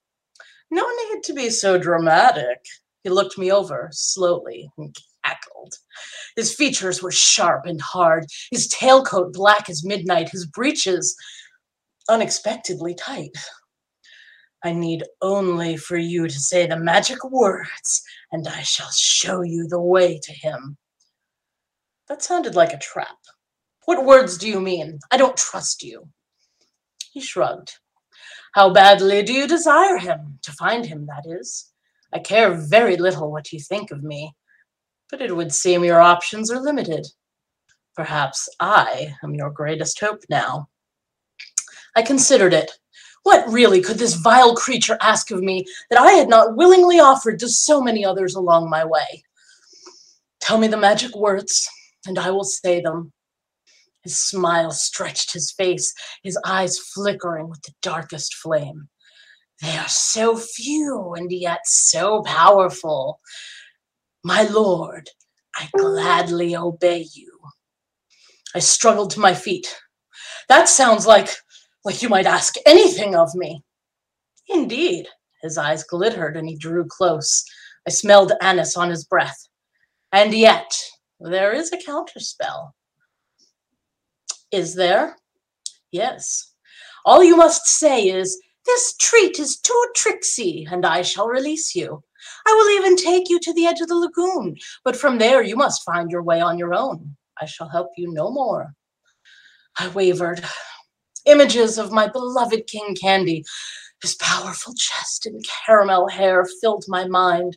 No 0.71 0.87
need 0.87 1.23
to 1.23 1.33
be 1.33 1.49
so 1.49 1.77
dramatic. 1.77 2.59
He 3.03 3.09
looked 3.09 3.37
me 3.37 3.51
over 3.51 3.89
slowly 3.91 4.71
and 4.77 4.95
cackled. 5.25 5.73
His 6.35 6.53
features 6.53 7.01
were 7.01 7.11
sharp 7.11 7.65
and 7.65 7.81
hard, 7.81 8.25
his 8.51 8.67
tailcoat 8.69 9.33
black 9.33 9.69
as 9.69 9.85
midnight, 9.85 10.29
his 10.29 10.45
breeches 10.45 11.15
unexpectedly 12.09 12.95
tight. 12.95 13.37
I 14.63 14.73
need 14.73 15.03
only 15.21 15.77
for 15.77 15.95
you 15.95 16.27
to 16.27 16.39
say 16.39 16.67
the 16.67 16.77
magic 16.77 17.23
words, 17.23 18.03
and 18.31 18.47
I 18.47 18.61
shall 18.61 18.91
show 18.91 19.41
you 19.41 19.67
the 19.67 19.79
way 19.79 20.19
to 20.21 20.33
him. 20.33 20.77
That 22.09 22.23
sounded 22.23 22.55
like 22.55 22.73
a 22.73 22.79
trap. 22.79 23.17
What 23.85 24.05
words 24.05 24.37
do 24.37 24.49
you 24.49 24.59
mean? 24.59 24.99
I 25.11 25.17
don't 25.17 25.37
trust 25.37 25.83
you. 25.83 26.09
He 27.13 27.21
shrugged. 27.21 27.77
How 28.53 28.71
badly 28.71 29.23
do 29.23 29.33
you 29.33 29.47
desire 29.47 29.97
him? 29.97 30.39
To 30.43 30.51
find 30.53 30.85
him, 30.85 31.05
that 31.05 31.23
is. 31.25 31.71
I 32.13 32.19
care 32.19 32.53
very 32.53 32.97
little 32.97 33.31
what 33.31 33.51
you 33.51 33.59
think 33.59 33.91
of 33.91 34.03
me, 34.03 34.33
but 35.09 35.21
it 35.21 35.35
would 35.35 35.53
seem 35.53 35.83
your 35.83 36.01
options 36.01 36.51
are 36.51 36.59
limited. 36.59 37.07
Perhaps 37.95 38.47
I 38.59 39.15
am 39.23 39.33
your 39.35 39.49
greatest 39.49 39.99
hope 39.99 40.23
now. 40.29 40.69
I 41.95 42.01
considered 42.01 42.53
it. 42.53 42.71
What 43.23 43.51
really 43.51 43.81
could 43.81 43.97
this 43.97 44.13
vile 44.13 44.55
creature 44.55 44.97
ask 45.01 45.31
of 45.31 45.41
me 45.41 45.65
that 45.89 45.99
I 45.99 46.11
had 46.11 46.29
not 46.29 46.55
willingly 46.55 46.99
offered 46.99 47.39
to 47.39 47.49
so 47.49 47.81
many 47.81 48.05
others 48.05 48.35
along 48.35 48.69
my 48.69 48.85
way? 48.85 49.23
Tell 50.39 50.57
me 50.57 50.67
the 50.67 50.77
magic 50.77 51.15
words, 51.15 51.67
and 52.07 52.17
I 52.17 52.31
will 52.31 52.45
say 52.45 52.79
them. 52.81 53.11
His 54.03 54.17
smile 54.17 54.71
stretched 54.71 55.33
his 55.33 55.51
face, 55.51 55.93
his 56.23 56.39
eyes 56.45 56.79
flickering 56.79 57.49
with 57.49 57.61
the 57.63 57.73
darkest 57.81 58.35
flame. 58.35 58.87
They 59.61 59.75
are 59.77 59.89
so 59.89 60.37
few 60.37 61.13
and 61.15 61.29
yet 61.31 61.61
so 61.65 62.23
powerful. 62.23 63.19
My 64.23 64.43
lord, 64.43 65.09
I 65.55 65.69
gladly 65.77 66.55
obey 66.55 67.07
you. 67.13 67.39
I 68.55 68.59
struggled 68.59 69.11
to 69.11 69.19
my 69.19 69.33
feet. 69.33 69.73
That 70.49 70.67
sounds 70.67 71.05
like 71.05 71.29
like 71.85 72.01
you 72.01 72.09
might 72.09 72.25
ask 72.25 72.55
anything 72.65 73.15
of 73.15 73.33
me. 73.35 73.63
Indeed. 74.49 75.07
His 75.41 75.57
eyes 75.57 75.83
glittered 75.83 76.35
and 76.35 76.47
he 76.49 76.57
drew 76.57 76.85
close. 76.85 77.45
I 77.87 77.91
smelled 77.91 78.33
anise 78.41 78.75
on 78.75 78.89
his 78.89 79.05
breath. 79.05 79.47
And 80.11 80.33
yet, 80.33 80.69
there 81.19 81.53
is 81.53 81.71
a 81.71 81.77
counterspell. 81.77 82.71
Is 84.51 84.75
there? 84.75 85.15
Yes. 85.91 86.53
All 87.05 87.23
you 87.23 87.37
must 87.37 87.67
say 87.67 88.09
is, 88.09 88.37
This 88.65 88.95
treat 88.97 89.39
is 89.39 89.59
too 89.59 89.85
tricksy, 89.95 90.67
and 90.69 90.85
I 90.85 91.03
shall 91.03 91.27
release 91.27 91.75
you. 91.75 92.03
I 92.49 92.53
will 92.53 92.69
even 92.77 92.95
take 92.97 93.29
you 93.29 93.39
to 93.41 93.53
the 93.53 93.67
edge 93.67 93.79
of 93.79 93.89
the 93.89 93.95
lagoon, 93.95 94.57
but 94.83 94.95
from 94.95 95.19
there 95.19 95.43
you 95.43 95.55
must 95.55 95.83
find 95.83 96.09
your 96.09 96.23
way 96.23 96.41
on 96.41 96.57
your 96.57 96.73
own. 96.73 97.15
I 97.39 97.45
shall 97.45 97.69
help 97.69 97.91
you 97.95 98.11
no 98.11 98.31
more. 98.31 98.73
I 99.77 99.89
wavered. 99.89 100.43
Images 101.25 101.77
of 101.77 101.91
my 101.91 102.07
beloved 102.07 102.65
King 102.65 102.95
Candy, 102.99 103.45
his 104.01 104.15
powerful 104.15 104.73
chest 104.73 105.27
and 105.27 105.45
caramel 105.65 106.07
hair 106.07 106.43
filled 106.59 106.85
my 106.87 107.07
mind. 107.07 107.55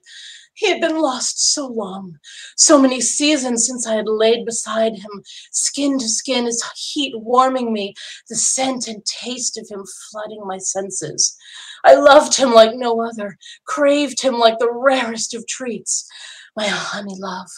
He 0.63 0.69
had 0.69 0.81
been 0.81 1.01
lost 1.01 1.53
so 1.53 1.67
long, 1.67 2.21
so 2.57 2.79
many 2.79 3.01
seasons 3.01 3.67
since 3.67 3.85
I 3.85 3.97
had 3.97 4.07
laid 4.07 4.47
beside 4.47 4.95
him, 4.95 5.25
skin 5.51 5.99
to 5.99 6.09
skin, 6.09 6.45
his 6.45 6.63
heat 6.77 7.15
warming 7.17 7.73
me, 7.73 7.95
the 8.29 8.37
scent 8.37 8.87
and 8.87 9.05
taste 9.05 9.59
of 9.59 9.67
him 9.69 9.85
flooding 10.09 10.47
my 10.47 10.59
senses. 10.59 11.37
I 11.85 11.97
loved 11.97 12.37
him 12.37 12.55
like 12.55 12.77
no 12.77 13.03
other, 13.03 13.39
craved 13.67 14.23
him 14.23 14.39
like 14.39 14.61
the 14.61 14.73
rarest 14.73 15.35
of 15.35 15.49
treats. 15.49 16.07
My 16.55 16.69
honey 16.69 17.17
love, 17.19 17.49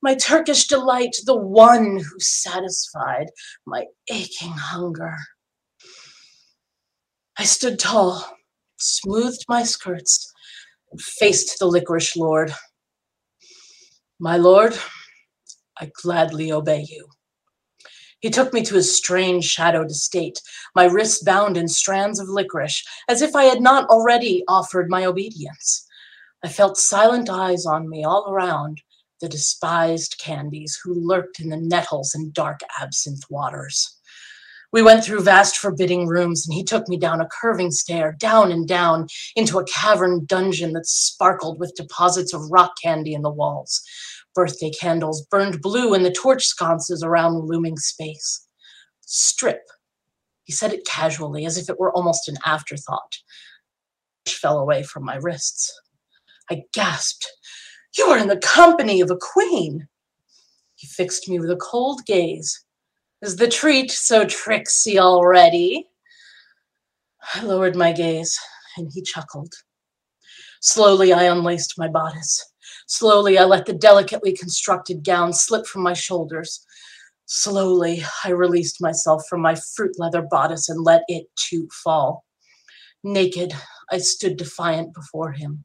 my 0.00 0.14
Turkish 0.14 0.66
delight, 0.66 1.16
the 1.26 1.36
one 1.36 1.98
who 1.98 2.20
satisfied 2.20 3.26
my 3.66 3.84
aching 4.10 4.52
hunger. 4.52 5.18
I 7.36 7.44
stood 7.44 7.78
tall, 7.78 8.34
smoothed 8.78 9.44
my 9.46 9.62
skirts, 9.62 10.32
faced 10.98 11.58
the 11.58 11.66
licorice 11.66 12.16
lord. 12.16 12.54
My 14.18 14.36
lord, 14.36 14.76
I 15.78 15.90
gladly 16.02 16.52
obey 16.52 16.86
you. 16.88 17.08
He 18.20 18.28
took 18.28 18.52
me 18.52 18.62
to 18.64 18.74
his 18.74 18.94
strange 18.94 19.46
shadowed 19.46 19.90
estate, 19.90 20.42
my 20.74 20.84
wrists 20.84 21.22
bound 21.22 21.56
in 21.56 21.68
strands 21.68 22.20
of 22.20 22.28
licorice, 22.28 22.84
as 23.08 23.22
if 23.22 23.34
I 23.34 23.44
had 23.44 23.62
not 23.62 23.88
already 23.88 24.44
offered 24.46 24.90
my 24.90 25.06
obedience. 25.06 25.86
I 26.44 26.48
felt 26.48 26.76
silent 26.76 27.30
eyes 27.30 27.64
on 27.64 27.88
me 27.88 28.04
all 28.04 28.30
around, 28.30 28.82
the 29.20 29.28
despised 29.28 30.18
candies 30.18 30.78
who 30.82 30.94
lurked 30.94 31.40
in 31.40 31.48
the 31.48 31.56
nettles 31.56 32.14
and 32.14 32.32
dark 32.32 32.60
absinthe 32.80 33.24
waters. 33.30 33.99
We 34.72 34.82
went 34.82 35.04
through 35.04 35.22
vast 35.22 35.56
forbidding 35.56 36.06
rooms, 36.06 36.46
and 36.46 36.54
he 36.54 36.62
took 36.62 36.88
me 36.88 36.96
down 36.96 37.20
a 37.20 37.28
curving 37.40 37.72
stair, 37.72 38.14
down 38.18 38.52
and 38.52 38.68
down, 38.68 39.08
into 39.34 39.58
a 39.58 39.64
cavern 39.64 40.24
dungeon 40.26 40.74
that 40.74 40.86
sparkled 40.86 41.58
with 41.58 41.74
deposits 41.74 42.32
of 42.32 42.50
rock 42.50 42.72
candy 42.80 43.12
in 43.12 43.22
the 43.22 43.30
walls. 43.30 43.82
Birthday 44.34 44.70
candles 44.70 45.26
burned 45.26 45.60
blue 45.60 45.92
in 45.92 46.04
the 46.04 46.12
torch 46.12 46.44
sconces 46.44 47.02
around 47.02 47.34
the 47.34 47.40
looming 47.40 47.76
space. 47.78 48.46
Strip. 49.00 49.62
He 50.44 50.52
said 50.52 50.72
it 50.72 50.86
casually, 50.86 51.44
as 51.44 51.58
if 51.58 51.68
it 51.68 51.78
were 51.78 51.92
almost 51.92 52.28
an 52.28 52.36
afterthought. 52.46 53.18
Fell 54.28 54.58
away 54.58 54.84
from 54.84 55.04
my 55.04 55.16
wrists. 55.16 55.72
I 56.48 56.62
gasped. 56.72 57.26
You 57.98 58.04
are 58.06 58.18
in 58.18 58.28
the 58.28 58.36
company 58.36 59.00
of 59.00 59.10
a 59.10 59.16
queen. 59.16 59.88
He 60.76 60.86
fixed 60.86 61.28
me 61.28 61.40
with 61.40 61.50
a 61.50 61.56
cold 61.56 62.02
gaze. 62.06 62.64
Is 63.22 63.36
the 63.36 63.48
treat 63.48 63.90
so 63.90 64.24
tricksy 64.24 64.98
already? 64.98 65.88
I 67.34 67.42
lowered 67.42 67.76
my 67.76 67.92
gaze, 67.92 68.38
and 68.78 68.90
he 68.94 69.02
chuckled. 69.02 69.52
Slowly, 70.62 71.12
I 71.12 71.24
unlaced 71.24 71.74
my 71.76 71.86
bodice. 71.86 72.52
Slowly, 72.86 73.36
I 73.36 73.44
let 73.44 73.66
the 73.66 73.74
delicately 73.74 74.34
constructed 74.34 75.04
gown 75.04 75.34
slip 75.34 75.66
from 75.66 75.82
my 75.82 75.92
shoulders. 75.92 76.64
Slowly, 77.26 78.02
I 78.24 78.30
released 78.30 78.80
myself 78.80 79.22
from 79.28 79.42
my 79.42 79.54
fruit 79.54 79.98
leather 79.98 80.22
bodice 80.22 80.70
and 80.70 80.82
let 80.82 81.02
it 81.06 81.26
too 81.36 81.68
fall. 81.84 82.24
Naked, 83.04 83.52
I 83.90 83.98
stood 83.98 84.38
defiant 84.38 84.94
before 84.94 85.32
him. 85.32 85.64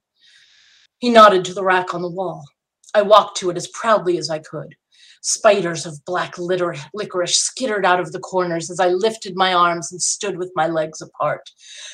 He 0.99 1.09
nodded 1.09 1.45
to 1.45 1.53
the 1.53 1.63
rack 1.63 1.93
on 1.93 2.01
the 2.01 2.11
wall. 2.11 2.43
I 2.93 3.01
walked 3.01 3.37
to 3.37 3.49
it 3.49 3.57
as 3.57 3.67
proudly 3.69 4.17
as 4.17 4.29
I 4.29 4.39
could. 4.39 4.75
Spiders 5.27 5.87
of 5.87 6.05
black 6.05 6.37
litter- 6.37 6.75
licorice 6.93 7.35
skittered 7.35 7.83
out 7.83 7.99
of 7.99 8.11
the 8.11 8.19
corners 8.19 8.69
as 8.69 8.79
I 8.79 8.89
lifted 8.89 9.35
my 9.35 9.55
arms 9.55 9.91
and 9.91 9.99
stood 9.99 10.37
with 10.37 10.51
my 10.53 10.67
legs 10.67 11.01
apart. 11.01 11.49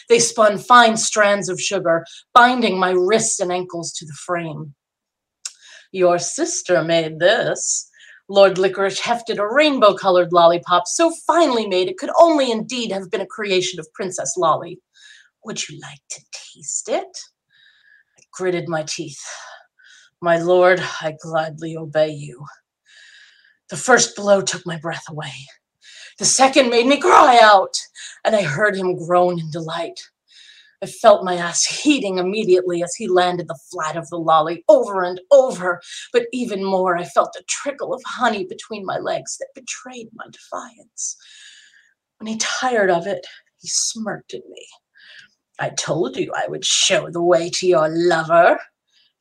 They 0.10 0.20
spun 0.20 0.58
fine 0.58 0.98
strands 0.98 1.48
of 1.48 1.62
sugar, 1.62 2.06
binding 2.34 2.78
my 2.78 2.90
wrists 2.90 3.40
and 3.40 3.50
ankles 3.50 3.94
to 3.94 4.06
the 4.06 4.12
frame. 4.12 4.76
Your 5.94 6.20
sister 6.20 6.84
made 6.84 7.20
this. 7.20 7.90
Lord 8.28 8.58
Licorice 8.58 9.00
hefted 9.00 9.40
a 9.40 9.48
rainbow 9.48 9.94
colored 9.94 10.34
lollipop 10.34 10.86
so 10.86 11.14
finely 11.26 11.68
made 11.68 11.88
it 11.88 11.98
could 11.98 12.12
only 12.20 12.52
indeed 12.52 12.92
have 12.92 13.10
been 13.10 13.22
a 13.22 13.26
creation 13.26 13.80
of 13.80 13.88
Princess 13.94 14.36
Lolly. 14.36 14.78
Would 15.46 15.70
you 15.70 15.80
like 15.80 16.02
to 16.10 16.22
taste 16.34 16.90
it? 16.90 17.18
I 18.20 18.24
gritted 18.34 18.68
my 18.68 18.84
teeth. 18.84 19.24
My 20.22 20.38
lord, 20.38 20.82
I 21.00 21.16
gladly 21.24 21.78
obey 21.78 22.10
you. 22.10 22.46
The 23.72 23.78
first 23.78 24.18
blow 24.18 24.42
took 24.42 24.66
my 24.66 24.78
breath 24.78 25.06
away. 25.10 25.32
The 26.20 26.26
second 26.26 26.70
made 26.70 26.88
me 26.88 27.00
cry 27.00 27.40
out, 27.42 27.80
and 28.26 28.36
I 28.36 28.42
heard 28.42 28.76
him 28.76 28.98
groan 28.98 29.40
in 29.40 29.50
delight. 29.50 29.98
I 30.84 30.88
felt 30.88 31.24
my 31.24 31.36
ass 31.36 31.64
heating 31.64 32.18
immediately 32.18 32.84
as 32.84 32.94
he 32.96 33.08
landed 33.08 33.48
the 33.48 33.60
flat 33.72 33.96
of 33.96 34.10
the 34.10 34.18
lolly 34.18 34.66
over 34.68 35.04
and 35.04 35.22
over, 35.32 35.80
but 36.12 36.26
even 36.34 36.66
more, 36.66 36.98
I 36.98 37.06
felt 37.06 37.38
a 37.40 37.46
trickle 37.48 37.94
of 37.94 38.02
honey 38.06 38.46
between 38.46 38.86
my 38.86 38.98
legs 38.98 39.38
that 39.38 39.48
betrayed 39.56 40.10
my 40.14 40.26
defiance. 40.30 41.16
When 42.18 42.28
he 42.28 42.38
tired 42.38 42.90
of 42.90 43.08
it, 43.08 43.26
he 43.62 43.70
smirked 43.70 44.34
at 44.34 44.42
me. 44.50 44.68
I 45.60 45.70
told 45.70 46.18
you 46.18 46.34
I 46.36 46.48
would 46.50 46.66
show 46.66 47.10
the 47.10 47.24
way 47.24 47.50
to 47.52 47.68
your 47.68 47.88
lover. 47.88 48.60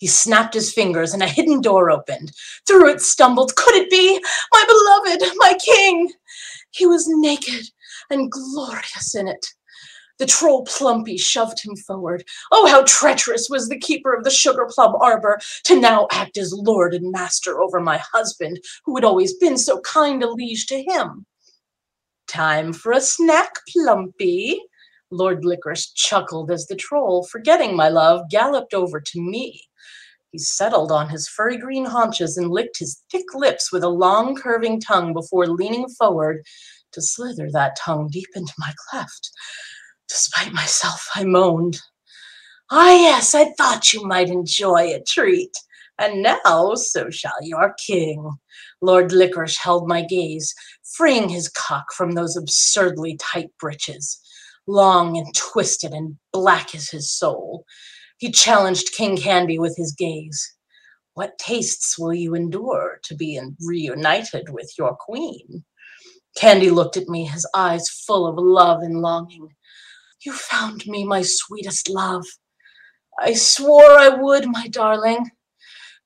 He 0.01 0.07
snapped 0.07 0.55
his 0.55 0.73
fingers 0.73 1.13
and 1.13 1.23
a 1.23 1.29
hidden 1.29 1.61
door 1.61 1.91
opened. 1.91 2.33
Through 2.67 2.89
it 2.89 3.03
stumbled, 3.03 3.55
could 3.55 3.75
it 3.75 3.91
be? 3.91 4.19
My 4.53 4.65
beloved, 4.67 5.35
my 5.37 5.57
king! 5.63 6.11
He 6.71 6.87
was 6.87 7.05
naked 7.07 7.67
and 8.09 8.33
glorious 8.33 9.15
in 9.15 9.29
it. 9.29 9.47
The 10.19 10.25
troll 10.25 10.65
Plumpy 10.65 11.19
shoved 11.19 11.63
him 11.63 11.77
forward. 11.77 12.25
Oh, 12.51 12.67
how 12.67 12.83
treacherous 12.85 13.49
was 13.51 13.69
the 13.69 13.79
keeper 13.79 14.15
of 14.15 14.25
the 14.25 14.31
sugar 14.31 14.67
plum 14.71 14.97
arbor 15.01 15.39
to 15.65 15.79
now 15.79 16.09
act 16.13 16.39
as 16.39 16.53
lord 16.53 16.95
and 16.95 17.13
master 17.13 17.61
over 17.61 17.79
my 17.79 17.99
husband, 17.99 18.59
who 18.87 18.95
had 18.97 19.05
always 19.05 19.35
been 19.35 19.59
so 19.59 19.81
kind 19.81 20.23
a 20.23 20.31
liege 20.31 20.67
to 20.67 20.83
him. 20.83 21.27
Time 22.27 22.73
for 22.73 22.93
a 22.93 23.01
snack, 23.03 23.53
Plumpy. 23.69 24.61
Lord 25.11 25.45
Licorice 25.45 25.93
chuckled 25.95 26.51
as 26.51 26.67
the 26.67 26.77
troll, 26.77 27.25
forgetting 27.25 27.77
my 27.77 27.89
love, 27.89 28.31
galloped 28.31 28.73
over 28.73 29.01
to 29.01 29.21
me. 29.21 29.63
He 30.33 30.39
settled 30.39 30.93
on 30.93 31.09
his 31.09 31.29
furry 31.29 31.57
green 31.57 31.85
haunches 31.85 32.37
and 32.37 32.51
licked 32.51 32.79
his 32.79 33.03
thick 33.11 33.35
lips 33.35 33.73
with 33.73 33.83
a 33.83 33.89
long, 33.89 34.37
curving 34.37 34.81
tongue 34.81 35.13
before 35.13 35.47
leaning 35.47 35.89
forward 35.89 36.45
to 36.93 37.03
slither 37.03 37.51
that 37.53 37.77
tongue 37.77 38.09
deep 38.11 38.29
into 38.35 38.53
my 38.59 38.73
cleft. 38.89 39.31
Despite 40.09 40.53
myself, 40.53 41.09
I 41.15 41.25
moaned. 41.25 41.81
Ah, 42.71 42.93
yes, 42.93 43.35
I 43.35 43.53
thought 43.53 43.93
you 43.93 44.05
might 44.05 44.29
enjoy 44.29 44.95
a 44.95 45.03
treat. 45.03 45.57
And 45.99 46.23
now, 46.23 46.75
so 46.77 47.11
shall 47.11 47.43
your 47.43 47.75
king. 47.85 48.31
Lord 48.81 49.13
Licorice 49.13 49.59
held 49.59 49.87
my 49.87 50.03
gaze, 50.03 50.55
freeing 50.97 51.29
his 51.29 51.49
cock 51.49 51.93
from 51.93 52.13
those 52.13 52.37
absurdly 52.37 53.19
tight 53.21 53.51
breeches, 53.59 54.19
long 54.67 55.19
and 55.19 55.35
twisted 55.35 55.93
and 55.93 56.17
black 56.33 56.75
as 56.75 56.89
his 56.89 57.11
soul. 57.11 57.65
He 58.21 58.31
challenged 58.31 58.93
King 58.93 59.17
Candy 59.17 59.59
with 59.59 59.79
his 59.79 59.95
gaze. 59.97 60.55
What 61.15 61.39
tastes 61.39 61.99
will 61.99 62.13
you 62.13 62.35
endure 62.35 63.01
to 63.05 63.15
be 63.15 63.41
reunited 63.67 64.51
with 64.51 64.71
your 64.77 64.95
queen? 64.95 65.65
Candy 66.37 66.69
looked 66.69 66.99
at 66.99 67.09
me, 67.09 67.25
his 67.25 67.49
eyes 67.55 67.89
full 67.89 68.27
of 68.27 68.37
love 68.37 68.83
and 68.83 69.01
longing. 69.01 69.49
You 70.23 70.35
found 70.35 70.87
me, 70.87 71.03
my 71.03 71.23
sweetest 71.23 71.89
love. 71.89 72.27
I 73.19 73.33
swore 73.33 73.99
I 73.99 74.11
would, 74.11 74.47
my 74.47 74.69
darling. 74.69 75.31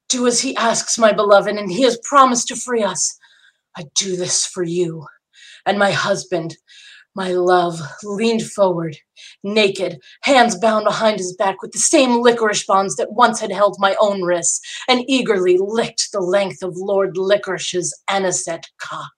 Do 0.09 0.29
as 0.29 0.41
he 0.41 0.55
asks, 0.55 0.97
my 0.97 1.13
beloved, 1.13 1.57
and 1.57 1.69
he 1.69 1.83
has 1.83 1.99
promised 2.05 2.47
to 2.49 2.57
free 2.57 2.85
us. 2.85 3.19
I 3.77 3.87
do 3.97 4.15
this 4.15 4.47
for 4.47 4.63
you 4.63 5.05
and 5.67 5.81
my 5.81 5.91
husband, 5.91 6.57
my 7.15 7.33
love 7.33 7.81
leaned 8.03 8.43
forward, 8.43 8.97
naked, 9.43 10.01
hands 10.23 10.59
bound 10.59 10.85
behind 10.85 11.19
his 11.19 11.35
back 11.37 11.63
with 11.63 11.73
the 11.73 11.79
same 11.79 12.21
licorice 12.21 12.67
bonds 12.67 12.97
that 12.97 13.13
once 13.13 13.41
had 13.41 13.53
held 13.53 13.77
my 13.79 13.97
own 14.01 14.23
wrists, 14.23 14.61
and 14.89 15.05
eagerly 15.09 15.59
licked 15.61 16.11
the 16.13 16.21
length 16.21 16.63
of 16.63 16.77
Lord 16.77 17.17
Licorice's 17.17 17.97
anisette 18.09 18.67
cock. 18.79 19.13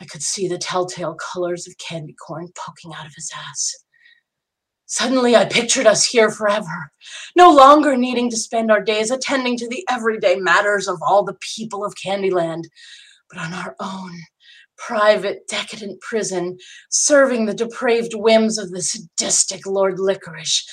I 0.00 0.04
could 0.04 0.22
see 0.22 0.46
the 0.46 0.58
telltale 0.58 1.16
colors 1.16 1.66
of 1.66 1.76
candy 1.78 2.14
corn 2.14 2.48
poking 2.56 2.92
out 2.94 3.06
of 3.06 3.14
his 3.14 3.32
ass. 3.34 3.74
Suddenly, 4.86 5.36
I 5.36 5.44
pictured 5.44 5.86
us 5.86 6.06
here 6.06 6.30
forever, 6.30 6.90
no 7.36 7.52
longer 7.52 7.94
needing 7.96 8.30
to 8.30 8.38
spend 8.38 8.70
our 8.70 8.82
days 8.82 9.10
attending 9.10 9.58
to 9.58 9.68
the 9.68 9.84
everyday 9.90 10.36
matters 10.36 10.88
of 10.88 10.98
all 11.02 11.24
the 11.24 11.36
people 11.56 11.84
of 11.84 11.94
Candyland, 12.02 12.64
but 13.30 13.38
on 13.38 13.52
our 13.52 13.76
own 13.80 14.12
private, 14.76 15.46
decadent 15.48 16.00
prison, 16.00 16.56
serving 16.90 17.46
the 17.46 17.54
depraved 17.54 18.14
whims 18.14 18.58
of 18.58 18.70
the 18.70 18.82
sadistic 18.82 19.66
Lord 19.66 19.98
Licorice, 19.98 20.64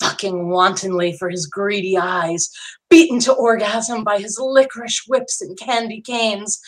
fucking 0.00 0.48
wantonly 0.48 1.16
for 1.16 1.30
his 1.30 1.46
greedy 1.46 1.96
eyes, 1.96 2.50
beaten 2.90 3.20
to 3.20 3.32
orgasm 3.32 4.02
by 4.02 4.18
his 4.18 4.38
licorice 4.40 5.04
whips 5.06 5.40
and 5.40 5.58
candy 5.58 6.00
canes, 6.00 6.58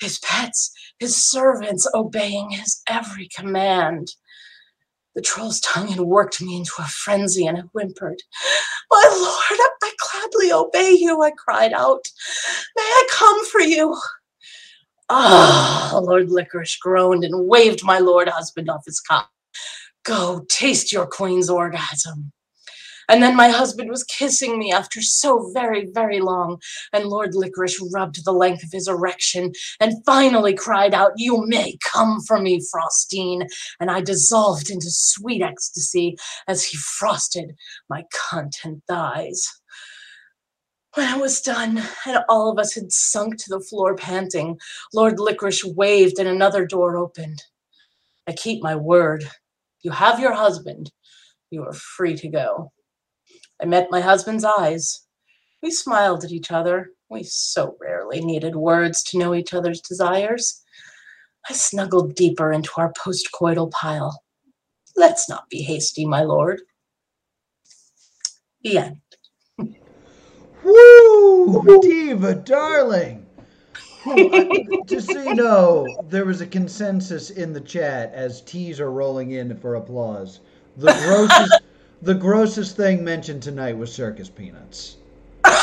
his 0.00 0.18
pets, 0.18 0.72
his 0.98 1.30
servants 1.30 1.88
obeying 1.94 2.50
his 2.50 2.82
every 2.88 3.28
command. 3.34 4.08
The 5.14 5.22
troll's 5.22 5.60
tongue 5.60 5.88
had 5.88 6.00
worked 6.00 6.40
me 6.40 6.56
into 6.56 6.72
a 6.78 6.84
frenzy, 6.84 7.46
and 7.46 7.58
I 7.58 7.60
whimpered. 7.72 8.18
My 8.90 9.04
lord, 9.12 9.60
I 9.82 9.92
gladly 10.10 10.52
obey 10.52 10.96
you, 10.98 11.22
I 11.22 11.30
cried 11.32 11.72
out. 11.74 12.04
May 12.76 12.82
I 12.82 13.06
come 13.10 13.46
for 13.46 13.60
you? 13.60 13.94
Ah, 15.14 16.00
Lord 16.02 16.30
Licorice 16.30 16.78
groaned 16.78 17.22
and 17.22 17.46
waved 17.46 17.84
my 17.84 17.98
lord 17.98 18.30
husband 18.30 18.70
off 18.70 18.86
his 18.86 18.98
cot. 18.98 19.28
Go 20.04 20.46
taste 20.48 20.90
your 20.90 21.06
queen's 21.06 21.50
orgasm. 21.50 22.32
And 23.10 23.22
then 23.22 23.36
my 23.36 23.48
husband 23.48 23.90
was 23.90 24.04
kissing 24.04 24.58
me 24.58 24.72
after 24.72 25.02
so 25.02 25.50
very, 25.52 25.90
very 25.92 26.20
long, 26.20 26.62
and 26.94 27.04
Lord 27.04 27.34
Licorice 27.34 27.78
rubbed 27.92 28.24
the 28.24 28.32
length 28.32 28.64
of 28.64 28.72
his 28.72 28.88
erection 28.88 29.52
and 29.80 30.02
finally 30.06 30.54
cried 30.54 30.94
out, 30.94 31.12
You 31.16 31.44
may 31.46 31.76
come 31.84 32.20
for 32.26 32.40
me, 32.40 32.62
Frostine. 32.72 33.46
And 33.80 33.90
I 33.90 34.00
dissolved 34.00 34.70
into 34.70 34.86
sweet 34.88 35.42
ecstasy 35.42 36.16
as 36.48 36.64
he 36.64 36.78
frosted 36.78 37.52
my 37.90 38.04
cunt 38.14 38.52
and 38.64 38.80
thighs. 38.88 39.46
When 40.94 41.06
I 41.06 41.16
was 41.16 41.40
done, 41.40 41.82
and 42.06 42.24
all 42.28 42.50
of 42.50 42.58
us 42.58 42.74
had 42.74 42.92
sunk 42.92 43.38
to 43.38 43.48
the 43.48 43.60
floor 43.60 43.94
panting, 43.96 44.58
Lord 44.92 45.18
Licorice 45.18 45.64
waved 45.64 46.18
and 46.18 46.28
another 46.28 46.66
door 46.66 46.98
opened. 46.98 47.42
I 48.26 48.32
keep 48.32 48.62
my 48.62 48.76
word. 48.76 49.24
You 49.82 49.90
have 49.90 50.20
your 50.20 50.34
husband. 50.34 50.92
You 51.50 51.64
are 51.64 51.72
free 51.72 52.14
to 52.16 52.28
go. 52.28 52.72
I 53.60 53.64
met 53.64 53.90
my 53.90 54.00
husband's 54.00 54.44
eyes. 54.44 55.06
We 55.62 55.70
smiled 55.70 56.24
at 56.24 56.32
each 56.32 56.50
other. 56.50 56.90
We 57.08 57.22
so 57.22 57.76
rarely 57.80 58.20
needed 58.20 58.54
words 58.54 59.02
to 59.04 59.18
know 59.18 59.34
each 59.34 59.54
other's 59.54 59.80
desires. 59.80 60.62
I 61.48 61.54
snuggled 61.54 62.14
deeper 62.14 62.52
into 62.52 62.70
our 62.76 62.92
postcoital 62.92 63.70
pile. 63.70 64.22
Let's 64.94 65.28
not 65.28 65.48
be 65.48 65.62
hasty, 65.62 66.04
my 66.04 66.22
lord. 66.22 66.60
The 68.62 68.78
end. 68.78 69.11
Woo! 70.72 71.80
Diva, 71.82 72.34
darling! 72.34 73.26
Just 74.86 75.12
so 75.12 75.22
you 75.22 75.34
know, 75.34 75.86
there 76.08 76.24
was 76.24 76.40
a 76.40 76.46
consensus 76.46 77.30
in 77.30 77.52
the 77.52 77.60
chat 77.60 78.12
as 78.14 78.40
teas 78.40 78.80
are 78.80 78.90
rolling 78.90 79.32
in 79.32 79.56
for 79.58 79.74
applause. 79.74 80.40
The 80.78 80.92
grossest, 81.04 81.60
the 82.00 82.14
grossest 82.14 82.76
thing 82.76 83.04
mentioned 83.04 83.42
tonight 83.42 83.76
was 83.76 83.92
circus 83.92 84.30
peanuts. 84.30 84.96
and 85.44 85.54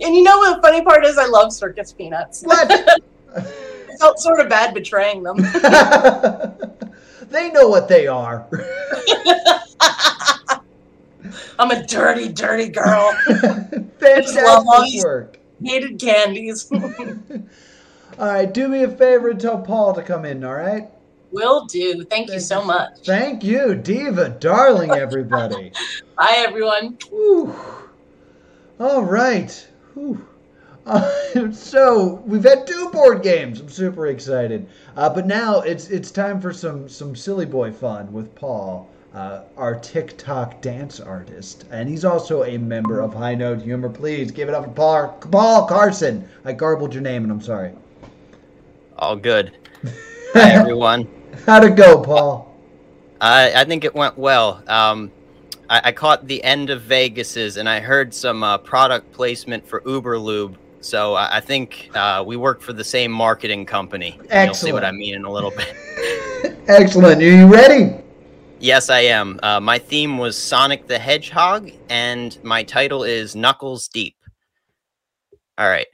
you 0.00 0.22
know 0.22 0.38
what 0.38 0.56
the 0.56 0.62
funny 0.62 0.82
part 0.82 1.04
is? 1.04 1.18
I 1.18 1.26
love 1.26 1.52
circus 1.52 1.92
peanuts. 1.92 2.42
What? 2.42 2.70
I 3.36 3.42
felt 3.98 4.18
sort 4.18 4.40
of 4.40 4.48
bad 4.48 4.72
betraying 4.72 5.22
them. 5.22 5.36
they 7.30 7.50
know 7.52 7.68
what 7.68 7.86
they 7.86 8.06
are. 8.06 8.48
I'm 11.60 11.70
a 11.70 11.86
dirty, 11.86 12.32
dirty 12.32 12.68
girl. 12.70 13.12
Fantastic 13.98 14.42
love 14.42 14.88
work. 15.04 15.38
Hated 15.62 16.00
candies. 16.00 16.72
All 18.18 18.26
right, 18.26 18.52
do 18.52 18.66
me 18.66 18.82
a 18.82 18.88
favor 18.88 19.28
and 19.28 19.38
tell 19.38 19.60
Paul 19.60 19.92
to 19.94 20.02
come 20.02 20.24
in, 20.24 20.42
all 20.42 20.54
right? 20.54 20.88
Will 21.32 21.66
do. 21.66 22.02
Thank 22.04 22.30
you 22.30 22.40
so 22.40 22.64
much. 22.64 23.00
Thank 23.04 23.44
you, 23.44 23.74
Diva, 23.74 24.30
darling, 24.30 24.90
everybody. 24.90 25.72
Bye, 26.16 26.44
everyone. 26.46 26.98
Whew. 27.10 27.54
All 28.78 29.02
right. 29.02 29.68
Whew. 29.94 30.26
Uh, 30.86 31.52
so 31.52 32.22
we've 32.26 32.44
had 32.44 32.66
two 32.66 32.88
board 32.90 33.22
games. 33.22 33.60
I'm 33.60 33.68
super 33.68 34.06
excited. 34.06 34.66
Uh, 34.96 35.10
but 35.10 35.26
now 35.26 35.60
it's 35.60 35.88
it's 35.88 36.10
time 36.10 36.40
for 36.40 36.52
some 36.52 36.88
some 36.88 37.14
silly 37.14 37.46
boy 37.46 37.70
fun 37.70 38.12
with 38.12 38.34
Paul, 38.34 38.88
uh, 39.14 39.42
our 39.56 39.74
TikTok 39.74 40.60
dance 40.60 41.00
artist, 41.00 41.64
and 41.70 41.88
he's 41.88 42.04
also 42.04 42.44
a 42.44 42.58
member 42.58 43.00
of 43.00 43.12
High 43.12 43.34
Note 43.34 43.62
Humor. 43.62 43.88
Please 43.88 44.30
give 44.30 44.48
it 44.48 44.54
up 44.54 44.64
for 44.64 44.70
Paul 44.70 45.08
Paul 45.30 45.66
Carson. 45.66 46.28
I 46.44 46.52
garbled 46.52 46.94
your 46.94 47.02
name, 47.02 47.24
and 47.24 47.32
I'm 47.32 47.40
sorry. 47.40 47.72
All 48.98 49.16
good. 49.16 49.56
Hi, 50.34 50.52
everyone. 50.52 51.08
How'd 51.46 51.64
it 51.64 51.74
go, 51.74 52.02
Paul? 52.02 52.54
I, 53.20 53.52
I 53.54 53.64
think 53.64 53.84
it 53.84 53.94
went 53.94 54.16
well. 54.16 54.62
Um, 54.68 55.10
I, 55.68 55.80
I 55.84 55.92
caught 55.92 56.26
the 56.26 56.42
end 56.44 56.70
of 56.70 56.82
Vegas's, 56.82 57.56
and 57.56 57.68
I 57.68 57.80
heard 57.80 58.14
some 58.14 58.42
uh, 58.42 58.58
product 58.58 59.10
placement 59.12 59.66
for 59.66 59.80
Uberlube. 59.82 60.54
So 60.82 61.14
I, 61.14 61.38
I 61.38 61.40
think 61.40 61.90
uh, 61.94 62.22
we 62.26 62.36
work 62.36 62.60
for 62.60 62.72
the 62.72 62.84
same 62.84 63.10
marketing 63.10 63.66
company. 63.66 64.18
And 64.30 64.48
You'll 64.48 64.54
see 64.54 64.72
what 64.72 64.84
I 64.84 64.92
mean 64.92 65.14
in 65.14 65.24
a 65.24 65.30
little 65.30 65.50
bit. 65.50 65.74
Excellent. 66.68 67.20
Are 67.20 67.24
you 67.24 67.46
ready? 67.46 67.96
Yes, 68.60 68.90
I 68.90 69.00
am. 69.00 69.40
Uh, 69.42 69.60
my 69.60 69.78
theme 69.78 70.18
was 70.18 70.36
Sonic 70.36 70.86
the 70.86 70.98
Hedgehog, 70.98 71.70
and 71.88 72.38
my 72.44 72.62
title 72.62 73.02
is 73.02 73.34
Knuckles 73.34 73.88
Deep. 73.88 74.16
All 75.58 75.68
right. 75.68 75.86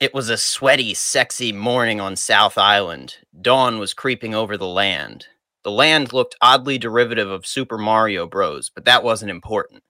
It 0.00 0.14
was 0.14 0.28
a 0.28 0.36
sweaty, 0.36 0.94
sexy 0.94 1.52
morning 1.52 2.00
on 2.00 2.16
South 2.16 2.58
Island. 2.58 3.16
Dawn 3.40 3.78
was 3.78 3.94
creeping 3.94 4.34
over 4.34 4.56
the 4.56 4.66
land. 4.66 5.26
The 5.64 5.70
land 5.70 6.12
looked 6.12 6.36
oddly 6.42 6.78
derivative 6.78 7.30
of 7.30 7.46
Super 7.46 7.78
Mario 7.78 8.26
Bros., 8.26 8.70
but 8.74 8.84
that 8.84 9.04
wasn't 9.04 9.30
important. 9.30 9.82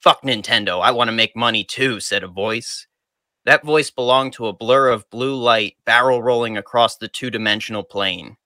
Fuck 0.00 0.22
Nintendo, 0.22 0.80
I 0.82 0.92
want 0.92 1.08
to 1.08 1.16
make 1.16 1.36
money 1.36 1.64
too, 1.64 2.00
said 2.00 2.22
a 2.22 2.28
voice. 2.28 2.86
That 3.44 3.64
voice 3.64 3.90
belonged 3.90 4.34
to 4.34 4.46
a 4.46 4.52
blur 4.52 4.88
of 4.88 5.10
blue 5.10 5.34
light 5.34 5.76
barrel 5.84 6.22
rolling 6.22 6.56
across 6.56 6.96
the 6.96 7.08
two 7.08 7.30
dimensional 7.30 7.82
plane. 7.82 8.36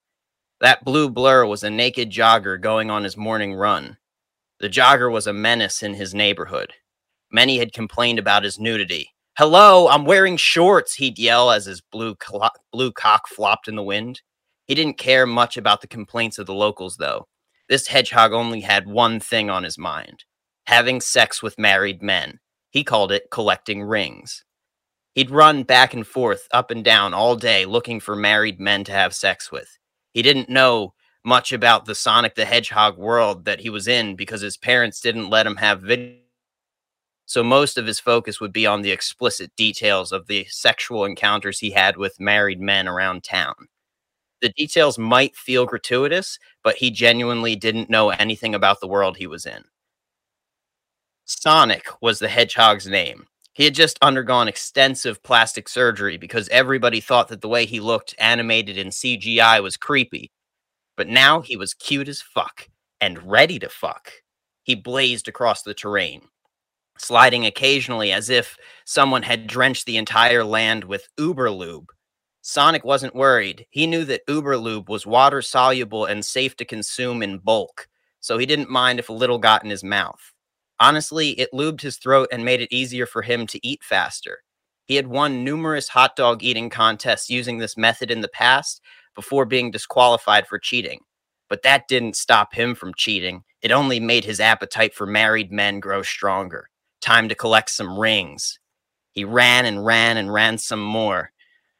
That 0.61 0.83
blue 0.83 1.09
blur 1.09 1.45
was 1.45 1.63
a 1.63 1.69
naked 1.69 2.09
jogger 2.09 2.59
going 2.59 2.89
on 2.89 3.03
his 3.03 3.17
morning 3.17 3.53
run. 3.53 3.97
The 4.59 4.69
jogger 4.69 5.11
was 5.11 5.27
a 5.27 5.33
menace 5.33 5.83
in 5.83 5.93
his 5.93 6.13
neighborhood. 6.13 6.73
Many 7.31 7.57
had 7.57 7.73
complained 7.73 8.19
about 8.19 8.43
his 8.43 8.59
nudity. 8.59 9.09
Hello, 9.37 9.89
I'm 9.89 10.05
wearing 10.05 10.37
shorts, 10.37 10.95
he'd 10.95 11.19
yell 11.19 11.51
as 11.51 11.65
his 11.65 11.81
blue, 11.81 12.15
clo- 12.15 12.49
blue 12.71 12.91
cock 12.91 13.27
flopped 13.27 13.67
in 13.67 13.75
the 13.75 13.83
wind. 13.83 14.21
He 14.65 14.75
didn't 14.75 14.97
care 14.97 15.25
much 15.25 15.57
about 15.57 15.81
the 15.81 15.87
complaints 15.87 16.39
of 16.39 16.45
the 16.45 16.53
locals, 16.53 16.97
though. 16.97 17.27
This 17.67 17.87
hedgehog 17.87 18.31
only 18.31 18.61
had 18.61 18.87
one 18.87 19.19
thing 19.19 19.49
on 19.49 19.63
his 19.63 19.77
mind 19.77 20.23
having 20.67 20.99
sex 20.99 21.43
with 21.43 21.59
married 21.59 22.01
men. 22.01 22.39
He 22.71 22.83
called 22.83 23.11
it 23.11 23.29
collecting 23.31 23.83
rings. 23.83 24.43
He'd 25.13 25.31
run 25.31 25.63
back 25.63 25.93
and 25.93 26.05
forth, 26.05 26.47
up 26.51 26.71
and 26.71 26.83
down 26.83 27.13
all 27.13 27.35
day 27.35 27.65
looking 27.65 27.99
for 27.99 28.15
married 28.15 28.59
men 28.59 28.83
to 28.85 28.91
have 28.91 29.15
sex 29.15 29.51
with. 29.51 29.77
He 30.15 30.21
didn't 30.21 30.47
know 30.47 30.93
much 31.25 31.51
about 31.51 31.83
the 31.83 31.93
Sonic 31.93 32.35
the 32.35 32.45
Hedgehog 32.45 32.97
world 32.97 33.43
that 33.43 33.59
he 33.59 33.69
was 33.69 33.85
in 33.85 34.15
because 34.15 34.39
his 34.39 34.55
parents 34.55 35.01
didn't 35.01 35.29
let 35.29 35.45
him 35.45 35.57
have 35.57 35.81
video. 35.81 36.15
So 37.25 37.43
most 37.43 37.77
of 37.77 37.85
his 37.85 37.99
focus 37.99 38.39
would 38.39 38.53
be 38.53 38.65
on 38.65 38.81
the 38.81 38.91
explicit 38.91 39.51
details 39.57 40.13
of 40.13 40.27
the 40.27 40.45
sexual 40.45 41.03
encounters 41.03 41.59
he 41.59 41.71
had 41.71 41.97
with 41.97 42.17
married 42.17 42.61
men 42.61 42.87
around 42.87 43.25
town. 43.25 43.55
The 44.41 44.53
details 44.55 44.97
might 44.97 45.35
feel 45.35 45.65
gratuitous, 45.65 46.39
but 46.63 46.77
he 46.77 46.91
genuinely 46.91 47.57
didn't 47.57 47.89
know 47.89 48.11
anything 48.11 48.55
about 48.55 48.79
the 48.79 48.87
world 48.87 49.17
he 49.17 49.27
was 49.27 49.45
in. 49.45 49.65
Sonic 51.25 51.87
was 52.01 52.19
the 52.19 52.29
hedgehog's 52.29 52.87
name. 52.87 53.25
He 53.55 53.63
had 53.63 53.73
just 53.73 53.97
undergone 54.01 54.49
extensive 54.49 55.23
plastic 55.23 55.69
surgery 55.69 56.17
because 56.17 56.49
everybody 56.49 56.99
thought 56.99 57.29
that 57.29 57.39
the 57.39 57.47
way 57.47 57.65
he 57.65 57.79
looked 57.79 58.13
animated 58.19 58.77
in 58.77 58.89
CGI 58.89 59.63
was 59.63 59.77
creepy. 59.77 60.29
But 60.97 61.07
now 61.07 61.39
he 61.39 61.55
was 61.55 61.73
cute 61.73 62.09
as 62.09 62.21
fuck 62.21 62.67
and 62.99 63.23
ready 63.23 63.57
to 63.59 63.69
fuck. 63.69 64.11
He 64.63 64.75
blazed 64.75 65.29
across 65.29 65.63
the 65.63 65.73
terrain, 65.73 66.23
sliding 66.97 67.45
occasionally 67.45 68.11
as 68.11 68.29
if 68.29 68.57
someone 68.83 69.23
had 69.23 69.47
drenched 69.47 69.85
the 69.85 69.95
entire 69.95 70.43
land 70.43 70.83
with 70.83 71.07
Uberlube. 71.17 71.87
Sonic 72.41 72.83
wasn't 72.83 73.15
worried. 73.15 73.67
He 73.69 73.87
knew 73.87 74.03
that 74.03 74.27
Uberlube 74.27 74.89
was 74.89 75.05
water 75.05 75.41
soluble 75.41 76.03
and 76.03 76.25
safe 76.25 76.57
to 76.57 76.65
consume 76.65 77.23
in 77.23 77.37
bulk, 77.37 77.87
so 78.19 78.37
he 78.37 78.45
didn't 78.45 78.69
mind 78.69 78.99
if 78.99 79.07
a 79.07 79.13
little 79.13 79.39
got 79.39 79.63
in 79.63 79.69
his 79.69 79.83
mouth. 79.83 80.34
Honestly, 80.79 81.31
it 81.31 81.53
lubed 81.53 81.81
his 81.81 81.97
throat 81.97 82.27
and 82.31 82.43
made 82.43 82.61
it 82.61 82.73
easier 82.73 83.05
for 83.05 83.21
him 83.21 83.47
to 83.47 83.65
eat 83.65 83.83
faster. 83.83 84.39
He 84.85 84.95
had 84.95 85.07
won 85.07 85.43
numerous 85.43 85.89
hot 85.89 86.15
dog 86.15 86.43
eating 86.43 86.69
contests 86.69 87.29
using 87.29 87.57
this 87.57 87.77
method 87.77 88.11
in 88.11 88.21
the 88.21 88.27
past 88.27 88.81
before 89.15 89.45
being 89.45 89.71
disqualified 89.71 90.47
for 90.47 90.59
cheating. 90.59 90.99
But 91.49 91.63
that 91.63 91.87
didn't 91.87 92.15
stop 92.15 92.53
him 92.53 92.75
from 92.75 92.93
cheating. 92.95 93.43
It 93.61 93.71
only 93.71 93.99
made 93.99 94.25
his 94.25 94.39
appetite 94.39 94.93
for 94.93 95.05
married 95.05 95.51
men 95.51 95.79
grow 95.79 96.01
stronger. 96.01 96.69
Time 97.01 97.29
to 97.29 97.35
collect 97.35 97.69
some 97.69 97.97
rings. 97.99 98.59
He 99.11 99.23
ran 99.23 99.65
and 99.65 99.85
ran 99.85 100.17
and 100.17 100.33
ran 100.33 100.57
some 100.57 100.81
more. 100.81 101.31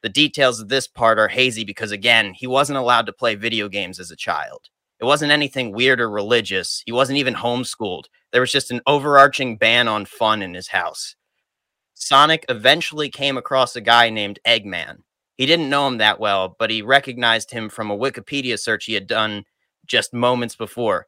The 0.02 0.10
details 0.10 0.60
of 0.60 0.70
this 0.70 0.88
part 0.88 1.20
are 1.20 1.28
hazy 1.28 1.64
because, 1.64 1.92
again, 1.92 2.34
he 2.34 2.48
wasn't 2.48 2.78
allowed 2.78 3.08
to 3.08 3.14
play 3.14 3.36
video 3.36 3.68
games 3.68 4.00
as 4.00 4.12
a 4.12 4.16
child. 4.16 4.70
It 5.06 5.08
wasn't 5.08 5.34
anything 5.34 5.72
weird 5.72 6.02
or 6.02 6.10
religious. 6.10 6.82
He 6.88 6.92
wasn't 6.92 7.20
even 7.20 7.36
homeschooled. 7.36 8.06
There 8.32 8.42
was 8.42 8.52
just 8.52 8.72
an 8.72 8.82
overarching 8.88 9.56
ban 9.56 9.88
on 9.88 10.06
fun 10.06 10.42
in 10.42 10.56
his 10.56 10.70
house. 10.70 11.16
Sonic 11.94 12.44
eventually 12.50 13.10
came 13.10 13.38
across 13.38 13.76
a 13.76 13.82
guy 13.82 14.10
named 14.10 14.40
Eggman. 14.48 15.04
He 15.36 15.46
didn't 15.46 15.70
know 15.70 15.86
him 15.88 16.00
that 16.00 16.20
well, 16.20 16.56
but 16.58 16.72
he 16.72 16.82
recognized 16.82 17.52
him 17.52 17.70
from 17.70 17.92
a 17.92 17.96
Wikipedia 17.96 18.58
search 18.58 18.86
he 18.86 18.96
had 18.96 19.06
done 19.06 19.44
just 19.86 20.12
moments 20.12 20.56
before. 20.56 21.06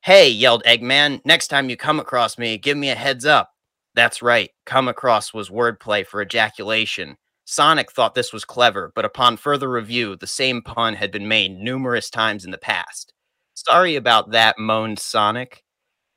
Hey, 0.00 0.30
yelled 0.30 0.64
Eggman, 0.64 1.20
next 1.26 1.48
time 1.48 1.68
you 1.68 1.76
come 1.76 2.00
across 2.00 2.38
me, 2.38 2.56
give 2.56 2.78
me 2.78 2.88
a 2.88 2.94
heads 2.94 3.26
up. 3.26 3.50
That's 3.94 4.22
right, 4.22 4.48
come 4.64 4.88
across 4.88 5.34
was 5.34 5.50
wordplay 5.50 6.06
for 6.06 6.22
ejaculation. 6.22 7.18
Sonic 7.52 7.90
thought 7.90 8.14
this 8.14 8.32
was 8.32 8.44
clever, 8.44 8.92
but 8.94 9.04
upon 9.04 9.36
further 9.36 9.68
review, 9.68 10.14
the 10.14 10.28
same 10.28 10.62
pun 10.62 10.94
had 10.94 11.10
been 11.10 11.26
made 11.26 11.50
numerous 11.50 12.08
times 12.08 12.44
in 12.44 12.52
the 12.52 12.58
past. 12.58 13.12
Sorry 13.54 13.96
about 13.96 14.30
that, 14.30 14.56
moaned 14.56 15.00
Sonic. 15.00 15.64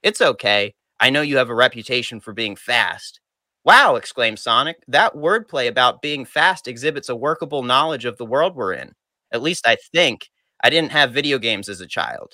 It's 0.03 0.21
okay. 0.21 0.75
I 0.99 1.09
know 1.09 1.23
you 1.23 1.37
have 1.37 1.49
a 1.49 1.55
reputation 1.55 2.19
for 2.19 2.33
being 2.33 2.55
fast. 2.55 3.19
Wow, 3.65 3.95
exclaimed 3.95 4.37
Sonic. 4.37 4.77
That 4.87 5.15
wordplay 5.15 5.67
about 5.67 6.03
being 6.03 6.23
fast 6.23 6.67
exhibits 6.67 7.09
a 7.09 7.15
workable 7.15 7.63
knowledge 7.63 8.05
of 8.05 8.19
the 8.19 8.25
world 8.27 8.55
we're 8.55 8.73
in. 8.73 8.91
At 9.31 9.41
least 9.41 9.65
I 9.65 9.77
think. 9.91 10.29
I 10.63 10.69
didn't 10.69 10.91
have 10.91 11.13
video 11.13 11.39
games 11.39 11.67
as 11.67 11.81
a 11.81 11.87
child. 11.87 12.33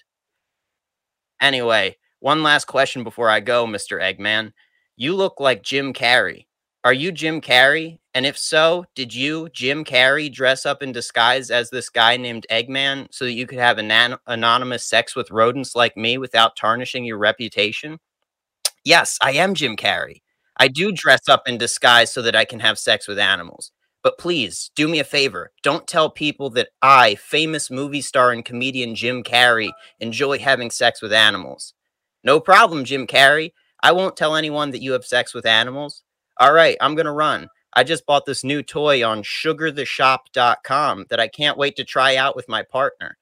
Anyway, 1.40 1.96
one 2.20 2.44
last 2.44 2.66
question 2.66 3.06
before 3.06 3.30
I 3.30 3.40
go, 3.40 3.66
Mr. 3.66 4.02
Eggman. 4.02 4.52
You 4.98 5.16
look 5.16 5.40
like 5.40 5.64
Jim 5.64 5.94
Carrey. 5.94 6.48
Are 6.86 6.94
you 6.94 7.12
Jim 7.12 7.42
Carrey? 7.42 8.00
And 8.14 8.26
if 8.26 8.38
so, 8.38 8.86
did 8.96 9.14
you, 9.14 9.50
Jim 9.50 9.84
Carrey, 9.84 10.32
dress 10.32 10.66
up 10.66 10.82
in 10.82 10.94
disguise 10.94 11.52
as 11.52 11.70
this 11.70 11.90
guy 11.90 12.16
named 12.16 12.46
Eggman 12.50 13.08
so 13.12 13.26
that 13.26 13.34
you 13.34 13.46
could 13.46 13.60
have 13.60 13.80
an- 13.80 14.18
anonymous 14.28 14.86
sex 14.86 15.14
with 15.14 15.30
rodents 15.30 15.76
like 15.76 15.98
me 15.98 16.18
without 16.18 16.56
tarnishing 16.56 17.04
your 17.04 17.18
reputation? 17.18 18.00
Yes, 18.86 19.18
I 19.22 19.34
am 19.34 19.56
Jim 19.56 19.76
Carrey. 19.76 20.22
I 20.56 20.70
do 20.70 20.94
dress 20.94 21.28
up 21.28 21.50
in 21.50 21.58
disguise 21.58 22.14
so 22.14 22.22
that 22.22 22.36
I 22.36 22.46
can 22.46 22.62
have 22.62 22.80
sex 22.80 23.10
with 23.10 23.20
animals. 23.20 23.74
But 24.02 24.18
please 24.18 24.72
do 24.74 24.88
me 24.88 25.00
a 25.00 25.04
favor. 25.04 25.52
Don't 25.62 25.86
tell 25.86 26.10
people 26.10 26.50
that 26.52 26.70
I, 26.82 27.16
famous 27.16 27.70
movie 27.70 28.02
star 28.02 28.32
and 28.32 28.46
comedian 28.46 28.96
Jim 28.96 29.22
Carrey, 29.24 29.72
enjoy 30.00 30.40
having 30.40 30.72
sex 30.72 31.02
with 31.02 31.12
animals. 31.12 31.74
No 32.24 32.40
problem, 32.40 32.86
Jim 32.86 33.06
Carrey. 33.06 33.52
I 33.84 33.92
won't 33.92 34.16
tell 34.16 34.38
anyone 34.38 34.72
that 34.72 34.82
you 34.82 34.94
have 34.94 35.04
sex 35.06 35.34
with 35.34 35.46
animals. 35.46 36.04
All 36.40 36.54
right, 36.54 36.78
I'm 36.80 36.96
going 36.96 37.06
to 37.06 37.12
run. 37.12 37.50
I 37.74 37.84
just 37.84 38.06
bought 38.06 38.26
this 38.26 38.46
new 38.46 38.64
toy 38.64 39.06
on 39.06 39.24
sugartheshop.com 39.24 41.06
that 41.10 41.20
I 41.20 41.28
can't 41.28 41.58
wait 41.58 41.76
to 41.76 41.84
try 41.84 42.16
out 42.16 42.36
with 42.36 42.48
my 42.48 42.64
partner. 42.64 43.18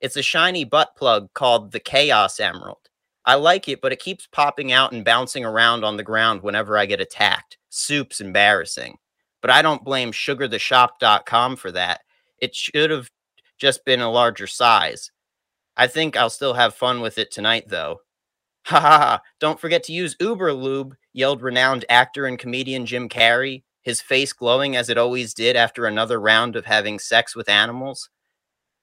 It's 0.00 0.16
a 0.16 0.22
shiny 0.22 0.64
butt 0.64 0.94
plug 0.94 1.32
called 1.32 1.72
the 1.72 1.80
Chaos 1.80 2.38
Emerald. 2.38 2.78
I 3.24 3.34
like 3.34 3.68
it, 3.68 3.80
but 3.80 3.92
it 3.92 4.00
keeps 4.00 4.26
popping 4.26 4.70
out 4.70 4.92
and 4.92 5.04
bouncing 5.04 5.44
around 5.44 5.84
on 5.84 5.96
the 5.96 6.02
ground 6.02 6.42
whenever 6.42 6.78
I 6.78 6.86
get 6.86 7.00
attacked. 7.00 7.58
Soup's 7.70 8.20
embarrassing. 8.20 8.98
But 9.40 9.50
I 9.50 9.62
don't 9.62 9.84
blame 9.84 10.12
sugartheshop.com 10.12 11.56
for 11.56 11.72
that. 11.72 12.00
It 12.38 12.54
should 12.54 12.90
have 12.90 13.10
just 13.58 13.84
been 13.84 14.00
a 14.00 14.10
larger 14.10 14.46
size. 14.46 15.10
I 15.76 15.86
think 15.86 16.16
I'll 16.16 16.30
still 16.30 16.54
have 16.54 16.74
fun 16.74 17.00
with 17.00 17.18
it 17.18 17.30
tonight, 17.30 17.64
though. 17.68 18.00
Ha 18.68 18.80
ha 18.80 18.98
ha! 18.98 19.22
Don't 19.40 19.58
forget 19.58 19.82
to 19.84 19.94
use 19.94 20.14
Uberlube, 20.16 20.92
yelled 21.14 21.40
renowned 21.40 21.86
actor 21.88 22.26
and 22.26 22.38
comedian 22.38 22.84
Jim 22.84 23.08
Carrey, 23.08 23.62
his 23.80 24.02
face 24.02 24.34
glowing 24.34 24.76
as 24.76 24.90
it 24.90 24.98
always 24.98 25.32
did 25.32 25.56
after 25.56 25.86
another 25.86 26.20
round 26.20 26.54
of 26.54 26.66
having 26.66 26.98
sex 26.98 27.34
with 27.34 27.48
animals. 27.48 28.10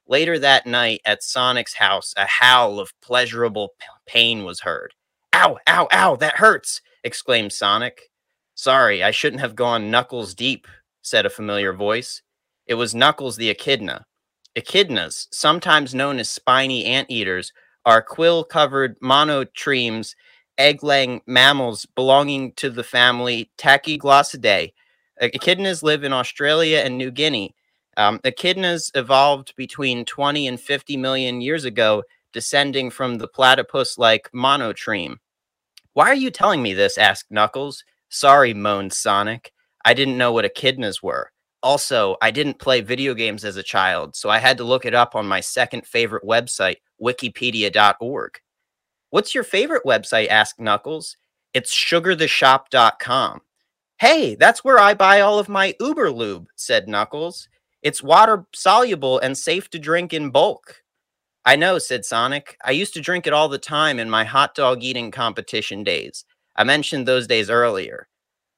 Later 0.08 0.40
that 0.40 0.66
night 0.66 1.02
at 1.06 1.22
Sonic's 1.22 1.76
house, 1.76 2.16
a 2.18 2.26
howl 2.26 2.80
of 2.80 3.00
pleasurable 3.00 3.74
pain 4.08 4.44
was 4.44 4.62
heard. 4.62 4.96
Ow, 5.34 5.60
ow, 5.68 5.88
ow, 5.92 6.16
that 6.16 6.38
hurts! 6.38 6.82
exclaimed 7.04 7.54
Sonic. 7.54 8.10
Sorry, 8.56 9.04
I 9.04 9.12
shouldn't 9.12 9.42
have 9.42 9.56
gone 9.56 9.92
knuckles 9.92 10.34
deep, 10.34 10.66
said 11.04 11.28
a 11.28 11.30
familiar 11.30 11.74
voice. 11.74 12.24
It 12.66 12.74
was 12.74 12.96
Knuckles 12.96 13.38
the 13.38 13.52
echidna. 13.52 14.08
Echidnas, 14.56 15.28
sometimes 15.32 15.94
known 15.94 16.18
as 16.18 16.28
spiny 16.28 16.86
anteaters, 16.86 17.54
are 17.86 18.02
quill 18.02 18.44
covered 18.44 19.00
monotremes, 19.00 20.16
egg 20.58 20.84
laying 20.84 21.22
mammals 21.28 21.86
belonging 21.96 22.54
to 22.54 22.70
the 22.70 22.84
family 22.84 23.52
Tachyglossidae. 23.58 24.74
Echidnas 25.22 25.84
live 25.84 26.04
in 26.04 26.14
Australia 26.14 26.80
and 26.80 26.98
New 26.98 27.12
Guinea. 27.12 27.56
Um, 27.98 28.20
echidnas 28.20 28.92
evolved 28.96 29.54
between 29.56 30.04
20 30.04 30.48
and 30.48 30.60
50 30.60 30.98
million 30.98 31.42
years 31.42 31.64
ago, 31.64 32.04
descending 32.34 32.90
from 32.90 33.18
the 33.18 33.28
platypus 33.28 33.98
like 33.98 34.30
monotreme. 34.34 35.18
Why 35.94 36.08
are 36.08 36.16
you 36.16 36.30
telling 36.30 36.62
me 36.62 36.74
this? 36.74 36.98
asked 36.98 37.32
Knuckles. 37.32 37.86
Sorry, 38.10 38.54
moaned 38.54 38.92
Sonic. 38.92 39.54
I 39.86 39.94
didn't 39.94 40.18
know 40.18 40.34
what 40.34 40.46
echidnas 40.46 41.02
were. 41.02 41.32
Also, 41.66 42.16
I 42.22 42.30
didn't 42.30 42.59
play 42.59 42.82
video 42.82 43.16
games 43.16 43.43
as 43.43 43.57
a 43.57 43.63
child, 43.63 44.16
so 44.16 44.30
I 44.30 44.38
had 44.38 44.55
to 44.59 44.63
look 44.63 44.86
it 44.86 44.93
up 44.93 45.16
on 45.16 45.26
my 45.26 45.39
second 45.39 45.88
favorite 45.88 46.24
website, 46.24 46.76
wikipedia.org. 47.01 48.39
What's 49.09 49.34
your 49.34 49.43
favorite 49.43 49.82
website? 49.84 50.28
asked 50.28 50.59
Knuckles. 50.59 51.18
It's 51.55 51.74
sugartheshop.com. 51.74 53.41
Hey, 53.97 54.36
that's 54.36 54.63
where 54.63 54.78
I 54.78 54.93
buy 54.93 55.22
all 55.22 55.39
of 55.39 55.49
my 55.49 55.74
Uberlube, 55.82 56.45
said 56.55 56.88
Knuckles. 56.88 57.49
It's 57.82 58.03
water 58.03 58.45
soluble 58.53 59.18
and 59.18 59.36
safe 59.36 59.68
to 59.72 59.80
drink 59.80 60.13
in 60.13 60.30
bulk. 60.30 60.84
I 61.45 61.55
know, 61.55 61.80
said 61.80 62.05
Sonic. 62.05 62.59
I 62.63 62.72
used 62.72 62.93
to 62.93 63.01
drink 63.01 63.26
it 63.26 63.34
all 63.34 63.49
the 63.49 63.57
time 63.57 63.97
in 63.97 64.07
my 64.07 64.24
hot 64.24 64.53
dog 64.53 64.84
eating 64.84 65.09
competition 65.09 65.84
days. 65.84 66.26
I 66.55 66.63
mentioned 66.63 67.07
those 67.07 67.26
days 67.26 67.49
earlier. 67.49 68.07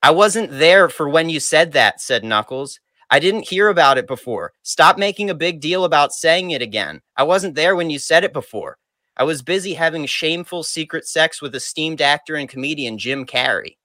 I 0.03 0.11
wasn't 0.11 0.51
there 0.51 0.89
for 0.89 1.07
when 1.07 1.29
you 1.29 1.39
said 1.39 1.71
that, 1.71 2.01
said 2.01 2.25
Knuckles. 2.25 2.81
I 3.09 3.19
didn't 3.19 3.47
hear 3.47 3.69
about 3.69 3.97
it 3.97 4.07
before. 4.07 4.53
Stop 4.63 4.97
making 4.97 5.29
a 5.29 5.35
big 5.35 5.61
deal 5.61 5.85
about 5.85 6.13
saying 6.13 6.51
it 6.51 6.61
again. 6.61 7.01
I 7.15 7.23
wasn't 7.23 7.55
there 7.55 7.75
when 7.75 7.89
you 7.89 7.99
said 7.99 8.23
it 8.23 8.33
before. 8.33 8.77
I 9.15 9.23
was 9.23 9.41
busy 9.41 9.73
having 9.73 10.05
shameful 10.05 10.63
secret 10.63 11.07
sex 11.07 11.41
with 11.41 11.55
esteemed 11.55 12.01
actor 12.01 12.35
and 12.35 12.49
comedian 12.49 12.97
Jim 12.97 13.25
Carrey. 13.25 13.77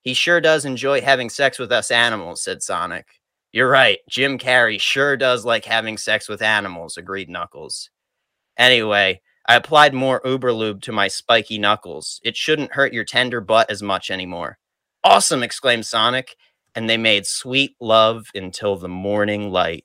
He 0.00 0.14
sure 0.14 0.40
does 0.40 0.64
enjoy 0.64 1.00
having 1.02 1.30
sex 1.30 1.58
with 1.58 1.70
us 1.70 1.90
animals, 1.90 2.42
said 2.42 2.62
Sonic. 2.62 3.06
You're 3.52 3.68
right. 3.68 3.98
Jim 4.08 4.38
Carrey 4.38 4.80
sure 4.80 5.16
does 5.16 5.44
like 5.44 5.64
having 5.64 5.98
sex 5.98 6.28
with 6.28 6.42
animals, 6.42 6.96
agreed 6.96 7.28
Knuckles. 7.28 7.90
Anyway, 8.56 9.20
I 9.46 9.54
applied 9.54 9.94
more 9.94 10.20
Uberlube 10.22 10.82
to 10.82 10.92
my 10.92 11.08
spiky 11.08 11.58
knuckles. 11.58 12.20
It 12.24 12.36
shouldn't 12.36 12.72
hurt 12.72 12.92
your 12.92 13.04
tender 13.04 13.40
butt 13.40 13.70
as 13.70 13.82
much 13.82 14.10
anymore. 14.10 14.58
Awesome, 15.04 15.42
exclaimed 15.42 15.86
Sonic, 15.86 16.36
and 16.76 16.88
they 16.88 16.98
made 16.98 17.26
sweet 17.26 17.74
love 17.80 18.26
until 18.34 18.76
the 18.76 18.88
morning 18.88 19.50
light. 19.50 19.84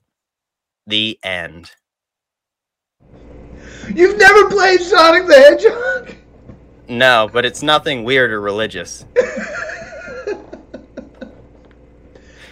The 0.86 1.18
end. 1.24 1.72
You've 3.96 4.18
never 4.18 4.50
played 4.50 4.82
Sonic 4.82 5.26
the 5.26 5.36
Hedgehog? 5.36 6.14
No, 6.90 7.30
but 7.32 7.46
it's 7.46 7.64
nothing 7.64 8.04
weird 8.04 8.32
or 8.32 8.42
religious. 8.42 9.06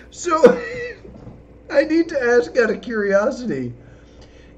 so, 0.10 0.62
I 1.70 1.84
need 1.84 2.08
to 2.10 2.20
ask 2.22 2.58
out 2.58 2.70
of 2.70 2.82
curiosity. 2.82 3.74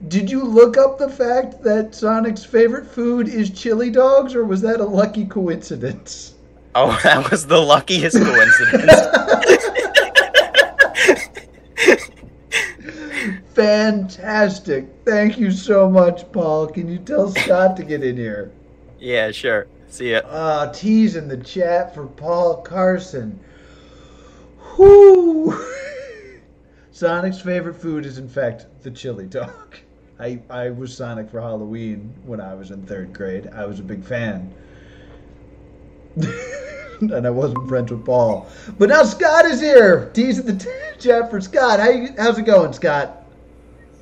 Did 0.07 0.29
you 0.29 0.43
look 0.43 0.77
up 0.77 0.97
the 0.97 1.09
fact 1.09 1.63
that 1.63 1.95
Sonic's 1.95 2.43
favorite 2.43 2.85
food 2.85 3.27
is 3.27 3.49
chili 3.49 3.89
dogs, 3.89 4.35
or 4.35 4.45
was 4.45 4.61
that 4.61 4.79
a 4.79 4.85
lucky 4.85 5.25
coincidence? 5.25 6.30
Oh, 6.75 6.97
that 7.03 7.29
was 7.29 7.47
the 7.47 7.59
luckiest 7.59 8.17
coincidence. 8.17 8.91
Fantastic. 13.53 14.87
Thank 15.05 15.37
you 15.37 15.51
so 15.51 15.89
much, 15.89 16.29
Paul. 16.31 16.67
Can 16.67 16.87
you 16.87 16.97
tell 16.97 17.31
Scott 17.31 17.75
to 17.77 17.83
get 17.83 18.03
in 18.03 18.17
here? 18.17 18.51
yeah, 18.99 19.31
sure. 19.31 19.67
See 19.89 20.11
ya. 20.11 20.19
Uh, 20.19 20.71
tease 20.71 21.15
in 21.17 21.27
the 21.27 21.37
chat 21.37 21.93
for 21.93 22.07
Paul 22.07 22.61
Carson. 22.61 23.37
Whoo! 24.77 25.53
Sonic's 26.91 27.41
favorite 27.41 27.73
food 27.75 28.05
is, 28.05 28.17
in 28.17 28.29
fact, 28.29 28.67
the 28.83 28.91
chili 28.91 29.25
dog. 29.25 29.75
I, 30.19 30.39
I 30.49 30.69
was 30.69 30.95
Sonic 30.95 31.29
for 31.29 31.41
Halloween 31.41 32.13
when 32.25 32.39
I 32.39 32.53
was 32.53 32.71
in 32.71 32.85
third 32.85 33.11
grade. 33.11 33.49
I 33.53 33.65
was 33.65 33.79
a 33.79 33.83
big 33.83 34.05
fan. 34.05 34.53
and 37.01 37.25
I 37.25 37.29
wasn't 37.29 37.67
friends 37.67 37.91
with 37.91 38.05
Paul. 38.05 38.47
But 38.77 38.89
now 38.89 39.03
Scott 39.03 39.45
is 39.45 39.59
here. 39.59 40.11
Tease 40.13 40.39
in 40.39 40.45
the 40.45 40.63
t- 40.63 40.69
chat 40.99 41.29
for 41.29 41.41
Scott. 41.41 41.79
How 41.79 41.89
you, 41.89 42.09
how's 42.17 42.37
it 42.37 42.43
going, 42.43 42.73
Scott? 42.73 43.25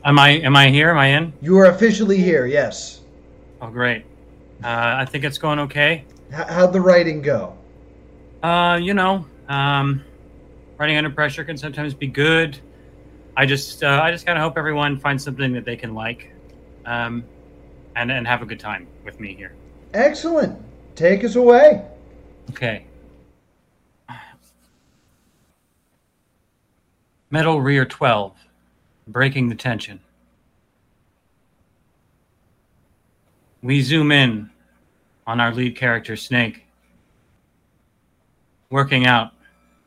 Am 0.03 0.17
I 0.17 0.29
am 0.29 0.55
I 0.55 0.69
here? 0.69 0.89
Am 0.89 0.97
I 0.97 1.07
in? 1.07 1.33
You 1.41 1.57
are 1.59 1.65
officially 1.65 2.17
here, 2.17 2.45
yes. 2.45 3.01
Oh, 3.61 3.69
great. 3.69 4.03
Uh, 4.63 4.95
I 4.97 5.05
think 5.05 5.23
it's 5.23 5.37
going 5.37 5.59
okay. 5.59 6.05
H- 6.31 6.47
how'd 6.47 6.73
the 6.73 6.81
writing 6.81 7.21
go? 7.21 7.57
Uh, 8.41 8.79
you 8.81 8.93
know, 8.93 9.25
um, 9.49 10.03
writing 10.77 10.97
under 10.97 11.09
pressure 11.09 11.43
can 11.43 11.57
sometimes 11.57 11.93
be 11.93 12.07
good. 12.07 12.57
I 13.35 13.45
just 13.45 13.83
uh, 13.83 14.01
I 14.01 14.11
just 14.11 14.25
kind 14.25 14.37
of 14.37 14.43
hope 14.43 14.57
everyone 14.57 14.97
finds 14.97 15.23
something 15.23 15.53
that 15.53 15.65
they 15.65 15.75
can 15.75 15.93
like, 15.93 16.31
um, 16.85 17.23
and 17.95 18.11
and 18.11 18.27
have 18.27 18.41
a 18.41 18.45
good 18.45 18.59
time 18.59 18.87
with 19.05 19.19
me 19.19 19.33
here. 19.33 19.53
Excellent. 19.93 20.57
Take 20.95 21.23
us 21.23 21.35
away. 21.35 21.85
Okay. 22.49 22.85
Metal 27.31 27.61
Rear 27.61 27.85
12, 27.85 28.33
breaking 29.07 29.49
the 29.49 29.55
tension. 29.55 29.99
We 33.61 33.81
zoom 33.83 34.11
in 34.11 34.49
on 35.27 35.39
our 35.39 35.53
lead 35.53 35.75
character, 35.75 36.15
Snake, 36.15 36.65
working 38.71 39.05
out 39.05 39.33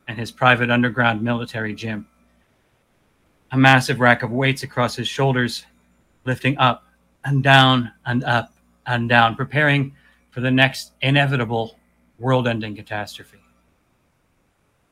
in 0.07 0.15
his 0.15 0.31
private 0.31 0.69
underground 0.69 1.21
military 1.21 1.75
gym. 1.75 2.07
A 3.51 3.57
massive 3.57 3.99
rack 3.99 4.23
of 4.23 4.31
weights 4.31 4.63
across 4.63 4.95
his 4.95 5.07
shoulders, 5.07 5.65
lifting 6.23 6.57
up 6.59 6.85
and 7.25 7.43
down 7.43 7.91
and 8.05 8.23
up 8.23 8.53
and 8.85 9.09
down, 9.09 9.35
preparing 9.35 9.93
for 10.31 10.39
the 10.39 10.51
next 10.51 10.93
inevitable 11.01 11.77
world 12.19 12.47
ending 12.47 12.75
catastrophe. 12.75 13.39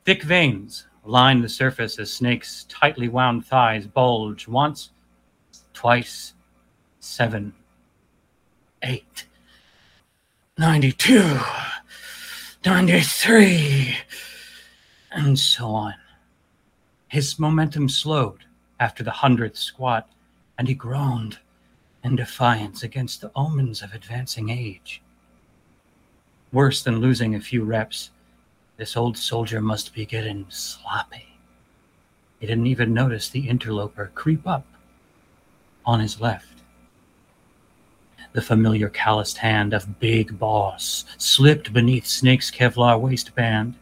Thick 0.04 0.22
veins 0.22 0.86
line 1.04 1.40
the 1.42 1.48
surface 1.48 1.98
as 1.98 2.12
Snake's 2.12 2.64
tightly 2.68 3.08
wound 3.08 3.46
thighs 3.46 3.86
bulge 3.86 4.48
once, 4.48 4.90
twice, 5.72 6.34
seven, 7.00 7.54
eight, 8.82 9.26
92, 10.58 11.38
93, 12.64 13.96
and 15.12 15.38
so 15.38 15.68
on. 15.68 15.94
His 17.08 17.38
momentum 17.38 17.88
slowed 17.88 18.44
after 18.80 19.02
the 19.02 19.10
hundredth 19.10 19.58
squat, 19.58 20.08
and 20.58 20.68
he 20.68 20.74
groaned 20.74 21.38
in 22.04 22.16
defiance 22.16 22.82
against 22.82 23.20
the 23.20 23.30
omens 23.36 23.82
of 23.82 23.92
advancing 23.92 24.48
age. 24.48 25.01
Worse 26.52 26.82
than 26.82 27.00
losing 27.00 27.34
a 27.34 27.40
few 27.40 27.64
reps, 27.64 28.10
this 28.76 28.96
old 28.96 29.16
soldier 29.16 29.62
must 29.62 29.94
be 29.94 30.04
getting 30.04 30.44
sloppy. 30.50 31.38
He 32.40 32.46
didn't 32.46 32.66
even 32.66 32.92
notice 32.92 33.28
the 33.28 33.48
interloper 33.48 34.10
creep 34.14 34.46
up 34.46 34.66
on 35.86 36.00
his 36.00 36.20
left. 36.20 36.62
The 38.32 38.42
familiar 38.42 38.88
calloused 38.88 39.38
hand 39.38 39.72
of 39.72 39.98
Big 39.98 40.38
Boss 40.38 41.04
slipped 41.16 41.72
beneath 41.72 42.06
Snake's 42.06 42.50
Kevlar 42.50 43.00
waistband. 43.00 43.76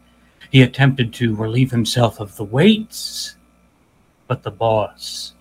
He 0.49 0.61
attempted 0.61 1.13
to 1.15 1.35
relieve 1.35 1.71
himself 1.71 2.19
of 2.19 2.35
the 2.35 2.43
weights, 2.43 3.35
but 4.27 4.43
the 4.43 4.51
boss 4.51 5.33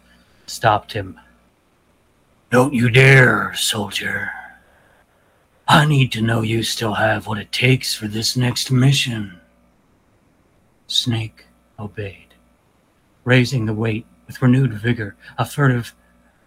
stopped 0.47 0.93
him. 0.93 1.18
Don't 2.51 2.74
you 2.74 2.91
dare, 2.91 3.55
soldier. 3.55 4.33
I 5.73 5.85
need 5.85 6.11
to 6.12 6.21
know 6.21 6.43
you 6.43 6.64
still 6.64 6.95
have 6.95 7.29
what 7.29 7.39
it 7.39 7.53
takes 7.53 7.95
for 7.95 8.09
this 8.09 8.37
next 8.37 8.73
mission. 8.73 9.41
Snake 10.89 11.45
obeyed, 11.79 12.35
raising 13.23 13.66
the 13.66 13.73
weight 13.73 14.05
with 14.27 14.43
renewed 14.43 14.75
vigor, 14.75 15.14
a 15.39 15.45
furtive, 15.45 15.95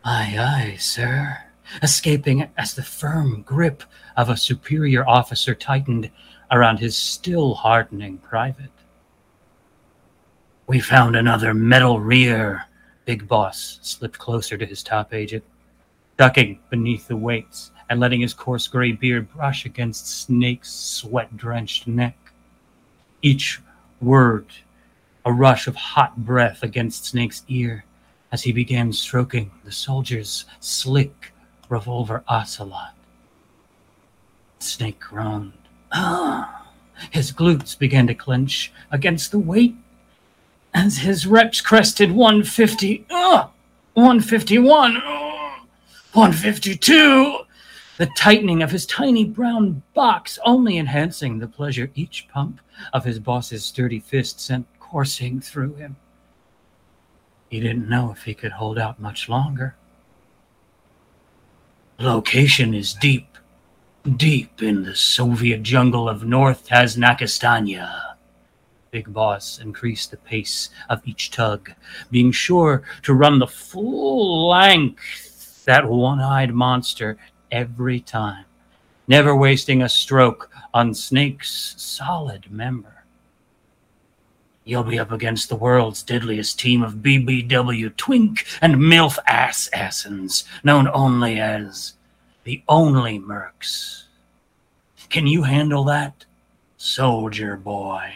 aye, 0.03 0.35
aye, 0.37 0.75
sir, 0.77 1.37
escaping 1.81 2.49
as 2.57 2.73
the 2.73 2.83
firm 2.83 3.43
grip 3.43 3.83
of 4.17 4.27
a 4.27 4.35
superior 4.35 5.07
officer 5.07 5.55
tightened 5.55 6.11
around 6.51 6.79
his 6.79 6.97
still 6.97 7.53
hardening 7.53 8.17
private. 8.17 8.73
We 10.67 10.81
found 10.81 11.15
another 11.15 11.53
metal 11.53 12.01
rear. 12.01 12.65
Big 13.05 13.25
Boss 13.29 13.79
slipped 13.83 14.19
closer 14.19 14.57
to 14.57 14.65
his 14.65 14.83
top 14.83 15.13
agent, 15.13 15.45
ducking 16.17 16.59
beneath 16.69 17.07
the 17.07 17.15
weights 17.15 17.71
and 17.89 17.99
letting 17.99 18.21
his 18.21 18.33
coarse 18.33 18.67
gray 18.67 18.91
beard 18.91 19.31
brush 19.33 19.65
against 19.65 20.23
Snake's 20.23 20.71
sweat 20.71 21.35
drenched 21.35 21.87
neck. 21.87 22.17
Each 23.21 23.61
word 24.01 24.47
a 25.25 25.31
rush 25.31 25.67
of 25.67 25.75
hot 25.75 26.17
breath 26.17 26.63
against 26.63 27.05
Snake's 27.05 27.43
ear 27.47 27.85
as 28.31 28.43
he 28.43 28.51
began 28.51 28.91
stroking 28.91 29.51
the 29.63 29.71
soldier's 29.71 30.45
slick 30.59 31.31
revolver 31.69 32.23
ocelot. 32.27 32.93
Snake 34.59 34.99
groaned. 34.99 35.53
Ah! 35.91 36.67
His 37.11 37.31
glutes 37.31 37.77
began 37.77 38.07
to 38.07 38.15
clench 38.15 38.71
against 38.91 39.31
the 39.31 39.39
weight 39.39 39.75
as 40.73 40.97
his 40.97 41.25
reps 41.25 41.61
crested 41.61 42.11
150. 42.11 43.05
Ah! 43.11 43.51
151. 43.93 44.97
Ah! 45.03 45.65
152. 46.13 47.39
The 47.97 48.09
tightening 48.17 48.63
of 48.63 48.71
his 48.71 48.87
tiny 48.87 49.23
brown 49.23 49.83
box 49.93 50.39
only 50.43 50.77
enhancing 50.77 51.37
the 51.37 51.47
pleasure 51.47 51.91
each 51.93 52.27
pump 52.27 52.59
of 52.91 53.05
his 53.05 53.19
boss's 53.19 53.63
sturdy 53.63 53.99
fist 53.99 54.39
sent 54.39 54.65
coursing 54.79 55.39
through 55.39 55.75
him. 55.75 55.95
He 57.49 57.59
didn't 57.59 57.87
know 57.87 58.11
if 58.11 58.23
he 58.23 58.33
could 58.33 58.53
hold 58.53 58.79
out 58.79 58.99
much 58.99 59.29
longer. 59.29 59.75
Location 61.99 62.73
is 62.73 62.95
deep, 62.95 63.37
deep 64.17 64.63
in 64.63 64.83
the 64.83 64.95
Soviet 64.95 65.61
jungle 65.61 66.09
of 66.09 66.25
North 66.25 66.67
Taznakistania. 66.67 68.15
Big 68.89 69.13
Boss 69.13 69.59
increased 69.59 70.09
the 70.09 70.17
pace 70.17 70.69
of 70.89 71.07
each 71.07 71.29
tug, 71.29 71.71
being 72.09 72.31
sure 72.31 72.81
to 73.03 73.13
run 73.13 73.37
the 73.37 73.47
full 73.47 74.47
length 74.47 75.63
that 75.65 75.87
one-eyed 75.87 76.53
monster 76.53 77.17
every 77.53 77.99
time, 77.99 78.45
never 79.07 79.35
wasting 79.35 79.81
a 79.81 79.87
stroke 79.87 80.49
on 80.73 80.93
Snake's 80.93 81.75
solid 81.77 82.51
member. 82.51 83.05
You'll 84.65 84.83
be 84.83 84.97
up 84.97 85.11
against 85.11 85.49
the 85.49 85.55
world's 85.55 86.01
deadliest 86.03 86.57
team 86.59 86.83
of 86.83 86.95
BBW 86.95 87.95
twink 87.95 88.45
and 88.61 88.75
MILF 88.75 89.19
ass 89.27 89.69
assins, 89.73 90.45
known 90.63 90.87
only 90.87 91.39
as 91.39 91.93
the 92.43 92.63
Only 92.67 93.19
Mercs. 93.19 94.03
Can 95.09 95.27
you 95.27 95.43
handle 95.43 95.83
that, 95.83 96.25
soldier 96.77 97.55
boy? 97.55 98.13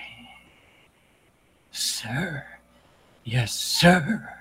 Sir. 1.71 2.43
Yes, 3.23 3.53
sir. 3.53 4.36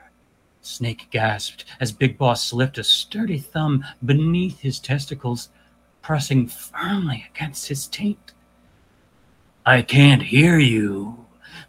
Snake 0.67 1.07
gasped 1.11 1.65
as 1.81 1.93
Big 1.93 2.19
Boss 2.19 2.45
slipped 2.45 2.77
a 2.77 2.85
sturdy 2.85 3.39
thumb 3.39 3.85
beneath 4.05 4.61
his 4.61 4.81
testicles, 4.81 5.49
pressing 6.03 6.49
firmly 6.49 7.27
against 7.35 7.69
his 7.69 7.87
taint. 7.87 8.33
I 9.65 9.83
can't 9.83 10.23
hear 10.23 10.59
you, 10.59 11.25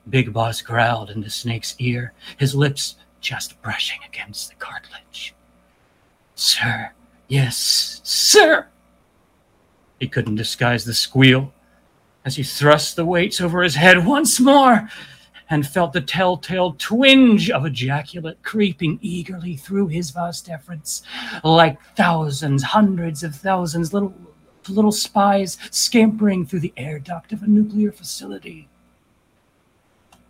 Big 0.10 0.34
Boss 0.34 0.62
growled 0.62 1.12
into 1.12 1.30
Snake's 1.30 1.76
ear, 1.80 2.14
his 2.38 2.56
lips 2.56 2.96
just 3.22 3.62
brushing 3.62 4.00
against 4.08 4.50
the 4.50 4.56
cartilage. 4.56 5.36
Sir, 6.36 6.92
yes, 7.28 8.02
sir! 8.04 8.68
He 10.00 10.08
couldn't 10.08 10.36
disguise 10.36 10.86
the 10.86 10.94
squeal 10.94 11.54
as 12.26 12.36
he 12.36 12.44
thrust 12.44 12.96
the 12.96 13.06
weights 13.06 13.42
over 13.42 13.64
his 13.64 13.76
head 13.76 14.06
once 14.06 14.40
more 14.40 14.90
and 15.50 15.68
felt 15.68 15.94
the 15.94 16.02
telltale 16.02 16.74
twinge 16.74 17.50
of 17.50 17.66
ejaculate 17.66 18.42
creeping 18.44 19.00
eagerly 19.02 19.56
through 19.56 19.88
his 19.88 20.12
vas 20.12 20.42
deferens, 20.42 21.02
like 21.44 21.82
thousands, 21.96 22.64
hundreds 22.64 23.24
of 23.24 23.36
thousands, 23.36 23.94
little 23.94 24.14
little 24.70 24.92
spies 24.92 25.58
scampering 25.72 26.46
through 26.46 26.60
the 26.60 26.74
air 26.76 27.00
duct 27.00 27.32
of 27.32 27.42
a 27.42 27.48
nuclear 27.48 27.92
facility. 27.92 28.68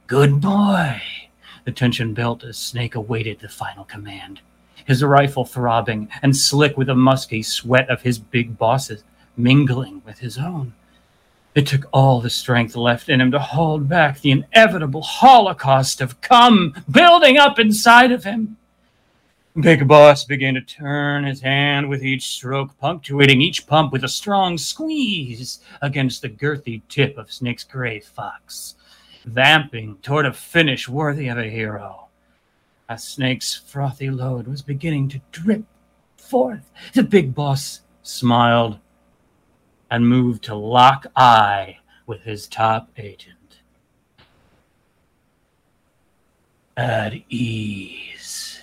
Good 0.05 0.39
boy. 0.39 1.01
The 1.65 1.72
tension 1.72 2.13
built 2.13 2.43
as 2.43 2.57
Snake 2.57 2.95
awaited 2.95 3.39
the 3.39 3.49
final 3.49 3.84
command. 3.84 4.39
His 4.86 5.03
rifle 5.03 5.43
throbbing 5.43 6.07
and 6.22 6.38
slick 6.38 6.78
with 6.78 6.88
the 6.88 6.95
musky 6.95 7.43
sweat 7.43 7.89
of 7.89 8.03
his 8.03 8.20
big 8.20 8.57
bosses 8.57 9.03
mingling 9.36 10.01
with 10.05 10.20
his 10.20 10.38
own. 10.38 10.74
It 11.57 11.65
took 11.65 11.89
all 11.91 12.21
the 12.21 12.29
strength 12.29 12.75
left 12.75 13.09
in 13.09 13.19
him 13.19 13.31
to 13.31 13.39
hold 13.39 13.89
back 13.89 14.21
the 14.21 14.29
inevitable 14.29 15.01
holocaust 15.01 16.01
of 16.01 16.21
cum 16.21 16.75
building 16.91 17.39
up 17.39 17.57
inside 17.57 18.11
of 18.11 18.23
him. 18.23 18.57
Big 19.59 19.87
Boss 19.87 20.23
began 20.23 20.53
to 20.53 20.61
turn 20.61 21.23
his 21.23 21.41
hand 21.41 21.89
with 21.89 22.05
each 22.05 22.27
stroke, 22.27 22.77
punctuating 22.77 23.41
each 23.41 23.65
pump 23.65 23.91
with 23.91 24.03
a 24.03 24.07
strong 24.07 24.55
squeeze 24.55 25.61
against 25.81 26.21
the 26.21 26.29
girthy 26.29 26.83
tip 26.89 27.17
of 27.17 27.33
Snake's 27.33 27.63
gray 27.63 28.01
fox, 28.01 28.75
vamping 29.25 29.97
toward 30.03 30.27
a 30.27 30.33
finish 30.33 30.87
worthy 30.87 31.27
of 31.27 31.39
a 31.39 31.49
hero. 31.49 32.05
As 32.87 33.03
Snake's 33.03 33.55
frothy 33.55 34.11
load 34.11 34.47
was 34.47 34.61
beginning 34.61 35.09
to 35.09 35.21
drip 35.31 35.63
forth, 36.17 36.69
the 36.93 37.01
Big 37.01 37.33
Boss 37.33 37.81
smiled 38.03 38.77
and 39.89 40.07
moved 40.07 40.43
to 40.45 40.55
lock 40.55 41.07
eye 41.15 41.77
with 42.05 42.21
his 42.21 42.47
top 42.47 42.89
agent. 42.97 43.59
At 46.75 47.13
ease. 47.29 48.61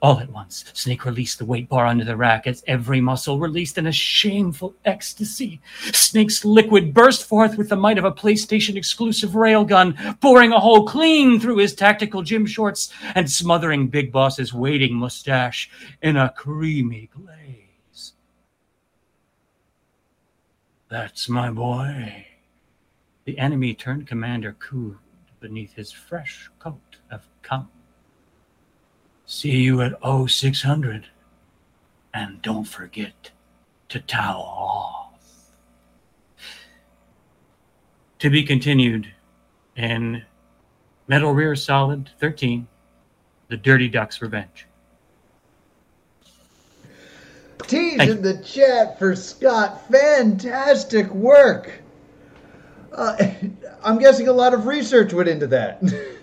All 0.00 0.20
at 0.20 0.30
once, 0.30 0.64
Snake 0.74 1.04
released 1.04 1.40
the 1.40 1.44
weight 1.44 1.68
bar 1.68 1.84
under 1.84 2.04
the 2.04 2.16
rack 2.16 2.46
as 2.46 2.62
every 2.68 3.00
muscle 3.00 3.40
released 3.40 3.78
in 3.78 3.88
a 3.88 3.92
shameful 3.92 4.74
ecstasy. 4.84 5.60
Snake's 5.92 6.44
liquid 6.44 6.94
burst 6.94 7.24
forth 7.26 7.58
with 7.58 7.68
the 7.68 7.76
might 7.76 7.98
of 7.98 8.04
a 8.04 8.12
PlayStation 8.12 8.76
exclusive 8.76 9.30
railgun, 9.30 10.20
boring 10.20 10.52
a 10.52 10.60
hole 10.60 10.86
clean 10.86 11.40
through 11.40 11.56
his 11.56 11.74
tactical 11.74 12.22
gym 12.22 12.46
shorts 12.46 12.92
and 13.16 13.28
smothering 13.28 13.88
Big 13.88 14.12
Boss's 14.12 14.54
waiting 14.54 14.94
mustache 14.94 15.68
in 16.00 16.16
a 16.16 16.32
creamy 16.36 17.10
glaze. 17.12 17.57
That's 20.88 21.28
my 21.28 21.50
boy. 21.50 22.26
The 23.26 23.38
enemy 23.38 23.74
turned 23.74 24.06
Commander 24.06 24.56
cooed 24.58 24.96
beneath 25.38 25.74
his 25.74 25.92
fresh 25.92 26.50
coat 26.58 26.96
of 27.10 27.28
cum. 27.42 27.68
See 29.26 29.58
you 29.58 29.82
at 29.82 29.98
0600. 30.02 31.08
And 32.14 32.40
don't 32.40 32.64
forget 32.64 33.32
to 33.90 34.00
towel 34.00 34.42
off. 34.42 35.52
To 38.20 38.30
be 38.30 38.42
continued 38.42 39.12
in 39.76 40.22
Metal 41.06 41.34
Rear 41.34 41.54
Solid 41.54 42.10
13, 42.18 42.66
The 43.48 43.58
Dirty 43.58 43.88
Duck's 43.88 44.22
Revenge. 44.22 44.67
Tease 47.68 47.98
Thank 47.98 48.10
in 48.10 48.22
the 48.22 48.38
chat 48.38 48.98
for 48.98 49.14
Scott. 49.14 49.88
Fantastic 49.90 51.10
work. 51.10 51.70
Uh, 52.92 53.16
I'm 53.84 53.98
guessing 53.98 54.28
a 54.28 54.32
lot 54.32 54.54
of 54.54 54.66
research 54.66 55.12
went 55.12 55.28
into 55.28 55.46
that. 55.48 55.82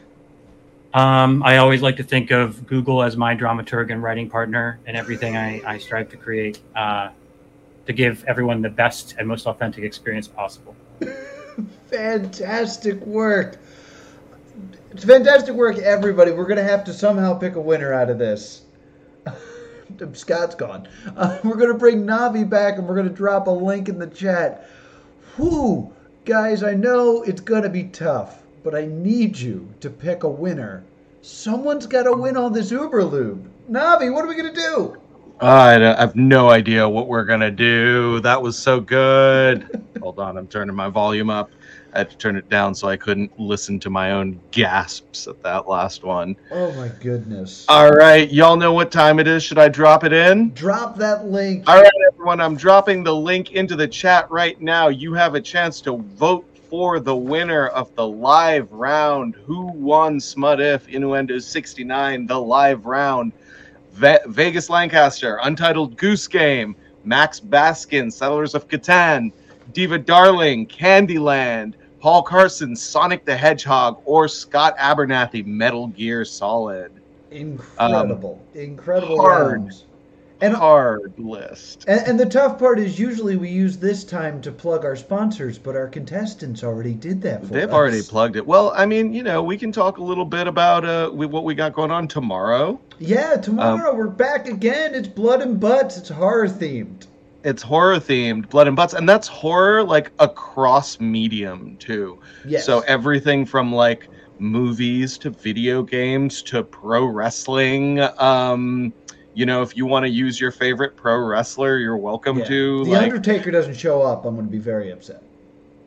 Um, 0.95 1.43
I 1.43 1.57
always 1.57 1.81
like 1.81 1.97
to 1.97 2.03
think 2.03 2.31
of 2.31 2.65
Google 2.67 3.03
as 3.03 3.17
my 3.17 3.35
dramaturg 3.35 3.91
and 3.91 4.01
writing 4.01 4.29
partner 4.29 4.79
and 4.85 4.95
everything 4.95 5.35
I, 5.35 5.61
I 5.65 5.77
strive 5.77 6.09
to 6.11 6.15
create 6.15 6.61
uh, 6.73 7.09
to 7.85 7.91
give 7.91 8.23
everyone 8.29 8.61
the 8.61 8.69
best 8.69 9.13
and 9.17 9.27
most 9.27 9.45
authentic 9.45 9.83
experience 9.83 10.29
possible. 10.29 10.73
fantastic 11.87 13.01
work. 13.01 13.57
It's 14.91 15.03
fantastic 15.03 15.53
work, 15.53 15.77
everybody. 15.79 16.31
We're 16.31 16.45
going 16.45 16.57
to 16.57 16.63
have 16.63 16.85
to 16.85 16.93
somehow 16.93 17.37
pick 17.37 17.55
a 17.55 17.61
winner 17.61 17.91
out 17.91 18.09
of 18.09 18.17
this. 18.17 18.61
Scott's 20.13 20.55
gone. 20.55 20.87
Uh, 21.17 21.39
we're 21.43 21.55
going 21.55 21.71
to 21.71 21.77
bring 21.77 22.05
Navi 22.05 22.47
back 22.49 22.77
and 22.77 22.87
we're 22.87 22.95
going 22.95 23.07
to 23.07 23.13
drop 23.13 23.47
a 23.47 23.51
link 23.51 23.87
in 23.87 23.99
the 23.99 24.07
chat. 24.07 24.69
Whew. 25.37 25.93
Guys, 26.25 26.63
I 26.63 26.73
know 26.73 27.23
it's 27.23 27.41
going 27.41 27.63
to 27.63 27.69
be 27.69 27.85
tough, 27.85 28.41
but 28.63 28.75
I 28.75 28.85
need 28.85 29.37
you 29.37 29.69
to 29.79 29.89
pick 29.89 30.23
a 30.23 30.29
winner. 30.29 30.83
Someone's 31.21 31.85
got 31.85 32.03
to 32.03 32.13
win 32.13 32.35
on 32.35 32.51
this 32.51 32.71
Uberlube. 32.71 33.43
Navi, 33.69 34.11
what 34.13 34.25
are 34.25 34.27
we 34.27 34.35
going 34.35 34.53
to 34.53 34.61
do? 34.61 34.97
I 35.41 35.75
uh, 35.75 35.95
I 35.97 35.99
have 35.99 36.15
no 36.15 36.49
idea 36.49 36.87
what 36.87 37.07
we're 37.07 37.25
gonna 37.25 37.51
do. 37.51 38.19
That 38.21 38.41
was 38.41 38.57
so 38.57 38.79
good. 38.79 39.67
Hold 40.01 40.19
on, 40.19 40.37
I'm 40.37 40.47
turning 40.47 40.75
my 40.75 40.89
volume 40.89 41.29
up. 41.29 41.51
I 41.93 41.99
had 41.99 42.09
to 42.09 42.17
turn 42.17 42.35
it 42.35 42.49
down 42.49 42.75
so 42.75 42.87
I 42.87 42.97
couldn't 42.97 43.37
listen 43.39 43.79
to 43.81 43.89
my 43.89 44.11
own 44.11 44.39
gasps 44.51 45.27
at 45.27 45.41
that 45.43 45.67
last 45.67 46.03
one. 46.03 46.35
Oh 46.51 46.71
my 46.73 46.89
goodness. 46.99 47.65
All 47.67 47.91
right, 47.91 48.29
y'all 48.31 48.57
know 48.57 48.73
what 48.73 48.91
time 48.91 49.19
it 49.19 49.27
is. 49.27 49.43
Should 49.43 49.59
I 49.59 49.69
drop 49.69 50.03
it 50.03 50.13
in? 50.13 50.51
Drop 50.51 50.97
that 50.97 51.25
link. 51.25 51.63
All 51.67 51.81
right, 51.81 51.91
everyone, 52.11 52.39
I'm 52.39 52.55
dropping 52.55 53.03
the 53.03 53.15
link 53.15 53.51
into 53.51 53.75
the 53.75 53.87
chat 53.87 54.29
right 54.29 54.59
now. 54.61 54.89
You 54.89 55.13
have 55.13 55.35
a 55.35 55.41
chance 55.41 55.81
to 55.81 55.97
vote 55.97 56.45
for 56.69 56.99
the 56.99 57.15
winner 57.15 57.67
of 57.67 57.93
the 57.95 58.07
live 58.07 58.71
round. 58.71 59.35
Who 59.45 59.71
won 59.73 60.19
Smut 60.19 60.59
If 60.59 60.87
Innuendo 60.87 61.39
69, 61.39 62.27
the 62.27 62.39
live 62.39 62.85
round? 62.85 63.31
Ve- 63.95 64.19
Vegas 64.27 64.69
Lancaster, 64.69 65.39
Untitled 65.43 65.95
Goose 65.95 66.27
Game, 66.27 66.75
Max 67.05 67.39
Baskin, 67.39 68.11
Settlers 68.11 68.53
of 68.53 68.67
Catan, 68.67 69.31
Diva 69.71 69.97
Darling, 69.97 70.67
Candyland, 70.67 71.75
Paul 72.01 72.21
Carson, 72.21 72.75
Sonic 72.75 73.23
the 73.23 73.35
Hedgehog, 73.35 74.01
or 74.03 74.27
Scott 74.27 74.77
Abernathy, 74.77 75.45
Metal 75.45 75.87
Gear 75.87 76.25
Solid. 76.25 76.91
Incredible. 77.31 78.41
Um, 78.53 78.59
Incredible 78.61 79.19
hard. 79.19 79.61
rounds. 79.61 79.85
And, 80.45 80.55
Hard 80.55 81.13
list. 81.17 81.85
and 81.87 82.07
and 82.07 82.19
the 82.19 82.25
tough 82.25 82.59
part 82.59 82.77
is 82.79 82.99
usually 82.99 83.35
we 83.35 83.49
use 83.49 83.77
this 83.77 84.03
time 84.03 84.41
to 84.41 84.51
plug 84.51 84.85
our 84.85 84.95
sponsors, 84.95 85.57
but 85.57 85.75
our 85.75 85.87
contestants 85.87 86.63
already 86.63 86.93
did 86.93 87.21
that 87.23 87.41
for 87.41 87.53
They've 87.53 87.67
us. 87.67 87.73
already 87.73 88.01
plugged 88.03 88.35
it. 88.35 88.45
Well, 88.45 88.71
I 88.75 88.85
mean, 88.85 89.13
you 89.13 89.23
know, 89.23 89.41
we 89.41 89.57
can 89.57 89.71
talk 89.71 89.97
a 89.97 90.03
little 90.03 90.25
bit 90.25 90.47
about 90.47 90.85
uh, 90.85 91.09
we, 91.13 91.25
what 91.25 91.43
we 91.45 91.55
got 91.55 91.73
going 91.73 91.91
on 91.91 92.07
tomorrow. 92.07 92.79
Yeah, 92.99 93.37
tomorrow 93.37 93.91
Um, 93.91 93.97
we're 93.97 94.07
back 94.07 94.47
again. 94.47 94.93
It's 94.93 95.07
blood 95.07 95.41
and 95.41 95.59
butts. 95.59 95.97
It's 95.97 96.09
horror 96.09 96.47
themed. 96.47 97.07
It's 97.43 97.61
horror 97.63 97.97
themed, 97.99 98.49
blood 98.49 98.67
and 98.67 98.75
butts, 98.75 98.93
and 98.93 99.07
that's 99.09 99.27
horror 99.27 99.83
like 99.83 100.11
across 100.19 100.99
medium 100.99 101.77
too. 101.77 102.19
Yes. 102.45 102.65
So 102.65 102.81
everything 102.81 103.45
from 103.45 103.73
like 103.73 104.09
movies 104.39 105.17
to 105.19 105.29
video 105.29 105.81
games 105.81 106.41
to 106.43 106.63
pro 106.63 107.05
wrestling. 107.05 107.99
Um, 108.19 108.93
you 109.35 109.45
know, 109.45 109.61
if 109.61 109.75
you 109.77 109.85
want 109.85 110.05
to 110.05 110.09
use 110.09 110.39
your 110.39 110.51
favorite 110.51 110.95
pro 110.95 111.17
wrestler, 111.19 111.77
you're 111.77 111.97
welcome 111.97 112.39
Yeah. 112.39 112.45
to. 112.45 112.85
the 112.85 112.91
like, 112.91 113.03
Undertaker 113.03 113.51
doesn't 113.51 113.75
show 113.75 114.01
up, 114.01 114.25
I'm 114.25 114.35
going 114.35 114.47
to 114.47 114.51
be 114.51 114.57
very 114.57 114.91
upset. 114.91 115.21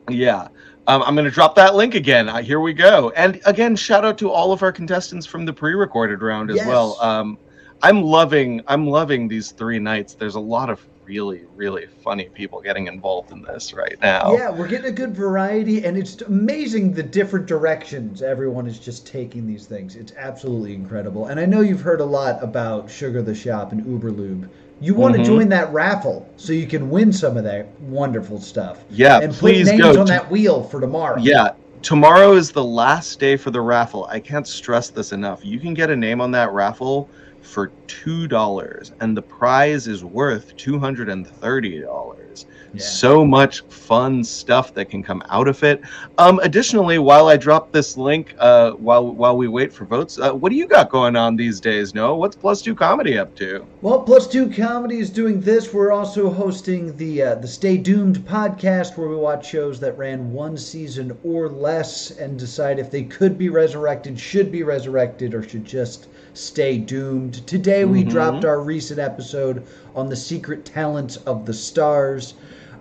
Yeah. 0.07 0.47
Um, 0.87 1.03
I'm 1.03 1.15
going 1.15 1.25
to 1.25 1.31
drop 1.31 1.55
that 1.55 1.75
link 1.75 1.93
again. 1.95 2.29
Uh, 2.29 2.41
here 2.41 2.59
we 2.59 2.73
go. 2.73 3.11
And 3.15 3.39
again, 3.45 3.75
shout 3.75 4.05
out 4.05 4.17
to 4.19 4.31
all 4.31 4.51
of 4.51 4.63
our 4.63 4.71
contestants 4.71 5.25
from 5.25 5.45
the 5.45 5.53
pre 5.53 5.73
recorded 5.73 6.21
round 6.21 6.49
as 6.49 6.57
Yes. 6.57 6.67
well. 6.67 6.97
Um, 7.01 7.37
I'm 7.81 8.01
loving 8.01 8.61
I'm 8.67 8.87
loving 8.87 9.27
these 9.27 9.51
three 9.51 9.79
nights. 9.79 10.15
There's 10.15 10.35
a 10.35 10.39
lot 10.39 10.69
of 10.69 10.85
really 11.09 11.41
really 11.55 11.87
funny 12.03 12.29
people 12.35 12.61
getting 12.61 12.85
involved 12.85 13.31
in 13.31 13.41
this 13.41 13.73
right 13.73 13.97
now. 13.99 14.31
Yeah, 14.33 14.51
we're 14.51 14.67
getting 14.67 14.85
a 14.85 14.91
good 14.91 15.15
variety, 15.15 15.83
and 15.83 15.97
it's 15.97 16.21
amazing 16.21 16.93
the 16.93 17.01
different 17.01 17.47
directions 17.47 18.21
everyone 18.21 18.67
is 18.67 18.77
just 18.77 19.07
taking 19.07 19.47
these 19.47 19.65
things. 19.65 19.95
It's 19.95 20.13
absolutely 20.17 20.75
incredible. 20.75 21.25
And 21.25 21.39
I 21.39 21.47
know 21.47 21.61
you've 21.61 21.81
heard 21.81 21.99
a 21.99 22.05
lot 22.05 22.41
about 22.43 22.91
Sugar 22.91 23.23
the 23.23 23.33
Shop 23.33 23.71
and 23.71 23.83
Uberlube. 23.85 24.47
You 24.81 24.93
want 24.93 25.15
Mhm. 25.15 25.17
to 25.17 25.23
join 25.25 25.49
that 25.49 25.73
raffle 25.73 26.29
so 26.37 26.53
you 26.53 26.67
can 26.67 26.91
win 26.91 27.11
some 27.11 27.37
of 27.37 27.43
that 27.43 27.67
wonderful 27.81 28.39
stuff. 28.39 28.83
Yeah, 28.91 29.19
and 29.19 29.33
please 29.33 29.67
put 29.67 29.77
names 29.79 29.95
go 29.95 30.01
on 30.01 30.05
to- 30.05 30.11
that 30.13 30.29
wheel 30.29 30.61
for 30.61 30.79
tomorrow. 30.79 31.17
Yeah, 31.19 31.49
tomorrow 31.81 32.33
is 32.33 32.51
the 32.51 32.63
last 32.63 33.19
day 33.19 33.35
for 33.35 33.49
the 33.49 33.61
raffle. 33.61 34.07
I 34.11 34.19
can't 34.19 34.47
stress 34.47 34.89
this 34.91 35.11
enough. 35.11 35.43
You 35.43 35.59
can 35.59 35.73
get 35.73 35.89
a 35.89 35.95
name 35.95 36.21
on 36.21 36.29
that 36.31 36.53
raffle 36.53 37.09
for 37.49 37.71
two 37.87 38.27
dollars, 38.27 38.93
and 39.01 39.17
the 39.17 39.21
prize 39.21 39.87
is 39.87 40.03
worth 40.03 40.55
two 40.55 40.79
hundred 40.79 41.09
and 41.09 41.27
thirty 41.27 41.81
dollars. 41.81 42.45
Yeah. 42.71 42.83
So 42.83 43.25
much 43.25 43.61
fun 43.61 44.23
stuff 44.23 44.75
that 44.75 44.91
can 44.91 45.01
come 45.01 45.23
out 45.29 45.47
of 45.47 45.63
it. 45.63 45.81
Um, 46.19 46.39
additionally, 46.43 46.99
while 46.99 47.27
I 47.27 47.35
drop 47.35 47.71
this 47.71 47.97
link, 47.97 48.35
uh, 48.37 48.71
while 48.71 49.07
while 49.15 49.35
we 49.35 49.47
wait 49.47 49.73
for 49.73 49.85
votes, 49.85 50.19
uh, 50.19 50.31
what 50.33 50.51
do 50.51 50.55
you 50.55 50.67
got 50.67 50.91
going 50.91 51.15
on 51.15 51.35
these 51.35 51.59
days? 51.59 51.95
Noah, 51.95 52.15
what's 52.15 52.35
Plus 52.35 52.61
Two 52.61 52.75
Comedy 52.75 53.17
up 53.17 53.35
to? 53.37 53.65
Well, 53.81 54.03
Plus 54.03 54.27
Two 54.27 54.51
Comedy 54.51 54.99
is 54.99 55.09
doing 55.09 55.41
this. 55.41 55.73
We're 55.73 55.91
also 55.91 56.29
hosting 56.29 56.95
the 56.97 57.23
uh, 57.23 57.35
the 57.35 57.47
Stay 57.47 57.77
Doomed 57.77 58.17
podcast, 58.19 58.97
where 58.97 59.09
we 59.09 59.15
watch 59.15 59.49
shows 59.49 59.79
that 59.79 59.97
ran 59.97 60.31
one 60.31 60.55
season 60.55 61.17
or 61.23 61.49
less 61.49 62.11
and 62.11 62.37
decide 62.37 62.77
if 62.77 62.91
they 62.91 63.03
could 63.03 63.37
be 63.37 63.49
resurrected, 63.49 64.19
should 64.19 64.51
be 64.51 64.61
resurrected, 64.61 65.33
or 65.33 65.41
should 65.41 65.65
just 65.65 66.07
stay 66.33 66.77
doomed. 66.77 67.45
Today, 67.47 67.85
we 67.85 68.03
Mhm. 68.03 68.09
dropped 68.09 68.45
our 68.45 68.59
recent 68.61 68.99
episode 68.99 69.63
on 69.95 70.09
the 70.09 70.15
secret 70.15 70.65
talents 70.65 71.17
of 71.25 71.45
the 71.45 71.53
stars. 71.53 72.33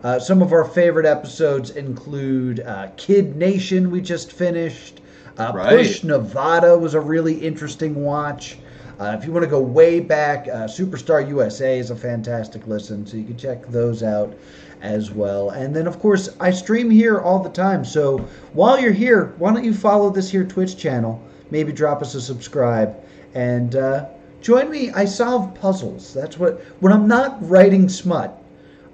Uh, 0.05 0.19
some 0.19 0.43
of 0.43 0.53
our 0.53 0.65
favorite 0.65 1.07
episodes 1.07 1.71
include 1.71 2.61
uh, 2.61 2.87
Kid 2.97 3.37
Nation, 3.37 3.91
we 3.91 4.01
just 4.01 4.31
finished. 4.33 5.01
Uh, 5.39 5.53
Right. 5.55 5.77
Push 5.79 6.05
Nevada 6.05 6.77
was 6.79 6.95
a 6.95 7.01
really 7.01 7.35
interesting 7.35 8.05
watch. 8.05 8.59
Uh, 9.01 9.17
if 9.19 9.25
you 9.25 9.31
want 9.33 9.45
to 9.45 9.51
go 9.51 9.61
way 9.61 10.01
back, 10.01 10.49
uh, 10.53 10.67
Superstar 10.67 11.27
USA 11.29 11.79
is 11.79 11.91
a 11.91 11.97
fantastic 11.97 12.67
listen, 12.67 13.07
so 13.07 13.17
you 13.17 13.23
can 13.25 13.37
check 13.37 13.69
those 13.71 14.03
out 14.03 14.35
as 14.83 15.13
well. 15.13 15.51
And 15.51 15.75
then, 15.75 15.87
of 15.87 16.01
course, 16.01 16.29
I 16.41 16.51
stream 16.51 16.91
here 16.91 17.19
all 17.21 17.41
the 17.41 17.49
time. 17.49 17.85
So 17.85 18.21
while 18.55 18.79
you're 18.81 18.91
here, 18.93 19.33
why 19.39 19.53
don't 19.53 19.65
you 19.65 19.75
follow 19.75 20.11
this 20.11 20.31
here 20.31 20.43
Twitch 20.45 20.77
channel? 20.77 21.21
Maybe 21.53 21.73
drop 21.73 22.03
us 22.03 22.15
a 22.17 22.21
subscribe 22.21 22.97
and 23.35 23.77
uh, 23.77 24.07
join 24.41 24.71
me. 24.71 24.91
I 24.91 25.05
solve 25.05 25.55
puzzles. 25.55 26.13
That's 26.15 26.39
what 26.39 26.61
when 26.81 26.93
I'm 26.93 27.07
not 27.09 27.39
writing 27.49 27.89
smut, 27.89 28.41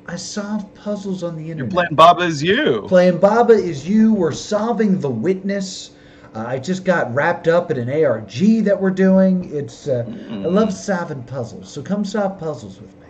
I 0.06 0.16
solve 0.16 0.72
puzzles 0.74 1.22
on 1.22 1.36
the 1.36 1.42
You're 1.42 1.52
internet. 1.52 1.72
playing 1.72 1.94
Baba 1.94 2.22
is 2.22 2.42
you. 2.42 2.84
Playing 2.88 3.18
Baba 3.18 3.54
is 3.54 3.88
you. 3.88 4.12
We're 4.14 4.32
solving 4.32 5.00
the 5.00 5.10
witness. 5.10 5.92
Uh, 6.34 6.44
I 6.46 6.58
just 6.58 6.84
got 6.84 7.14
wrapped 7.14 7.46
up 7.46 7.70
in 7.70 7.78
an 7.78 8.04
ARG 8.04 8.64
that 8.64 8.80
we're 8.80 8.90
doing. 8.90 9.48
It's 9.54 9.86
uh, 9.88 10.04
I 10.30 10.34
love 10.34 10.72
solving 10.72 11.22
puzzles. 11.22 11.70
So 11.70 11.80
come 11.82 12.04
solve 12.04 12.38
puzzles 12.38 12.80
with 12.80 12.90
me. 13.00 13.06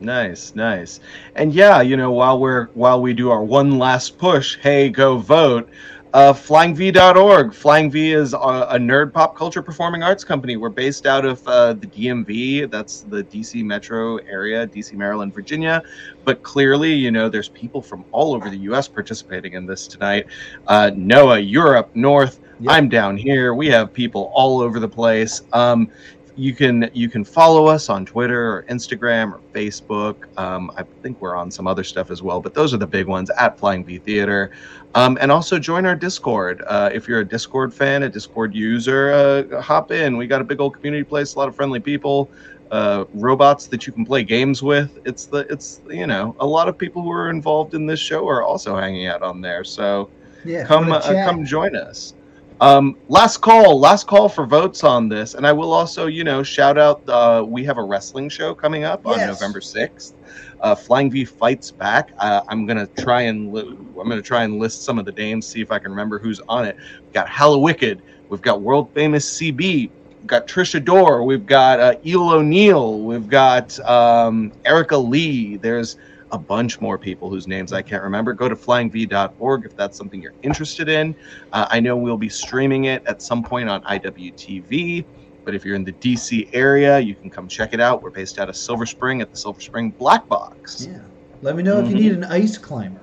Nice, 0.00 0.54
nice. 0.54 1.00
And 1.34 1.52
yeah, 1.52 1.80
you 1.80 1.96
know, 1.96 2.12
while 2.12 2.38
we're 2.38 2.66
while 2.74 3.00
we 3.00 3.12
do 3.12 3.30
our 3.30 3.42
one 3.42 3.78
last 3.78 4.18
push, 4.18 4.56
hey, 4.58 4.88
go 4.88 5.18
vote. 5.18 5.68
Uh, 6.14 6.32
FlyingV.org. 6.32 7.52
Flying 7.52 7.90
V 7.90 8.12
is 8.12 8.34
a, 8.34 8.36
a 8.36 8.78
nerd 8.78 9.12
pop 9.12 9.34
culture 9.34 9.60
performing 9.60 10.04
arts 10.04 10.22
company. 10.22 10.56
We're 10.56 10.68
based 10.68 11.06
out 11.06 11.24
of 11.24 11.46
uh, 11.48 11.72
the 11.72 11.88
DMV. 11.88 12.70
That's 12.70 13.00
the 13.00 13.24
DC 13.24 13.64
metro 13.64 14.18
area, 14.18 14.64
DC, 14.64 14.92
Maryland, 14.92 15.34
Virginia. 15.34 15.82
But 16.24 16.44
clearly, 16.44 16.92
you 16.92 17.10
know, 17.10 17.28
there's 17.28 17.48
people 17.48 17.82
from 17.82 18.04
all 18.12 18.32
over 18.32 18.48
the 18.48 18.58
U.S. 18.58 18.86
participating 18.86 19.54
in 19.54 19.66
this 19.66 19.88
tonight. 19.88 20.28
Uh, 20.68 20.92
Noah, 20.94 21.40
Europe, 21.40 21.90
North. 21.94 22.38
Yep. 22.60 22.72
I'm 22.72 22.88
down 22.88 23.16
here. 23.16 23.52
We 23.52 23.66
have 23.70 23.92
people 23.92 24.30
all 24.32 24.60
over 24.60 24.78
the 24.78 24.88
place. 24.88 25.42
Um, 25.52 25.90
you 26.36 26.54
can 26.54 26.90
you 26.92 27.08
can 27.08 27.24
follow 27.24 27.66
us 27.66 27.88
on 27.88 28.04
Twitter 28.04 28.52
or 28.52 28.62
Instagram 28.64 29.32
or 29.32 29.40
Facebook. 29.52 30.16
Um, 30.38 30.70
I 30.76 30.82
think 31.02 31.20
we're 31.20 31.36
on 31.36 31.50
some 31.50 31.66
other 31.66 31.84
stuff 31.84 32.10
as 32.10 32.22
well, 32.22 32.40
but 32.40 32.54
those 32.54 32.74
are 32.74 32.76
the 32.76 32.86
big 32.86 33.06
ones 33.06 33.30
at 33.38 33.58
Flying 33.58 33.84
V 33.84 33.98
Theater. 33.98 34.50
Um, 34.94 35.18
and 35.20 35.30
also 35.30 35.58
join 35.58 35.86
our 35.86 35.94
Discord. 35.94 36.62
Uh, 36.66 36.90
if 36.92 37.08
you're 37.08 37.20
a 37.20 37.24
Discord 37.24 37.72
fan, 37.74 38.04
a 38.04 38.08
Discord 38.08 38.54
user, 38.54 39.12
uh, 39.12 39.60
hop 39.60 39.90
in. 39.90 40.16
We 40.16 40.26
got 40.26 40.40
a 40.40 40.44
big 40.44 40.60
old 40.60 40.74
community 40.74 41.04
place, 41.04 41.34
a 41.34 41.38
lot 41.38 41.48
of 41.48 41.56
friendly 41.56 41.80
people, 41.80 42.30
uh, 42.70 43.04
robots 43.12 43.66
that 43.68 43.86
you 43.86 43.92
can 43.92 44.04
play 44.04 44.22
games 44.22 44.62
with. 44.62 44.98
It's 45.04 45.26
the 45.26 45.46
it's 45.50 45.80
you 45.88 46.06
know 46.06 46.34
a 46.40 46.46
lot 46.46 46.68
of 46.68 46.76
people 46.76 47.02
who 47.02 47.12
are 47.12 47.30
involved 47.30 47.74
in 47.74 47.86
this 47.86 48.00
show 48.00 48.28
are 48.28 48.42
also 48.42 48.76
hanging 48.76 49.06
out 49.06 49.22
on 49.22 49.40
there. 49.40 49.62
So 49.62 50.10
Yeah, 50.44 50.64
come 50.64 50.90
uh, 50.90 51.00
come 51.00 51.44
join 51.44 51.76
us 51.76 52.14
um 52.60 52.94
last 53.08 53.38
call 53.38 53.80
last 53.80 54.06
call 54.06 54.28
for 54.28 54.46
votes 54.46 54.84
on 54.84 55.08
this 55.08 55.34
and 55.34 55.46
i 55.46 55.52
will 55.52 55.72
also 55.72 56.06
you 56.06 56.22
know 56.22 56.42
shout 56.42 56.78
out 56.78 57.02
uh 57.08 57.44
we 57.46 57.64
have 57.64 57.78
a 57.78 57.82
wrestling 57.82 58.28
show 58.28 58.54
coming 58.54 58.84
up 58.84 59.04
on 59.06 59.18
Yes. 59.18 59.28
november 59.28 59.60
6th 59.60 60.12
uh 60.60 60.74
flying 60.74 61.10
v 61.10 61.24
fights 61.24 61.72
back 61.72 62.12
uh, 62.20 62.40
i'm 62.48 62.64
gonna 62.64 62.88
try 62.98 63.22
and 63.22 63.50
li- 63.52 63.66
i'm 64.00 64.08
gonna 64.08 64.22
try 64.22 64.44
and 64.44 64.58
list 64.58 64.84
some 64.84 64.98
of 65.00 65.04
the 65.04 65.12
names 65.12 65.48
see 65.48 65.60
if 65.60 65.72
i 65.72 65.78
can 65.80 65.90
remember 65.90 66.18
who's 66.20 66.40
on 66.48 66.64
it 66.64 66.76
we've 67.04 67.12
got 67.12 67.28
Hella 67.28 67.58
Wicked. 67.58 68.02
we've 68.28 68.42
got 68.42 68.62
world 68.62 68.92
famous 68.94 69.36
cb 69.36 69.90
we've 70.20 70.26
got 70.28 70.46
trisha 70.46 70.82
Dore. 70.82 71.24
we've 71.24 71.46
got 71.46 71.80
uh, 71.80 71.96
eel 72.06 72.30
o'neill 72.30 73.02
we've 73.02 73.26
got 73.26 73.76
um 73.80 74.52
erica 74.64 74.96
lee 74.96 75.56
there's 75.56 75.96
a 76.32 76.38
bunch 76.38 76.80
more 76.80 76.98
people 76.98 77.28
whose 77.30 77.46
names 77.46 77.72
I 77.72 77.82
can't 77.82 78.02
remember. 78.02 78.32
Go 78.32 78.48
to 78.48 78.56
flyingv.org 78.56 79.64
if 79.64 79.76
that's 79.76 79.96
something 79.96 80.20
you're 80.20 80.34
interested 80.42 80.88
in. 80.88 81.14
Uh, 81.52 81.66
I 81.70 81.80
know 81.80 81.96
we'll 81.96 82.16
be 82.18 82.28
streaming 82.28 82.84
it 82.86 83.02
at 83.06 83.22
some 83.22 83.42
point 83.42 83.68
on 83.68 83.82
IWTV, 83.82 85.04
but 85.44 85.54
if 85.54 85.64
you're 85.64 85.76
in 85.76 85.84
the 85.84 85.92
DC 85.92 86.48
area, 86.52 86.98
you 86.98 87.14
can 87.14 87.30
come 87.30 87.46
check 87.48 87.74
it 87.74 87.80
out. 87.80 88.02
We're 88.02 88.10
based 88.10 88.38
out 88.38 88.48
of 88.48 88.56
Silver 88.56 88.86
Spring 88.86 89.20
at 89.20 89.30
the 89.30 89.36
Silver 89.36 89.60
Spring 89.60 89.90
Black 89.90 90.26
Box. 90.28 90.86
Yeah. 90.90 91.00
Let 91.42 91.56
me 91.56 91.62
know 91.62 91.78
if 91.78 91.88
you 91.88 91.94
need 91.94 92.12
an 92.12 92.24
ice 92.24 92.56
climber. 92.56 93.00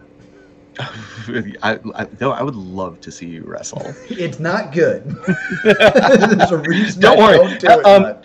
I, 0.80 1.80
I, 1.96 2.06
though 2.06 2.32
I 2.32 2.42
would 2.42 2.56
love 2.56 3.00
to 3.02 3.12
see 3.12 3.28
you 3.28 3.44
wrestle. 3.44 3.94
It's 4.10 4.40
not 4.40 4.72
good. 4.74 5.04
There's 5.64 6.52
a 6.52 6.58
reason 6.58 7.02
Don't 7.02 7.20
I 7.20 7.22
worry. 7.22 7.38
don't 7.38 7.60
do 7.60 7.68
it 7.68 7.86
Um. 7.86 8.22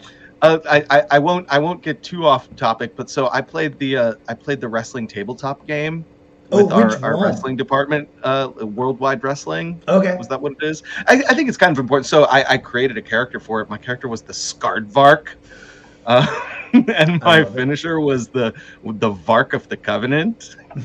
Uh, 0.47 0.61
I, 0.69 0.99
I, 0.99 1.03
I 1.13 1.19
won't 1.19 1.47
I 1.51 1.59
won't 1.59 1.83
get 1.83 2.03
too 2.03 2.25
off 2.27 2.55
topic, 2.57 2.95
but 2.97 3.11
so 3.11 3.29
I 3.33 3.41
played 3.41 3.79
the 3.79 3.97
uh, 3.97 4.15
I 4.29 4.35
played 4.35 4.61
the 4.61 4.69
wrestling 4.69 5.07
tabletop 5.09 5.67
game 5.67 6.05
Oh, 6.53 6.65
with 6.65 6.73
our, 6.73 7.05
our 7.05 7.21
wrestling 7.21 7.57
department, 7.57 8.09
uh, 8.23 8.51
Worldwide 8.61 9.25
Wrestling. 9.25 9.83
Okay. 9.89 10.17
Was 10.17 10.29
that 10.29 10.41
what 10.41 10.53
it 10.61 10.65
is? 10.65 10.83
I, 11.09 11.23
I 11.29 11.35
think 11.35 11.49
it's 11.49 11.59
kind 11.59 11.73
of 11.73 11.79
important. 11.79 12.07
So 12.07 12.25
I, 12.25 12.53
I 12.53 12.59
created 12.59 12.97
a 12.97 13.03
character 13.03 13.41
for 13.41 13.61
it. 13.61 13.69
My 13.69 13.79
character 13.79 14.07
was 14.07 14.23
the 14.23 14.33
Skardvark. 14.33 15.29
Uh, 16.05 16.25
and 16.73 17.21
my 17.21 17.41
love 17.41 17.49
it. 17.49 17.55
finisher 17.55 17.99
was 18.01 18.29
the 18.29 18.55
the 18.85 19.11
Vark 19.11 19.55
of 19.55 19.69
the 19.69 19.77
Covenant. 19.77 20.55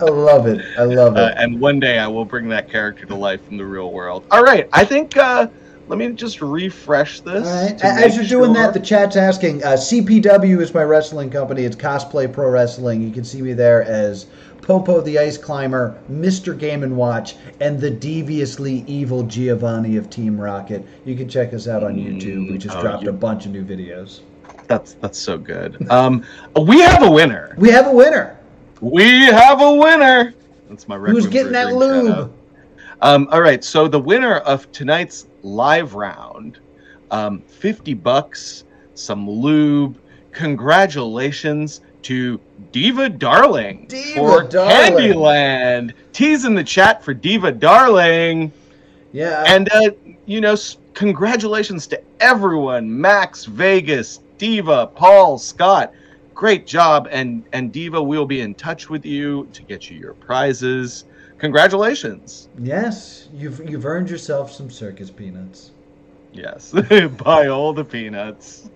I 0.00 0.04
love 0.04 0.46
it. 0.46 0.64
I 0.78 0.84
love 0.84 1.16
it. 1.16 1.20
Uh, 1.20 1.34
and 1.36 1.60
one 1.60 1.78
day 1.78 1.98
I 1.98 2.06
will 2.06 2.24
bring 2.24 2.48
that 2.48 2.70
character 2.70 3.04
to 3.06 3.14
life 3.14 3.42
in 3.50 3.58
the 3.58 3.66
real 3.66 3.92
world. 3.92 4.24
All 4.30 4.42
right, 4.42 4.68
I 4.72 4.84
think. 4.86 5.16
Uh, 5.18 5.48
let 5.92 5.98
me 5.98 6.10
just 6.14 6.40
refresh 6.40 7.20
this. 7.20 7.46
Right. 7.46 7.78
As 7.84 8.16
you're 8.16 8.24
doing 8.24 8.54
sure. 8.54 8.62
that, 8.62 8.72
the 8.72 8.80
chat's 8.80 9.14
asking. 9.14 9.62
Uh, 9.62 9.72
CPW 9.72 10.62
is 10.62 10.72
my 10.72 10.82
wrestling 10.84 11.28
company. 11.28 11.64
It's 11.64 11.76
Cosplay 11.76 12.32
Pro 12.32 12.48
Wrestling. 12.48 13.02
You 13.02 13.10
can 13.10 13.24
see 13.24 13.42
me 13.42 13.52
there 13.52 13.82
as 13.82 14.24
Popo 14.62 15.02
the 15.02 15.18
Ice 15.18 15.36
Climber, 15.36 16.00
Mr. 16.10 16.58
Game 16.58 16.82
and 16.82 16.96
Watch, 16.96 17.36
and 17.60 17.78
the 17.78 17.90
deviously 17.90 18.84
evil 18.86 19.22
Giovanni 19.24 19.98
of 19.98 20.08
Team 20.08 20.40
Rocket. 20.40 20.82
You 21.04 21.14
can 21.14 21.28
check 21.28 21.52
us 21.52 21.68
out 21.68 21.84
on 21.84 21.96
YouTube. 21.96 22.50
We 22.50 22.56
just 22.56 22.78
oh, 22.78 22.80
dropped 22.80 23.02
you- 23.02 23.10
a 23.10 23.12
bunch 23.12 23.44
of 23.44 23.52
new 23.52 23.62
videos. 23.62 24.20
that's 24.68 24.94
that's 24.94 25.18
so 25.18 25.36
good. 25.36 25.90
Um, 25.90 26.24
we 26.58 26.80
have 26.80 27.02
a 27.02 27.10
winner. 27.10 27.54
We 27.58 27.68
have 27.68 27.86
a 27.86 27.92
winner. 27.92 28.38
We 28.80 29.26
have 29.26 29.60
a 29.60 29.74
winner. 29.74 30.32
That's 30.70 30.88
my 30.88 30.96
Who's 30.96 31.26
getting 31.26 31.52
that 31.52 31.74
lube? 31.74 32.32
Um, 33.02 33.28
all 33.32 33.40
right, 33.40 33.64
so 33.64 33.88
the 33.88 33.98
winner 33.98 34.36
of 34.36 34.70
tonight's 34.70 35.26
live 35.42 35.94
round, 35.94 36.60
um, 37.10 37.40
50 37.40 37.94
bucks, 37.94 38.64
some 38.94 39.28
lube. 39.28 39.98
Congratulations 40.30 41.80
to 42.02 42.40
Diva 42.70 43.08
Darling 43.08 43.86
Diva 43.88 44.14
for 44.14 44.44
Darling. 44.44 44.72
Candyland. 44.72 45.94
Tease 46.12 46.44
in 46.44 46.54
the 46.54 46.62
chat 46.62 47.02
for 47.02 47.12
Diva 47.12 47.50
Darling. 47.50 48.52
Yeah. 49.12 49.44
And, 49.48 49.68
uh, 49.72 49.90
you 50.26 50.40
know, 50.40 50.56
congratulations 50.94 51.88
to 51.88 52.00
everyone 52.20 53.00
Max, 53.00 53.46
Vegas, 53.46 54.20
Diva, 54.38 54.86
Paul, 54.86 55.38
Scott. 55.38 55.92
Great 56.34 56.68
job. 56.68 57.08
And, 57.10 57.42
and 57.52 57.72
Diva, 57.72 58.00
we'll 58.00 58.26
be 58.26 58.42
in 58.42 58.54
touch 58.54 58.88
with 58.88 59.04
you 59.04 59.48
to 59.52 59.62
get 59.62 59.90
you 59.90 59.98
your 59.98 60.14
prizes. 60.14 61.04
Congratulations. 61.42 62.48
yes, 62.60 63.28
you've 63.34 63.68
you've 63.68 63.84
earned 63.84 64.08
yourself 64.08 64.52
some 64.52 64.70
circus 64.70 65.10
peanuts. 65.10 65.72
Yes, 66.32 66.70
buy 67.24 67.48
all 67.48 67.72
the 67.72 67.84
peanuts. 67.84 68.70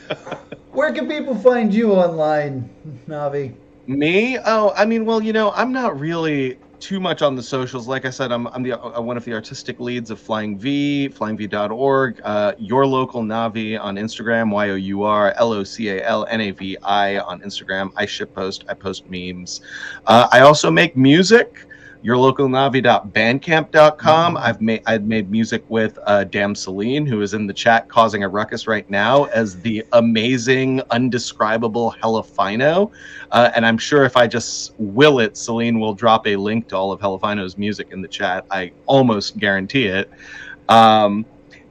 Where 0.72 0.94
can 0.94 1.08
people 1.08 1.34
find 1.34 1.74
you 1.74 1.92
online, 1.92 2.70
Navi? 3.06 3.54
Me? 3.86 4.38
Oh, 4.46 4.72
I 4.74 4.86
mean, 4.86 5.04
well, 5.04 5.22
you 5.22 5.34
know, 5.34 5.52
I'm 5.52 5.72
not 5.72 6.00
really 6.00 6.56
too 6.80 7.00
much 7.00 7.20
on 7.20 7.36
the 7.36 7.42
socials. 7.42 7.86
Like 7.86 8.06
I 8.06 8.10
said, 8.10 8.32
I'm 8.32 8.46
I'm 8.46 8.62
the 8.62 8.80
uh, 8.80 8.98
one 8.98 9.18
of 9.18 9.26
the 9.26 9.34
artistic 9.34 9.78
leads 9.78 10.10
of 10.10 10.18
Flying 10.18 10.56
V, 10.58 11.10
flyingv.org, 11.12 12.20
uh, 12.24 12.54
your 12.56 12.86
local 12.86 13.22
Navi 13.24 13.78
on 13.78 13.96
Instagram, 13.96 14.50
Y 14.50 14.70
O 14.70 14.74
U 14.74 15.02
R 15.02 15.34
L 15.36 15.52
O 15.52 15.62
C 15.64 15.90
A 15.90 16.02
L 16.02 16.24
N 16.30 16.40
A 16.40 16.50
V 16.50 16.78
I 16.82 17.18
on 17.18 17.42
Instagram. 17.42 17.92
I 17.94 18.06
ship 18.06 18.34
post, 18.34 18.64
I 18.70 18.72
post 18.72 19.04
memes. 19.10 19.60
Uh, 20.06 20.28
I 20.32 20.40
also 20.40 20.70
make 20.70 20.96
music. 20.96 21.66
yourlocalnavi.bandcamp.com. 22.06 24.36
I've 24.36 24.60
made 24.60 24.82
I've 24.86 25.04
made 25.04 25.28
music 25.28 25.64
with 25.68 25.98
uh, 26.04 26.22
Dam 26.24 26.54
Celine, 26.54 27.04
who 27.04 27.20
is 27.20 27.34
in 27.34 27.48
the 27.48 27.52
chat 27.52 27.88
causing 27.88 28.22
a 28.22 28.28
ruckus 28.28 28.68
right 28.68 28.88
now 28.88 29.24
as 29.24 29.60
the 29.60 29.84
amazing, 29.92 30.82
undescribable 30.90 31.96
Helafino. 32.00 32.92
Uh, 33.32 33.50
and 33.56 33.66
I'm 33.66 33.78
sure 33.78 34.04
if 34.04 34.16
I 34.16 34.28
just 34.28 34.72
will 34.78 35.18
it, 35.18 35.36
Celine 35.36 35.80
will 35.80 35.94
drop 35.94 36.28
a 36.28 36.36
link 36.36 36.68
to 36.68 36.76
all 36.76 36.92
of 36.92 37.00
Helafino's 37.00 37.58
music 37.58 37.88
in 37.90 38.02
the 38.02 38.08
chat. 38.08 38.46
I 38.50 38.70
almost 38.86 39.38
guarantee 39.38 39.86
it. 39.86 40.08
Um, 40.68 41.26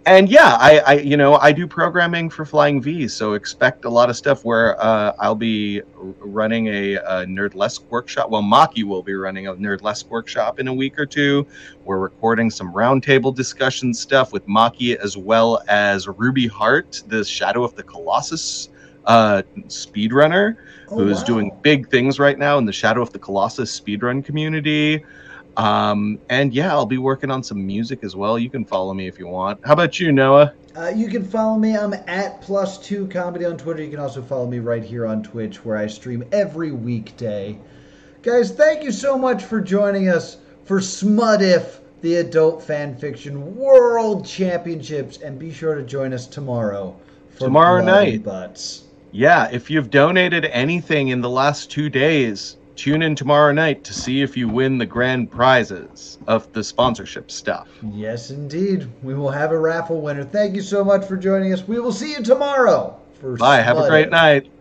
and 0.06 0.30
yeah, 0.30 0.58
I, 0.60 0.80
I, 0.80 0.93
you 0.99 1.18
know 1.18 1.36
I 1.36 1.51
do 1.51 1.68
programming 1.68 2.30
for 2.30 2.45
Flying 2.45 2.82
V, 2.82 3.08
so 3.08 3.34
expect 3.34 3.86
a 3.86 3.89
lot 3.89 4.10
of 4.10 4.16
stuff 4.16 4.45
where 4.45 4.82
uh, 4.82 5.14
I'll 5.20 5.36
be 5.36 5.82
running 5.95 6.68
a, 6.68 6.95
a 6.95 7.26
Nerdlesque 7.26 7.84
workshop. 7.89 8.30
Well, 8.30 8.43
Maki 8.43 8.84
will 8.84 9.03
be 9.03 9.14
running 9.14 9.47
a 9.47 9.53
Nerdlesque 9.56 10.08
workshop 10.10 10.60
in 10.60 10.68
a 10.68 10.74
week 10.74 10.99
or 10.99 11.06
two. 11.06 11.47
We're 11.84 11.99
recording 11.99 12.49
some 12.49 12.72
roundtable 12.74 13.34
discussion 13.34 13.93
stuff 13.93 14.32
with 14.32 14.45
Maki 14.47 14.95
as 14.95 15.18
well 15.18 15.64
as 15.68 16.08
Ruby 16.08 16.47
Hart, 16.47 17.03
the 17.08 17.24
Shadow 17.24 17.64
of 17.64 17.76
the 17.76 17.84
Colossus 17.84 18.70
uh, 19.06 19.41
speedrunner, 19.68 20.58
Oh, 20.89 20.97
who 20.99 21.10
is 21.10 21.20
wow. 21.20 21.26
doing 21.26 21.51
big 21.62 21.89
things 21.89 22.20
right 22.20 22.38
now 22.38 22.58
in 22.58 22.66
the 22.66 22.74
Shadow 22.74 23.01
of 23.01 23.12
the 23.12 23.20
Colossus 23.20 23.80
speedrun 23.80 24.24
community. 24.24 25.03
Um, 25.58 26.20
and 26.30 26.53
yeah, 26.53 26.72
I'll 26.72 26.86
be 26.86 26.97
working 26.97 27.32
on 27.32 27.43
some 27.43 27.66
music 27.66 28.03
as 28.03 28.16
well. 28.16 28.38
You 28.38 28.49
can 28.49 28.66
follow 28.66 28.93
me 28.93 29.08
if 29.08 29.18
you 29.18 29.28
want. 29.28 29.60
How 29.66 29.74
about 29.74 29.99
you, 29.99 30.12
Noah? 30.12 30.53
Uh, 30.76 30.91
you 30.93 31.08
can 31.08 31.24
follow 31.24 31.58
me. 31.58 31.78
I'm 31.78 31.93
at 31.93 32.41
plus 32.41 32.78
two 32.78 33.08
comedy 33.08 33.45
on 33.45 33.58
Twitter. 33.58 33.82
You 33.82 33.91
can 33.91 33.99
also 33.99 34.22
follow 34.22 34.47
me 34.47 34.60
right 34.60 34.84
here 34.84 35.06
on 35.06 35.24
Twitch, 35.24 35.64
where 35.64 35.78
I 35.78 35.88
stream 35.88 36.24
every 36.34 36.72
weekday. 36.72 37.58
Guys, 38.24 38.51
thank 38.51 38.84
you 38.84 38.91
so 38.91 39.18
much 39.18 39.43
for 39.43 39.62
joining 39.62 40.10
us 40.10 40.38
for 40.66 40.80
Smudif, 40.80 41.80
the 42.01 42.16
Adult 42.16 42.62
Fan 42.62 42.97
Fiction 42.97 43.56
World 43.56 44.26
Championships, 44.26 45.22
and 45.22 45.39
be 45.39 45.53
sure 45.53 45.76
to 45.76 45.84
join 45.84 46.12
us 46.12 46.28
tomorrow 46.28 46.95
for 47.32 47.45
Tomorrow 47.45 47.84
night. 47.84 48.24
Butts. 48.24 48.84
Yeah, 49.12 49.47
if 49.49 49.70
you've 49.70 49.89
donated 49.89 50.43
anything 50.45 51.08
in 51.08 51.22
the 51.22 51.30
last 51.30 51.72
two 51.72 51.89
days, 51.89 52.58
tune 52.76 53.01
in 53.01 53.15
tomorrow 53.15 53.51
night 53.51 53.84
to 53.84 53.93
see 53.93 54.21
if 54.21 54.36
you 54.36 54.47
win 54.47 54.78
the 54.78 54.86
grand 54.86 55.32
prizes 55.32 56.17
of 56.28 56.51
the 56.53 56.63
sponsorship 56.63 57.32
stuff. 57.32 57.67
Yes, 57.91 58.32
indeed. 58.32 58.88
We 59.03 59.13
will 59.13 59.32
have 59.32 59.51
a 59.51 59.59
raffle 59.59 60.01
winner. 60.01 60.23
Thank 60.23 60.55
you 60.55 60.61
so 60.61 60.84
much 60.84 61.05
for 61.05 61.17
joining 61.17 61.53
us. 61.53 61.67
We 61.67 61.80
will 61.80 61.93
see 61.93 62.11
you 62.11 62.23
tomorrow. 62.23 62.99
For 63.19 63.38
Bye. 63.38 63.61
Have 63.61 63.78
a 63.78 63.88
great 63.88 64.09
night. 64.09 64.51